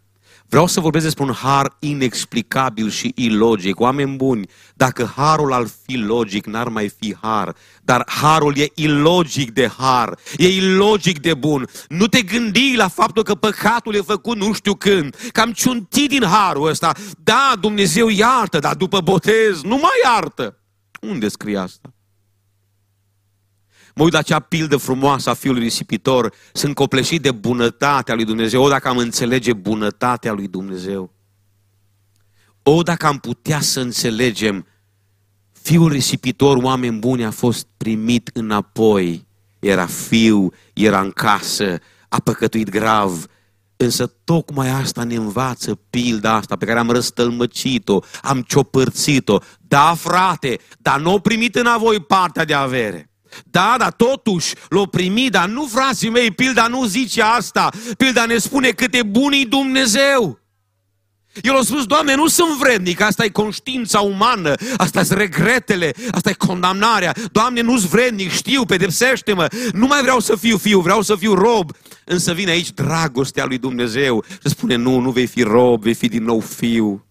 Vreau 0.48 0.66
să 0.66 0.80
vorbesc 0.80 1.04
despre 1.04 1.24
un 1.24 1.32
har 1.32 1.76
inexplicabil 1.78 2.90
și 2.90 3.12
ilogic. 3.14 3.80
Oameni 3.80 4.16
buni, 4.16 4.48
dacă 4.74 5.12
harul 5.16 5.52
ar 5.52 5.66
fi 5.84 5.96
logic, 5.96 6.46
n-ar 6.46 6.68
mai 6.68 6.88
fi 6.98 7.16
har. 7.20 7.56
Dar 7.82 8.04
harul 8.06 8.56
e 8.56 8.66
ilogic 8.74 9.50
de 9.50 9.70
har, 9.78 10.18
e 10.36 10.48
ilogic 10.48 11.20
de 11.20 11.34
bun. 11.34 11.68
Nu 11.88 12.06
te 12.06 12.22
gândi 12.22 12.74
la 12.76 12.88
faptul 12.88 13.22
că 13.22 13.34
păcatul 13.34 13.94
e 13.94 14.00
făcut 14.00 14.36
nu 14.36 14.52
știu 14.52 14.74
când, 14.74 15.16
că 15.32 15.40
am 15.40 15.52
ciuntit 15.52 16.08
din 16.08 16.24
harul 16.24 16.68
ăsta. 16.68 16.94
Da, 17.24 17.52
Dumnezeu 17.60 18.08
iartă, 18.08 18.58
dar 18.58 18.74
după 18.74 19.00
botez 19.00 19.62
nu 19.62 19.76
mai 19.76 20.00
iartă. 20.04 20.58
Unde 21.00 21.28
scrie 21.28 21.58
asta? 21.58 21.92
Mă 23.98 24.04
uit 24.04 24.12
la 24.12 24.18
acea 24.18 24.40
pildă 24.40 24.76
frumoasă 24.76 25.30
a 25.30 25.34
fiului 25.34 25.62
risipitor, 25.62 26.32
sunt 26.52 26.74
copleșit 26.74 27.22
de 27.22 27.30
bunătatea 27.30 28.14
lui 28.14 28.24
Dumnezeu. 28.24 28.62
O, 28.62 28.68
dacă 28.68 28.88
am 28.88 28.96
înțelege 28.96 29.52
bunătatea 29.52 30.32
lui 30.32 30.48
Dumnezeu. 30.48 31.12
O, 32.62 32.82
dacă 32.82 33.06
am 33.06 33.18
putea 33.18 33.60
să 33.60 33.80
înțelegem, 33.80 34.66
fiul 35.52 35.90
risipitor, 35.90 36.56
oameni 36.56 36.98
buni, 36.98 37.24
a 37.24 37.30
fost 37.30 37.66
primit 37.76 38.30
înapoi. 38.32 39.26
Era 39.58 39.86
fiu, 39.86 40.52
era 40.72 41.00
în 41.00 41.10
casă, 41.10 41.78
a 42.08 42.20
păcătuit 42.20 42.68
grav, 42.68 43.26
Însă 43.76 44.06
tocmai 44.24 44.68
asta 44.68 45.04
ne 45.04 45.14
învață 45.14 45.74
pilda 45.74 46.34
asta 46.34 46.56
pe 46.56 46.64
care 46.64 46.78
am 46.78 46.90
răstălmăcit-o, 46.90 48.00
am 48.22 48.42
ciopărțit-o. 48.42 49.38
Da, 49.60 49.94
frate, 49.94 50.58
dar 50.78 51.00
nu 51.00 51.12
o 51.12 51.18
primit 51.18 51.54
înapoi 51.54 52.00
partea 52.00 52.44
de 52.44 52.54
avere. 52.54 53.07
Da, 53.44 53.74
dar 53.78 53.92
totuși 53.92 54.54
l-o 54.68 54.86
primi, 54.86 55.30
dar 55.30 55.48
nu, 55.48 55.68
frații 55.72 56.10
mei, 56.10 56.30
pilda 56.30 56.66
nu 56.66 56.84
zice 56.84 57.22
asta. 57.22 57.70
Pilda 57.96 58.24
ne 58.24 58.38
spune 58.38 58.70
cât 58.70 58.94
e 58.94 59.02
bun 59.02 59.32
Dumnezeu. 59.48 60.38
El 61.42 61.56
a 61.56 61.62
spus, 61.62 61.86
Doamne, 61.86 62.14
nu 62.14 62.26
sunt 62.26 62.58
vrednic, 62.58 63.00
asta 63.00 63.24
e 63.24 63.28
conștiința 63.28 64.00
umană, 64.00 64.54
asta 64.76 65.02
sunt 65.02 65.18
regretele, 65.18 65.92
asta 66.10 66.30
e 66.30 66.32
condamnarea. 66.32 67.14
Doamne, 67.32 67.60
nu 67.60 67.78
sunt 67.78 67.90
vrednic, 67.90 68.30
știu, 68.30 68.64
pedepsește-mă, 68.64 69.46
nu 69.72 69.86
mai 69.86 70.02
vreau 70.02 70.20
să 70.20 70.36
fiu 70.36 70.56
fiu, 70.56 70.80
vreau 70.80 71.02
să 71.02 71.14
fiu 71.14 71.34
rob. 71.34 71.70
Însă 72.04 72.32
vine 72.32 72.50
aici 72.50 72.70
dragostea 72.70 73.44
lui 73.44 73.58
Dumnezeu 73.58 74.24
și 74.30 74.48
spune, 74.48 74.74
nu, 74.74 74.98
nu 74.98 75.10
vei 75.10 75.26
fi 75.26 75.42
rob, 75.42 75.82
vei 75.82 75.94
fi 75.94 76.08
din 76.08 76.24
nou 76.24 76.40
fiu 76.40 77.07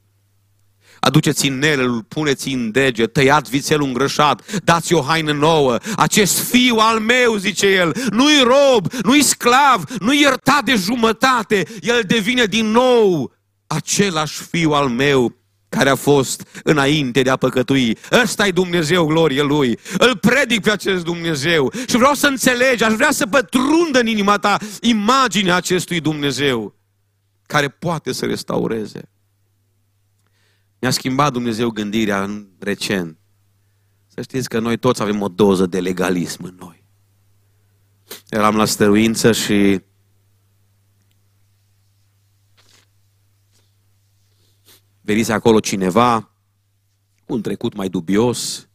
aduceți 0.99 1.45
inelul, 1.45 2.03
puneți 2.07 2.49
în 2.49 2.71
deget, 2.71 3.13
tăiați 3.13 3.49
vițelul 3.49 3.87
îngrășat, 3.87 4.61
dați 4.63 4.93
o 4.93 5.01
haină 5.01 5.31
nouă. 5.31 5.77
Acest 5.95 6.39
fiu 6.39 6.75
al 6.75 6.99
meu, 6.99 7.35
zice 7.35 7.67
el, 7.67 7.95
nu-i 8.09 8.43
rob, 8.43 8.91
nu-i 9.03 9.21
sclav, 9.21 9.83
nu-i 9.99 10.19
iertat 10.19 10.63
de 10.63 10.75
jumătate, 10.75 11.65
el 11.81 12.03
devine 12.07 12.45
din 12.45 12.65
nou 12.65 13.33
același 13.67 14.41
fiu 14.43 14.71
al 14.71 14.87
meu 14.87 15.35
care 15.69 15.89
a 15.89 15.95
fost 15.95 16.47
înainte 16.63 17.21
de 17.21 17.29
a 17.29 17.35
păcătui. 17.35 17.97
Ăsta 18.23 18.47
e 18.47 18.51
Dumnezeu, 18.51 19.05
glorie 19.05 19.41
Lui. 19.41 19.79
Îl 19.97 20.17
predic 20.17 20.61
pe 20.61 20.71
acest 20.71 21.03
Dumnezeu 21.03 21.71
și 21.87 21.97
vreau 21.97 22.13
să 22.13 22.27
înțelegi, 22.27 22.83
aș 22.83 22.93
vrea 22.93 23.11
să 23.11 23.25
pătrundă 23.25 23.99
în 23.99 24.07
inima 24.07 24.37
ta 24.37 24.57
imaginea 24.81 25.55
acestui 25.55 25.99
Dumnezeu 25.99 26.75
care 27.45 27.67
poate 27.67 28.11
să 28.11 28.25
restaureze. 28.25 29.01
Mi-a 30.79 30.91
schimbat 30.91 31.31
Dumnezeu 31.31 31.69
gândirea 31.69 32.23
în 32.23 32.47
recent. 32.59 33.17
Să 34.07 34.21
știți 34.21 34.49
că 34.49 34.59
noi 34.59 34.77
toți 34.77 35.01
avem 35.01 35.21
o 35.21 35.27
doză 35.27 35.65
de 35.65 35.79
legalism 35.79 36.43
în 36.43 36.55
noi. 36.59 36.83
Eram 38.29 38.55
la 38.55 38.65
stăruință 38.65 39.31
și 39.31 39.81
venise 45.01 45.33
acolo 45.33 45.59
cineva 45.59 46.31
cu 47.25 47.33
un 47.33 47.41
trecut 47.41 47.75
mai 47.75 47.89
dubios. 47.89 48.67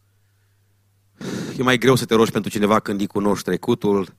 E 1.58 1.62
mai 1.62 1.78
greu 1.78 1.94
să 1.94 2.04
te 2.04 2.14
rogi 2.14 2.30
pentru 2.30 2.50
cineva 2.50 2.80
când 2.80 3.00
îi 3.00 3.06
cunoști 3.06 3.44
trecutul. 3.44 4.14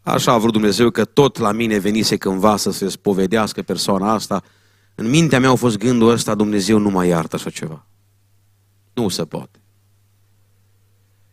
Așa 0.00 0.32
a 0.32 0.38
vrut 0.38 0.52
Dumnezeu 0.52 0.90
că 0.90 1.04
tot 1.04 1.36
la 1.36 1.52
mine 1.52 1.78
venise 1.78 2.16
cândva 2.16 2.56
să 2.56 2.70
se 2.70 2.88
spovedească 2.88 3.62
persoana 3.62 4.12
asta– 4.12 4.42
în 4.98 5.08
mintea 5.08 5.40
mea 5.40 5.50
a 5.50 5.54
fost 5.54 5.78
gândul 5.78 6.08
ăsta, 6.08 6.34
Dumnezeu 6.34 6.78
nu 6.78 6.90
mai 6.90 7.08
iartă 7.08 7.36
așa 7.36 7.50
ceva. 7.50 7.86
Nu 8.92 9.08
se 9.08 9.24
poate. 9.24 9.58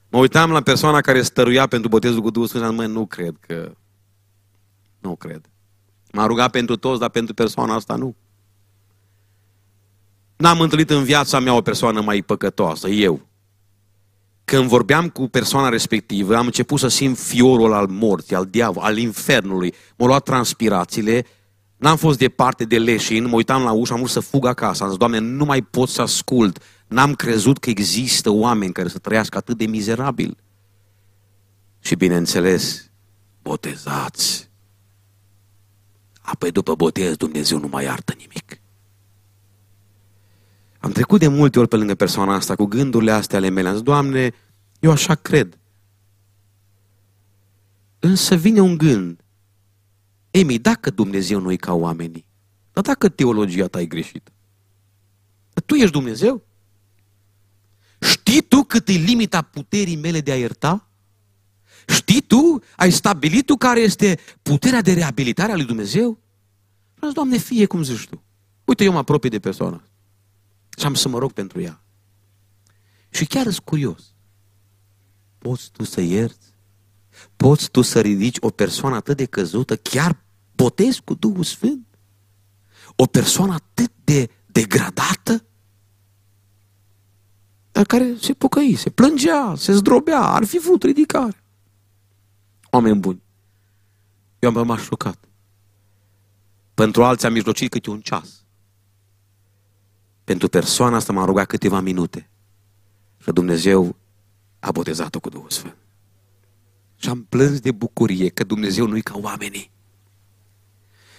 Mă 0.09 0.19
uitam 0.19 0.51
la 0.51 0.61
persoana 0.61 1.01
care 1.01 1.21
stăruia 1.21 1.67
pentru 1.67 1.89
botezul 1.89 2.21
cu 2.21 2.29
Duhul 2.29 2.47
Sfânt 2.47 2.79
și 2.79 2.87
nu 2.87 3.05
cred 3.05 3.35
că... 3.39 3.71
Nu 4.99 5.15
cred. 5.15 5.49
M-a 6.11 6.25
rugat 6.25 6.51
pentru 6.51 6.75
toți, 6.75 6.99
dar 6.99 7.09
pentru 7.09 7.33
persoana 7.33 7.75
asta 7.75 7.95
nu. 7.95 8.15
N-am 10.35 10.59
întâlnit 10.59 10.89
în 10.89 11.03
viața 11.03 11.39
mea 11.39 11.53
o 11.53 11.61
persoană 11.61 12.01
mai 12.01 12.21
păcătoasă, 12.21 12.87
eu. 12.87 13.21
Când 14.43 14.67
vorbeam 14.67 15.09
cu 15.09 15.27
persoana 15.27 15.69
respectivă, 15.69 16.35
am 16.35 16.45
început 16.45 16.79
să 16.79 16.87
simt 16.87 17.17
fiorul 17.17 17.73
al 17.73 17.87
morții, 17.87 18.35
al 18.35 18.45
diavolului, 18.45 18.89
al 18.89 18.97
infernului. 18.97 19.73
M-au 19.95 20.07
luat 20.07 20.23
transpirațiile 20.23 21.25
N-am 21.77 21.97
fost 21.97 22.17
departe 22.17 22.63
de 22.65 22.77
leșin, 22.77 23.27
mă 23.27 23.35
uitam 23.35 23.63
la 23.63 23.71
ușă, 23.71 23.93
am 23.93 23.99
vrut 23.99 24.11
să 24.11 24.19
fug 24.19 24.45
acasă. 24.45 24.83
Am 24.83 24.89
zis, 24.89 24.97
Doamne, 24.97 25.19
nu 25.19 25.45
mai 25.45 25.61
pot 25.61 25.89
să 25.89 26.01
ascult. 26.01 26.61
N-am 26.87 27.13
crezut 27.13 27.57
că 27.57 27.69
există 27.69 28.29
oameni 28.29 28.73
care 28.73 28.87
să 28.87 28.97
trăiască 28.97 29.37
atât 29.37 29.57
de 29.57 29.65
mizerabil. 29.65 30.37
Și 31.79 31.95
bineînțeles, 31.95 32.89
botezați. 33.41 34.49
Apoi 36.21 36.51
după 36.51 36.75
botez 36.75 37.15
Dumnezeu 37.15 37.59
nu 37.59 37.67
mai 37.67 37.83
iartă 37.83 38.13
nimic. 38.17 38.59
Am 40.79 40.91
trecut 40.91 41.19
de 41.19 41.27
multe 41.27 41.59
ori 41.59 41.67
pe 41.67 41.75
lângă 41.75 41.95
persoana 41.95 42.35
asta 42.35 42.55
cu 42.55 42.65
gândurile 42.65 43.11
astea 43.11 43.37
ale 43.37 43.49
mele. 43.49 43.67
Am 43.67 43.73
zis, 43.73 43.83
Doamne, 43.83 44.33
eu 44.79 44.91
așa 44.91 45.15
cred. 45.15 45.57
Însă 47.99 48.35
vine 48.35 48.59
un 48.59 48.77
gând. 48.77 49.24
Emi, 50.35 50.59
dacă 50.59 50.89
Dumnezeu 50.89 51.39
nu 51.39 51.51
e 51.51 51.55
ca 51.55 51.73
oamenii, 51.73 52.25
dar 52.73 52.83
dacă 52.83 53.09
teologia 53.09 53.67
ta 53.67 53.81
e 53.81 53.85
greșită, 53.85 54.31
tu 55.65 55.75
ești 55.75 55.91
Dumnezeu? 55.91 56.43
Știi 57.99 58.41
tu 58.41 58.63
cât 58.63 58.87
e 58.87 58.91
limita 58.91 59.41
puterii 59.41 59.95
mele 59.95 60.21
de 60.21 60.31
a 60.31 60.37
ierta? 60.37 60.89
Știi 61.87 62.21
tu, 62.21 62.61
ai 62.75 62.91
stabilit 62.91 63.45
tu 63.45 63.55
care 63.55 63.79
este 63.79 64.19
puterea 64.41 64.81
de 64.81 64.93
reabilitare 64.93 65.51
a 65.51 65.55
lui 65.55 65.65
Dumnezeu? 65.65 66.19
Vreau 66.95 67.11
Doamne, 67.11 67.37
fie 67.37 67.65
cum 67.65 67.83
zici 67.83 68.07
tu. 68.07 68.23
Uite, 68.63 68.83
eu 68.83 68.91
mă 68.91 68.97
apropii 68.97 69.29
de 69.29 69.39
persoană 69.39 69.83
și 70.77 70.85
am 70.85 70.93
să 70.93 71.07
mă 71.07 71.17
rog 71.17 71.31
pentru 71.31 71.61
ea. 71.61 71.83
Și 73.09 73.25
chiar 73.25 73.43
sunt 73.43 73.59
curios. 73.59 74.13
Poți 75.37 75.71
tu 75.71 75.83
să 75.83 76.01
ierți? 76.01 76.53
Poți 77.35 77.69
tu 77.69 77.81
să 77.81 78.01
ridici 78.01 78.37
o 78.39 78.49
persoană 78.49 78.95
atât 78.95 79.17
de 79.17 79.25
căzută, 79.25 79.75
chiar 79.75 80.23
botez 80.55 80.99
cu 81.03 81.13
Duhul 81.13 81.43
Sfânt? 81.43 81.87
O 82.95 83.05
persoană 83.05 83.53
atât 83.53 83.91
de 84.03 84.29
degradată? 84.45 85.45
Dar 87.71 87.85
care 87.85 88.15
se 88.21 88.33
pocăi, 88.33 88.75
se 88.75 88.89
plângea, 88.89 89.53
se 89.57 89.73
zdrobea, 89.73 90.21
ar 90.21 90.43
fi 90.43 90.57
vrut 90.57 90.83
ridicare. 90.83 91.43
Oameni 92.69 92.99
buni, 92.99 93.21
eu 94.39 94.49
am 94.49 94.55
rămas 94.55 94.81
șocat. 94.81 95.17
Pentru 96.73 97.03
alții 97.03 97.27
am 97.27 97.33
mijlocit 97.33 97.71
câte 97.71 97.89
un 97.89 98.01
ceas. 98.01 98.45
Pentru 100.23 100.47
persoana 100.47 100.95
asta 100.95 101.13
m-am 101.13 101.25
rugat 101.25 101.47
câteva 101.47 101.79
minute. 101.79 102.29
Și 103.17 103.31
Dumnezeu 103.31 103.95
a 104.59 104.71
botezat-o 104.71 105.19
cu 105.19 105.29
Duhul 105.29 105.49
Sfânt. 105.49 105.77
Și 106.95 107.09
am 107.09 107.23
plâns 107.23 107.59
de 107.59 107.71
bucurie 107.71 108.29
că 108.29 108.43
Dumnezeu 108.43 108.87
nu-i 108.87 109.01
ca 109.01 109.17
oamenii. 109.17 109.71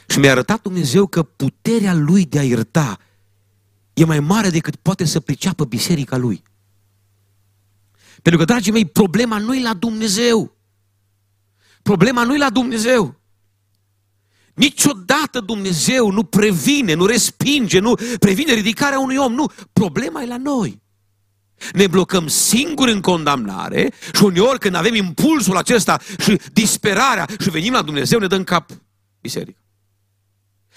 Și 0.07 0.19
mi-a 0.19 0.31
arătat 0.31 0.63
Dumnezeu 0.63 1.07
că 1.07 1.23
puterea 1.23 1.95
Lui 1.95 2.25
de 2.25 2.39
a 2.39 2.43
ierta 2.43 2.99
e 3.95 4.05
mai 4.05 4.21
mare 4.21 4.51
decât 4.51 4.77
poate 4.77 5.05
să 5.05 5.21
priceapă 5.21 5.65
biserica 5.65 6.17
Lui. 6.17 6.43
Pentru 8.23 8.45
că, 8.45 8.53
dragii 8.53 8.73
mei, 8.73 8.85
problema 8.85 9.39
nu 9.39 9.55
e 9.55 9.63
la 9.63 9.75
Dumnezeu. 9.75 10.57
Problema 11.83 12.25
nu 12.25 12.35
e 12.35 12.39
la 12.39 12.51
Dumnezeu. 12.51 13.21
Niciodată 14.55 15.41
Dumnezeu 15.41 16.11
nu 16.11 16.25
previne, 16.25 16.95
nu 16.95 17.07
respinge, 17.07 17.79
nu 17.79 17.95
previne 18.19 18.53
ridicarea 18.53 18.99
unui 18.99 19.17
om. 19.17 19.33
Nu, 19.33 19.47
problema 19.73 20.23
e 20.23 20.27
la 20.27 20.37
noi. 20.37 20.83
Ne 21.73 21.87
blocăm 21.87 22.27
singuri 22.27 22.93
în 22.93 23.01
condamnare 23.01 23.93
și 24.15 24.23
uneori 24.23 24.59
când 24.59 24.75
avem 24.75 24.95
impulsul 24.95 25.57
acesta 25.57 26.01
și 26.19 26.41
disperarea 26.53 27.29
și 27.41 27.51
venim 27.51 27.73
la 27.73 27.83
Dumnezeu, 27.83 28.19
ne 28.19 28.27
dăm 28.27 28.45
cap 28.45 28.71
biserică. 29.21 29.61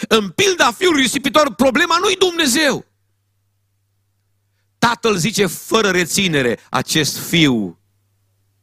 În 0.08 0.30
pilda 0.30 0.72
fiului 0.72 1.02
risipitor, 1.02 1.54
problema 1.56 1.98
nu-i 1.98 2.16
Dumnezeu. 2.16 2.86
Tatăl 4.78 5.18
zice 5.18 5.46
fără 5.46 5.90
reținere, 5.90 6.60
acest 6.70 7.18
fiu 7.18 7.80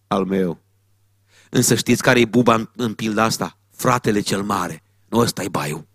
al 0.06 0.24
meu. 0.24 0.62
Însă 1.50 1.74
știți 1.74 2.02
care 2.02 2.20
e 2.20 2.24
buba 2.24 2.54
în, 2.54 2.68
în 2.76 2.94
pilda 2.94 3.24
asta? 3.24 3.58
Fratele 3.76 4.20
cel 4.20 4.42
mare. 4.42 4.82
Nu 5.08 5.18
ăsta 5.18 5.42
e 5.42 5.48
baiul. 5.48 5.86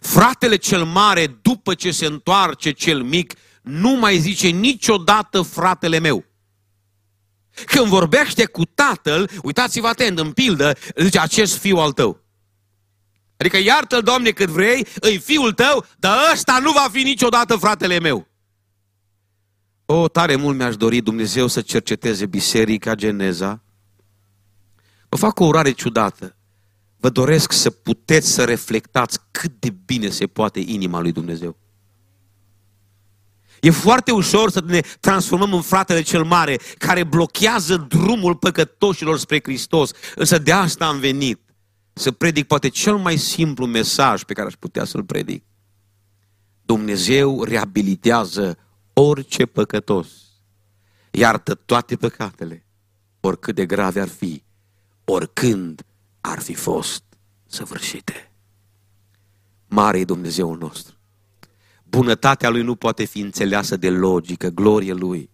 Fratele 0.00 0.56
cel 0.56 0.84
mare, 0.84 1.26
după 1.42 1.74
ce 1.74 1.90
se 1.90 2.06
întoarce 2.06 2.70
cel 2.70 3.02
mic, 3.02 3.34
nu 3.62 3.90
mai 3.90 4.18
zice 4.18 4.48
niciodată 4.48 5.42
fratele 5.42 5.98
meu. 5.98 6.24
Când 7.66 7.86
vorbește 7.86 8.46
cu 8.46 8.64
tatăl, 8.64 9.30
uitați-vă 9.42 9.86
atent, 9.86 10.18
în 10.18 10.32
pildă, 10.32 10.76
zice 10.96 11.20
acest 11.20 11.56
fiu 11.56 11.76
al 11.76 11.92
tău. 11.92 12.23
Adică 13.44 13.58
iartă-l, 13.58 14.02
Doamne, 14.02 14.30
cât 14.30 14.48
vrei, 14.48 14.86
îi 15.00 15.18
fiul 15.18 15.52
tău, 15.52 15.86
dar 15.98 16.16
ăsta 16.32 16.58
nu 16.62 16.72
va 16.72 16.88
fi 16.92 17.02
niciodată 17.02 17.56
fratele 17.56 17.98
meu. 17.98 18.26
O, 19.84 20.08
tare 20.08 20.36
mult 20.36 20.56
mi-aș 20.56 20.76
dori 20.76 21.00
Dumnezeu 21.00 21.46
să 21.46 21.60
cerceteze 21.60 22.26
Biserica 22.26 22.94
Geneza. 22.94 23.62
Vă 25.08 25.16
fac 25.16 25.40
o 25.40 25.44
urare 25.44 25.70
ciudată. 25.70 26.36
Vă 26.96 27.08
doresc 27.08 27.52
să 27.52 27.70
puteți 27.70 28.32
să 28.32 28.44
reflectați 28.44 29.18
cât 29.30 29.52
de 29.58 29.74
bine 29.84 30.08
se 30.08 30.26
poate 30.26 30.60
inima 30.60 31.00
lui 31.00 31.12
Dumnezeu. 31.12 31.56
E 33.60 33.70
foarte 33.70 34.12
ușor 34.12 34.50
să 34.50 34.62
ne 34.66 34.80
transformăm 35.00 35.52
în 35.52 35.62
fratele 35.62 36.02
cel 36.02 36.24
mare 36.24 36.60
care 36.78 37.04
blochează 37.04 37.76
drumul 37.88 38.36
păcătoșilor 38.36 39.18
spre 39.18 39.40
Hristos. 39.42 39.90
Însă 40.14 40.38
de 40.38 40.52
asta 40.52 40.86
am 40.86 40.98
venit 40.98 41.43
să 41.94 42.12
predic 42.12 42.46
poate 42.46 42.68
cel 42.68 42.96
mai 42.96 43.16
simplu 43.16 43.66
mesaj 43.66 44.22
pe 44.22 44.32
care 44.32 44.46
aș 44.46 44.54
putea 44.54 44.84
să-l 44.84 45.04
predic. 45.04 45.44
Dumnezeu 46.62 47.42
reabilitează 47.42 48.58
orice 48.92 49.46
păcătos, 49.46 50.08
iartă 51.10 51.54
toate 51.54 51.96
păcatele, 51.96 52.66
oricât 53.20 53.54
de 53.54 53.66
grave 53.66 54.00
ar 54.00 54.08
fi, 54.08 54.42
oricând 55.04 55.82
ar 56.20 56.40
fi 56.40 56.54
fost 56.54 57.02
săvârșite. 57.46 58.32
Mare 59.68 59.98
e 59.98 60.04
Dumnezeul 60.04 60.58
nostru. 60.58 60.94
Bunătatea 61.84 62.48
Lui 62.48 62.62
nu 62.62 62.74
poate 62.74 63.04
fi 63.04 63.20
înțeleasă 63.20 63.76
de 63.76 63.90
logică, 63.90 64.48
glorie 64.48 64.92
Lui. 64.92 65.30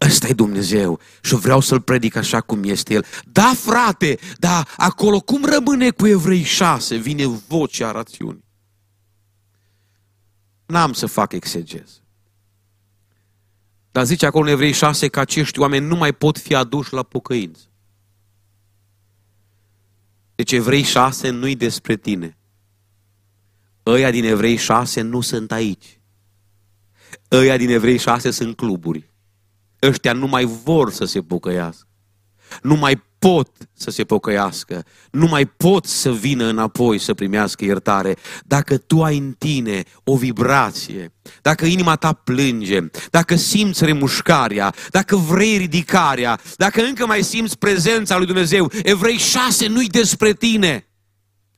Ăsta 0.00 0.28
e 0.28 0.32
Dumnezeu 0.32 1.00
și 1.22 1.34
vreau 1.34 1.60
să-L 1.60 1.80
predic 1.80 2.16
așa 2.16 2.40
cum 2.40 2.64
este 2.64 2.94
El. 2.94 3.04
Da, 3.24 3.52
frate, 3.56 4.18
da, 4.38 4.64
acolo 4.76 5.20
cum 5.20 5.44
rămâne 5.44 5.90
cu 5.90 6.06
Evrei 6.06 6.42
6? 6.42 6.96
Vine 6.96 7.26
vocea 7.26 7.90
rațiunii. 7.90 8.44
N-am 10.66 10.92
să 10.92 11.06
fac 11.06 11.32
exegez. 11.32 12.02
Dar 13.92 14.04
zice 14.04 14.26
acolo 14.26 14.44
în 14.44 14.50
Evrei 14.50 14.72
6 14.72 15.08
că 15.08 15.20
acești 15.20 15.58
oameni 15.58 15.86
nu 15.86 15.96
mai 15.96 16.12
pot 16.12 16.38
fi 16.38 16.54
aduși 16.54 16.92
la 16.92 17.02
pocăință. 17.02 17.60
Deci 20.34 20.52
Evrei 20.52 20.82
6 20.82 21.30
nu-i 21.30 21.56
despre 21.56 21.96
tine. 21.96 22.36
Ăia 23.86 24.10
din 24.10 24.24
Evrei 24.24 24.56
6 24.56 25.00
nu 25.00 25.20
sunt 25.20 25.52
aici. 25.52 26.00
Ăia 27.32 27.56
din 27.56 27.70
Evrei 27.70 27.98
6 27.98 28.30
sunt 28.30 28.56
cluburi. 28.56 29.10
Ăștia 29.82 30.12
nu 30.12 30.26
mai 30.26 30.44
vor 30.64 30.92
să 30.92 31.04
se 31.04 31.20
pocăiască. 31.20 31.86
Nu 32.62 32.74
mai 32.74 33.02
pot 33.18 33.48
să 33.72 33.90
se 33.90 34.04
pocăiască, 34.04 34.84
nu 35.10 35.26
mai 35.26 35.46
pot 35.46 35.86
să 35.86 36.12
vină 36.12 36.44
înapoi 36.44 36.98
să 36.98 37.14
primească 37.14 37.64
iertare. 37.64 38.16
Dacă 38.44 38.76
tu 38.76 39.02
ai 39.02 39.18
în 39.18 39.34
tine 39.38 39.82
o 40.04 40.16
vibrație, 40.16 41.14
dacă 41.42 41.64
inima 41.64 41.96
ta 41.96 42.12
plânge, 42.12 42.78
dacă 43.10 43.36
simți 43.36 43.84
remușcarea, 43.84 44.74
dacă 44.90 45.16
vrei 45.16 45.56
ridicarea, 45.56 46.40
dacă 46.56 46.82
încă 46.82 47.06
mai 47.06 47.22
simți 47.22 47.58
prezența 47.58 48.16
lui 48.16 48.26
Dumnezeu, 48.26 48.72
Evrei 48.82 49.16
6 49.16 49.66
nu-i 49.66 49.88
despre 49.88 50.32
tine. 50.32 50.87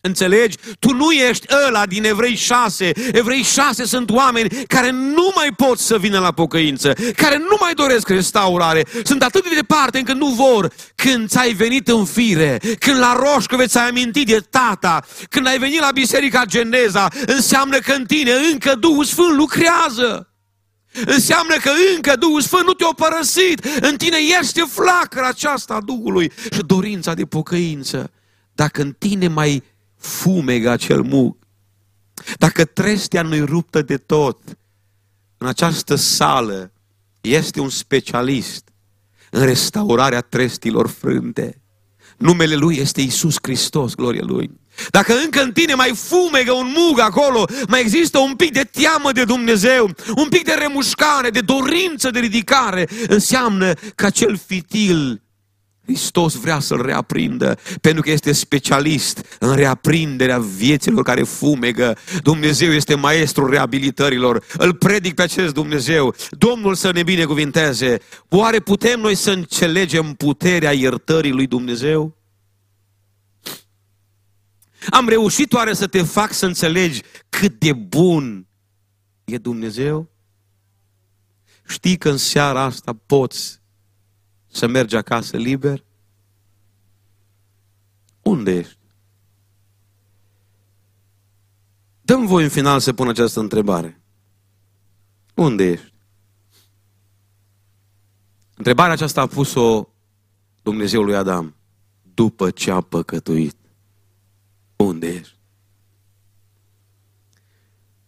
Înțelegi? 0.00 0.56
Tu 0.78 0.92
nu 0.92 1.10
ești 1.10 1.46
ăla 1.66 1.86
din 1.86 2.04
Evrei 2.04 2.34
6. 2.34 2.92
Evrei 3.12 3.42
6 3.42 3.84
sunt 3.84 4.10
oameni 4.10 4.48
care 4.48 4.90
nu 4.90 5.32
mai 5.34 5.48
pot 5.56 5.78
să 5.78 5.98
vină 5.98 6.18
la 6.18 6.32
pocăință, 6.32 6.92
care 7.16 7.36
nu 7.38 7.56
mai 7.60 7.74
doresc 7.74 8.08
restaurare. 8.08 8.86
Sunt 9.04 9.22
atât 9.22 9.42
de 9.42 9.54
departe 9.54 9.98
încât 9.98 10.16
nu 10.16 10.26
vor. 10.26 10.72
Când 10.94 11.28
ți-ai 11.28 11.52
venit 11.52 11.88
în 11.88 12.04
fire, 12.04 12.60
când 12.78 12.98
la 12.98 13.20
Roșcove 13.22 13.66
ți-ai 13.66 13.88
amintit 13.88 14.26
de 14.26 14.40
tata, 14.50 15.04
când 15.28 15.46
ai 15.46 15.58
venit 15.58 15.80
la 15.80 15.90
Biserica 15.90 16.44
Geneza, 16.44 17.08
înseamnă 17.26 17.78
că 17.78 17.92
în 17.92 18.04
tine 18.04 18.32
încă 18.52 18.74
Duhul 18.74 19.04
Sfânt 19.04 19.36
lucrează. 19.36 20.34
Înseamnă 21.06 21.54
că 21.62 21.70
încă 21.94 22.16
Duhul 22.16 22.40
Sfânt 22.40 22.66
nu 22.66 22.72
te-a 22.72 22.92
părăsit. 22.96 23.64
În 23.80 23.96
tine 23.96 24.16
este 24.40 24.62
flacăra 24.70 25.28
aceasta 25.28 25.74
a 25.74 25.80
Duhului 25.80 26.32
și 26.52 26.60
dorința 26.66 27.14
de 27.14 27.24
pocăință. 27.24 28.10
Dacă 28.52 28.82
în 28.82 28.94
tine 28.98 29.28
mai 29.28 29.62
fumega 30.00 30.76
cel 30.76 31.02
mug. 31.02 31.36
Dacă 32.38 32.64
trestea 32.64 33.22
nu-i 33.22 33.44
ruptă 33.44 33.82
de 33.82 33.96
tot, 33.96 34.38
în 35.38 35.46
această 35.46 35.94
sală 35.94 36.72
este 37.20 37.60
un 37.60 37.68
specialist 37.68 38.68
în 39.30 39.44
restaurarea 39.44 40.20
trestilor 40.20 40.88
frânte. 40.88 41.60
Numele 42.16 42.54
Lui 42.54 42.76
este 42.76 43.00
Isus 43.00 43.36
Hristos, 43.42 43.94
gloria 43.94 44.24
Lui. 44.24 44.50
Dacă 44.90 45.14
încă 45.24 45.42
în 45.42 45.52
tine 45.52 45.74
mai 45.74 45.92
fumegă 45.94 46.52
un 46.52 46.74
mug 46.76 46.98
acolo, 46.98 47.44
mai 47.68 47.80
există 47.80 48.18
un 48.18 48.34
pic 48.34 48.52
de 48.52 48.64
teamă 48.64 49.12
de 49.12 49.24
Dumnezeu, 49.24 49.90
un 50.16 50.28
pic 50.28 50.44
de 50.44 50.52
remușcare, 50.52 51.30
de 51.30 51.40
dorință 51.40 52.10
de 52.10 52.18
ridicare, 52.18 52.88
înseamnă 53.08 53.72
că 53.94 54.06
acel 54.06 54.36
fitil 54.46 55.22
Hristos 55.90 56.34
vrea 56.34 56.58
să-l 56.58 56.82
reaprindă, 56.82 57.58
pentru 57.80 58.02
că 58.02 58.10
este 58.10 58.32
specialist 58.32 59.36
în 59.38 59.54
reaprinderea 59.54 60.38
vieților 60.38 61.02
care 61.02 61.22
fumegă. 61.22 61.96
Dumnezeu 62.22 62.72
este 62.72 62.94
maestrul 62.94 63.50
reabilitărilor. 63.50 64.44
Îl 64.52 64.74
predic 64.74 65.14
pe 65.14 65.22
acest 65.22 65.54
Dumnezeu. 65.54 66.14
Domnul 66.30 66.74
să 66.74 66.92
ne 66.92 67.02
binecuvinteze. 67.02 67.98
Oare 68.28 68.60
putem 68.60 69.00
noi 69.00 69.14
să 69.14 69.30
înțelegem 69.30 70.12
puterea 70.12 70.72
iertării 70.72 71.32
lui 71.32 71.46
Dumnezeu? 71.46 72.16
Am 74.90 75.08
reușit 75.08 75.52
oare 75.52 75.72
să 75.72 75.86
te 75.86 76.02
fac 76.02 76.32
să 76.32 76.46
înțelegi 76.46 77.02
cât 77.28 77.58
de 77.58 77.72
bun 77.72 78.46
e 79.24 79.38
Dumnezeu? 79.38 80.10
Știi 81.68 81.96
că 81.96 82.10
în 82.10 82.16
seara 82.16 82.62
asta 82.62 82.96
poți 83.06 83.59
să 84.50 84.66
mergi 84.66 84.96
acasă 84.96 85.36
liber? 85.36 85.84
Unde 88.22 88.56
ești? 88.56 88.78
Dăm 92.00 92.26
voi 92.26 92.42
în 92.42 92.48
final 92.48 92.80
să 92.80 92.92
pun 92.92 93.08
această 93.08 93.40
întrebare. 93.40 94.00
Unde 95.34 95.64
ești? 95.64 95.92
Întrebarea 98.56 98.92
aceasta 98.92 99.20
a 99.20 99.26
pus-o 99.26 99.88
Dumnezeu 100.62 101.02
lui 101.02 101.16
Adam 101.16 101.54
după 102.14 102.50
ce 102.50 102.70
a 102.70 102.80
păcătuit. 102.80 103.56
Unde 104.76 105.06
ești? 105.06 105.38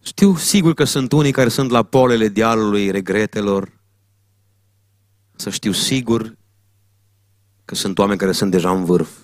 Știu 0.03 0.37
sigur 0.37 0.75
că 0.75 0.85
sunt 0.85 1.13
unii 1.13 1.33
care 1.33 1.49
sunt 1.49 1.71
la 1.71 1.83
polele 1.83 2.29
dialului 2.29 2.91
regretelor, 2.91 3.81
să 5.43 5.51
știu 5.51 5.73
sigur 5.73 6.37
că 7.65 7.75
sunt 7.75 7.99
oameni 7.99 8.19
care 8.19 8.33
sunt 8.33 8.51
deja 8.51 8.71
în 8.71 8.85
vârf. 8.85 9.19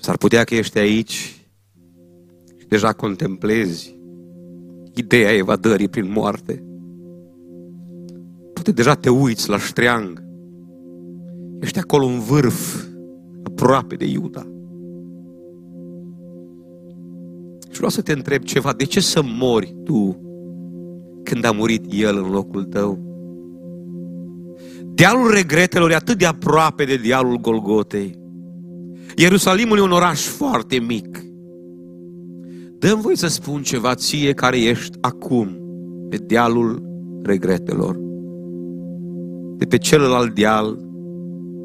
S-ar 0.00 0.16
putea 0.16 0.44
că 0.44 0.54
ești 0.54 0.78
aici 0.78 1.12
și 2.58 2.66
deja 2.68 2.92
contemplezi 2.92 3.94
ideea 4.94 5.32
evadării 5.32 5.88
prin 5.88 6.10
moarte. 6.10 6.64
Poate 8.52 8.72
deja 8.72 8.94
te 8.94 9.08
uiți 9.08 9.48
la 9.48 9.58
ștreang. 9.58 10.22
Ești 11.60 11.78
acolo 11.78 12.06
în 12.06 12.18
vârf, 12.18 12.84
aproape 13.42 13.94
de 13.94 14.04
Iuda. 14.04 14.46
Și 17.68 17.76
vreau 17.76 17.90
să 17.90 18.02
te 18.02 18.12
întreb 18.12 18.42
ceva. 18.42 18.72
De 18.72 18.84
ce 18.84 19.00
să 19.00 19.22
mori 19.22 19.76
tu 19.84 20.20
când 21.22 21.44
a 21.44 21.52
murit 21.52 21.84
El 21.90 22.16
în 22.16 22.30
locul 22.30 22.64
tău? 22.64 23.06
Dealul 24.96 25.30
regretelor 25.30 25.90
e 25.90 25.94
atât 25.94 26.18
de 26.18 26.26
aproape 26.26 26.84
de 26.84 26.96
dealul 26.96 27.36
Golgotei. 27.36 28.18
Ierusalimul 29.16 29.78
e 29.78 29.80
un 29.80 29.90
oraș 29.90 30.20
foarte 30.26 30.78
mic. 30.78 31.18
Dăm 32.78 33.00
voi 33.00 33.16
să 33.16 33.26
spun 33.26 33.62
ceva 33.62 33.94
ție 33.94 34.32
care 34.32 34.60
ești 34.60 34.98
acum 35.00 35.58
pe 36.10 36.16
dealul 36.16 36.82
regretelor. 37.22 37.98
De 39.56 39.64
pe 39.64 39.78
celălalt 39.78 40.34
deal 40.34 40.78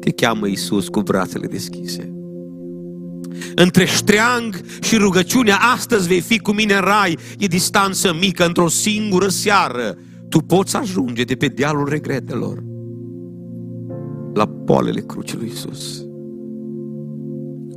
te 0.00 0.10
cheamă 0.10 0.46
Isus 0.46 0.88
cu 0.88 1.00
brațele 1.00 1.46
deschise. 1.46 2.12
Între 3.54 3.84
ștreang 3.84 4.60
și 4.80 4.96
rugăciunea, 4.96 5.56
astăzi 5.74 6.08
vei 6.08 6.20
fi 6.20 6.38
cu 6.38 6.52
mine 6.52 6.74
în 6.74 6.80
rai, 6.80 7.18
e 7.38 7.46
distanță 7.46 8.16
mică, 8.20 8.46
într-o 8.46 8.68
singură 8.68 9.28
seară. 9.28 9.96
Tu 10.28 10.38
poți 10.38 10.76
ajunge 10.76 11.24
de 11.24 11.34
pe 11.34 11.46
dealul 11.46 11.88
regretelor 11.88 12.70
la 14.34 14.46
poalele 14.46 15.00
crucii 15.00 15.38
lui 15.38 15.46
Isus. 15.46 16.06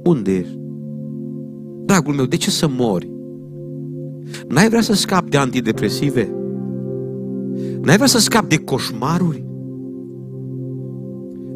Unde 0.04 0.32
ești? 0.32 0.58
Dragul 1.86 2.14
meu, 2.14 2.26
de 2.26 2.36
ce 2.36 2.50
să 2.50 2.68
mori? 2.68 3.14
N-ai 4.48 4.70
vrea 4.70 4.82
să 4.82 4.94
scapi 4.94 5.30
de 5.30 5.38
antidepresive? 5.38 6.36
N-ai 7.82 7.96
vrea 7.96 8.08
să 8.08 8.20
scapi 8.20 8.48
de 8.48 8.58
coșmaruri? 8.58 9.46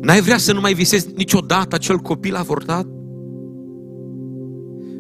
N-ai 0.02 0.22
vrea 0.22 0.38
să 0.38 0.54
nu 0.54 0.60
mai 0.60 0.74
visezi 0.74 1.08
niciodată 1.16 1.76
acel 1.76 1.98
copil 1.98 2.36
avortat? 2.36 2.88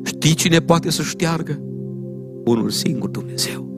Știi 0.04 0.34
cine 0.34 0.60
poate 0.60 0.90
să 0.90 1.02
șteargă? 1.02 1.62
Unul 2.46 2.70
singur, 2.70 3.10
Dumnezeu. 3.10 3.78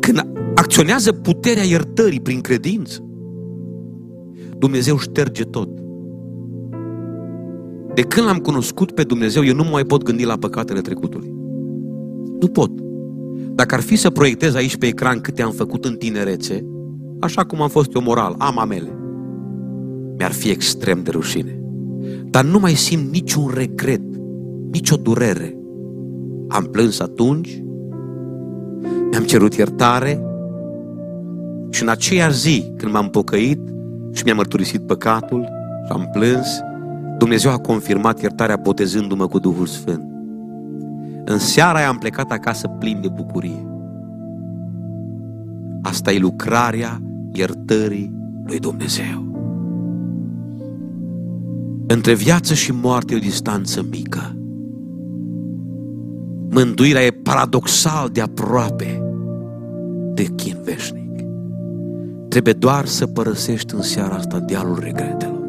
Când 0.00 0.18
acționează 0.54 1.12
puterea 1.12 1.62
iertării 1.62 2.20
prin 2.20 2.40
credință, 2.40 3.04
Dumnezeu 4.64 4.98
șterge 4.98 5.42
tot. 5.42 5.68
De 7.94 8.02
când 8.02 8.26
l-am 8.26 8.38
cunoscut 8.38 8.92
pe 8.92 9.02
Dumnezeu, 9.02 9.44
eu 9.44 9.54
nu 9.54 9.64
mai 9.70 9.84
pot 9.84 10.02
gândi 10.02 10.24
la 10.24 10.36
păcatele 10.36 10.80
trecutului. 10.80 11.34
Nu 12.40 12.48
pot. 12.48 12.70
Dacă 13.54 13.74
ar 13.74 13.80
fi 13.80 13.96
să 13.96 14.10
proiectez 14.10 14.54
aici 14.54 14.76
pe 14.76 14.86
ecran 14.86 15.20
câte 15.20 15.42
am 15.42 15.50
făcut 15.50 15.84
în 15.84 15.96
tinerețe, 15.96 16.66
așa 17.20 17.44
cum 17.44 17.62
am 17.62 17.68
fost 17.68 17.94
eu 17.94 18.02
moral, 18.02 18.34
am 18.38 18.58
amele, 18.58 18.98
mi-ar 20.18 20.32
fi 20.32 20.50
extrem 20.50 21.02
de 21.02 21.10
rușine. 21.10 21.60
Dar 22.30 22.44
nu 22.44 22.58
mai 22.58 22.72
simt 22.72 23.12
niciun 23.12 23.50
regret, 23.54 24.02
nicio 24.70 24.96
durere. 24.96 25.58
Am 26.48 26.64
plâns 26.64 27.00
atunci, 27.00 27.62
mi-am 29.10 29.24
cerut 29.24 29.54
iertare 29.54 30.24
și 31.70 31.82
în 31.82 31.88
aceeași 31.88 32.38
zi, 32.38 32.72
când 32.76 32.92
m-am 32.92 33.08
pocăit 33.10 33.72
și 34.14 34.24
mi-am 34.24 34.36
mărturisit 34.36 34.86
păcatul 34.86 35.48
și 35.86 35.92
am 35.92 36.08
plâns, 36.12 36.60
Dumnezeu 37.18 37.50
a 37.50 37.58
confirmat 37.58 38.20
iertarea 38.20 38.56
botezându-mă 38.56 39.26
cu 39.26 39.38
Duhul 39.38 39.66
Sfânt. 39.66 40.12
În 41.24 41.38
seara 41.38 41.78
aia 41.78 41.88
am 41.88 41.98
plecat 41.98 42.30
acasă 42.30 42.68
plin 42.68 43.00
de 43.00 43.08
bucurie. 43.08 43.66
Asta 45.82 46.12
e 46.12 46.18
lucrarea 46.18 47.00
iertării 47.32 48.12
lui 48.44 48.58
Dumnezeu. 48.58 49.24
Între 51.86 52.14
viață 52.14 52.54
și 52.54 52.72
moarte 52.72 53.14
e 53.14 53.16
o 53.16 53.20
distanță 53.20 53.86
mică. 53.90 54.36
Mântuirea 56.50 57.04
e 57.04 57.10
paradoxal 57.10 58.08
de 58.12 58.20
aproape 58.20 59.02
de 60.14 60.22
chin 60.22 60.56
veșnic. 60.64 61.03
Trebuie 62.34 62.54
doar 62.54 62.86
să 62.86 63.06
părăsești 63.06 63.74
în 63.74 63.82
seara 63.82 64.14
asta 64.14 64.38
dealul 64.38 64.78
regretelor 64.82 65.42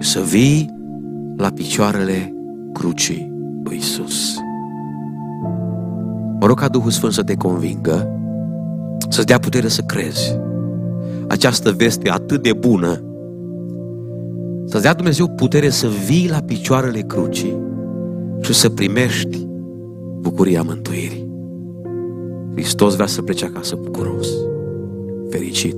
și 0.00 0.08
să 0.08 0.20
vii 0.20 0.74
la 1.36 1.48
picioarele 1.48 2.34
crucii 2.72 3.32
lui 3.64 3.76
Isus. 3.76 4.34
Mă 6.40 6.46
rog 6.46 6.58
ca 6.58 6.68
Duhul 6.68 6.90
Sfânt 6.90 7.12
să 7.12 7.22
te 7.22 7.34
convingă, 7.34 8.20
să-ți 9.08 9.26
dea 9.26 9.38
putere 9.38 9.68
să 9.68 9.82
crezi. 9.82 10.38
Această 11.28 11.72
veste 11.72 12.10
atât 12.10 12.42
de 12.42 12.52
bună, 12.52 13.02
să-ți 14.64 14.82
dea 14.82 14.94
Dumnezeu 14.94 15.28
putere 15.28 15.68
să 15.68 15.88
vii 16.06 16.28
la 16.28 16.38
picioarele 16.38 17.00
crucii 17.00 17.56
și 18.40 18.52
să 18.54 18.68
primești 18.68 19.46
bucuria 20.20 20.62
mântuirii. 20.62 21.30
Hristos 22.52 22.94
vrea 22.94 23.06
să 23.06 23.22
plece 23.22 23.44
acasă 23.44 23.78
bucuros, 23.82 24.28
fericit, 25.32 25.76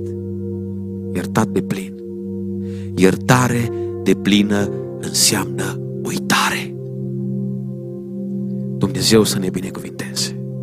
iertat 1.13 1.47
de 1.47 1.61
plin. 1.61 1.93
Iertare 2.95 3.69
de 4.03 4.13
plină 4.13 4.69
înseamnă 4.99 5.79
uitare. 6.03 6.75
Dumnezeu 8.77 9.23
să 9.23 9.39
ne 9.39 9.49
binecuvinteze. 9.49 10.44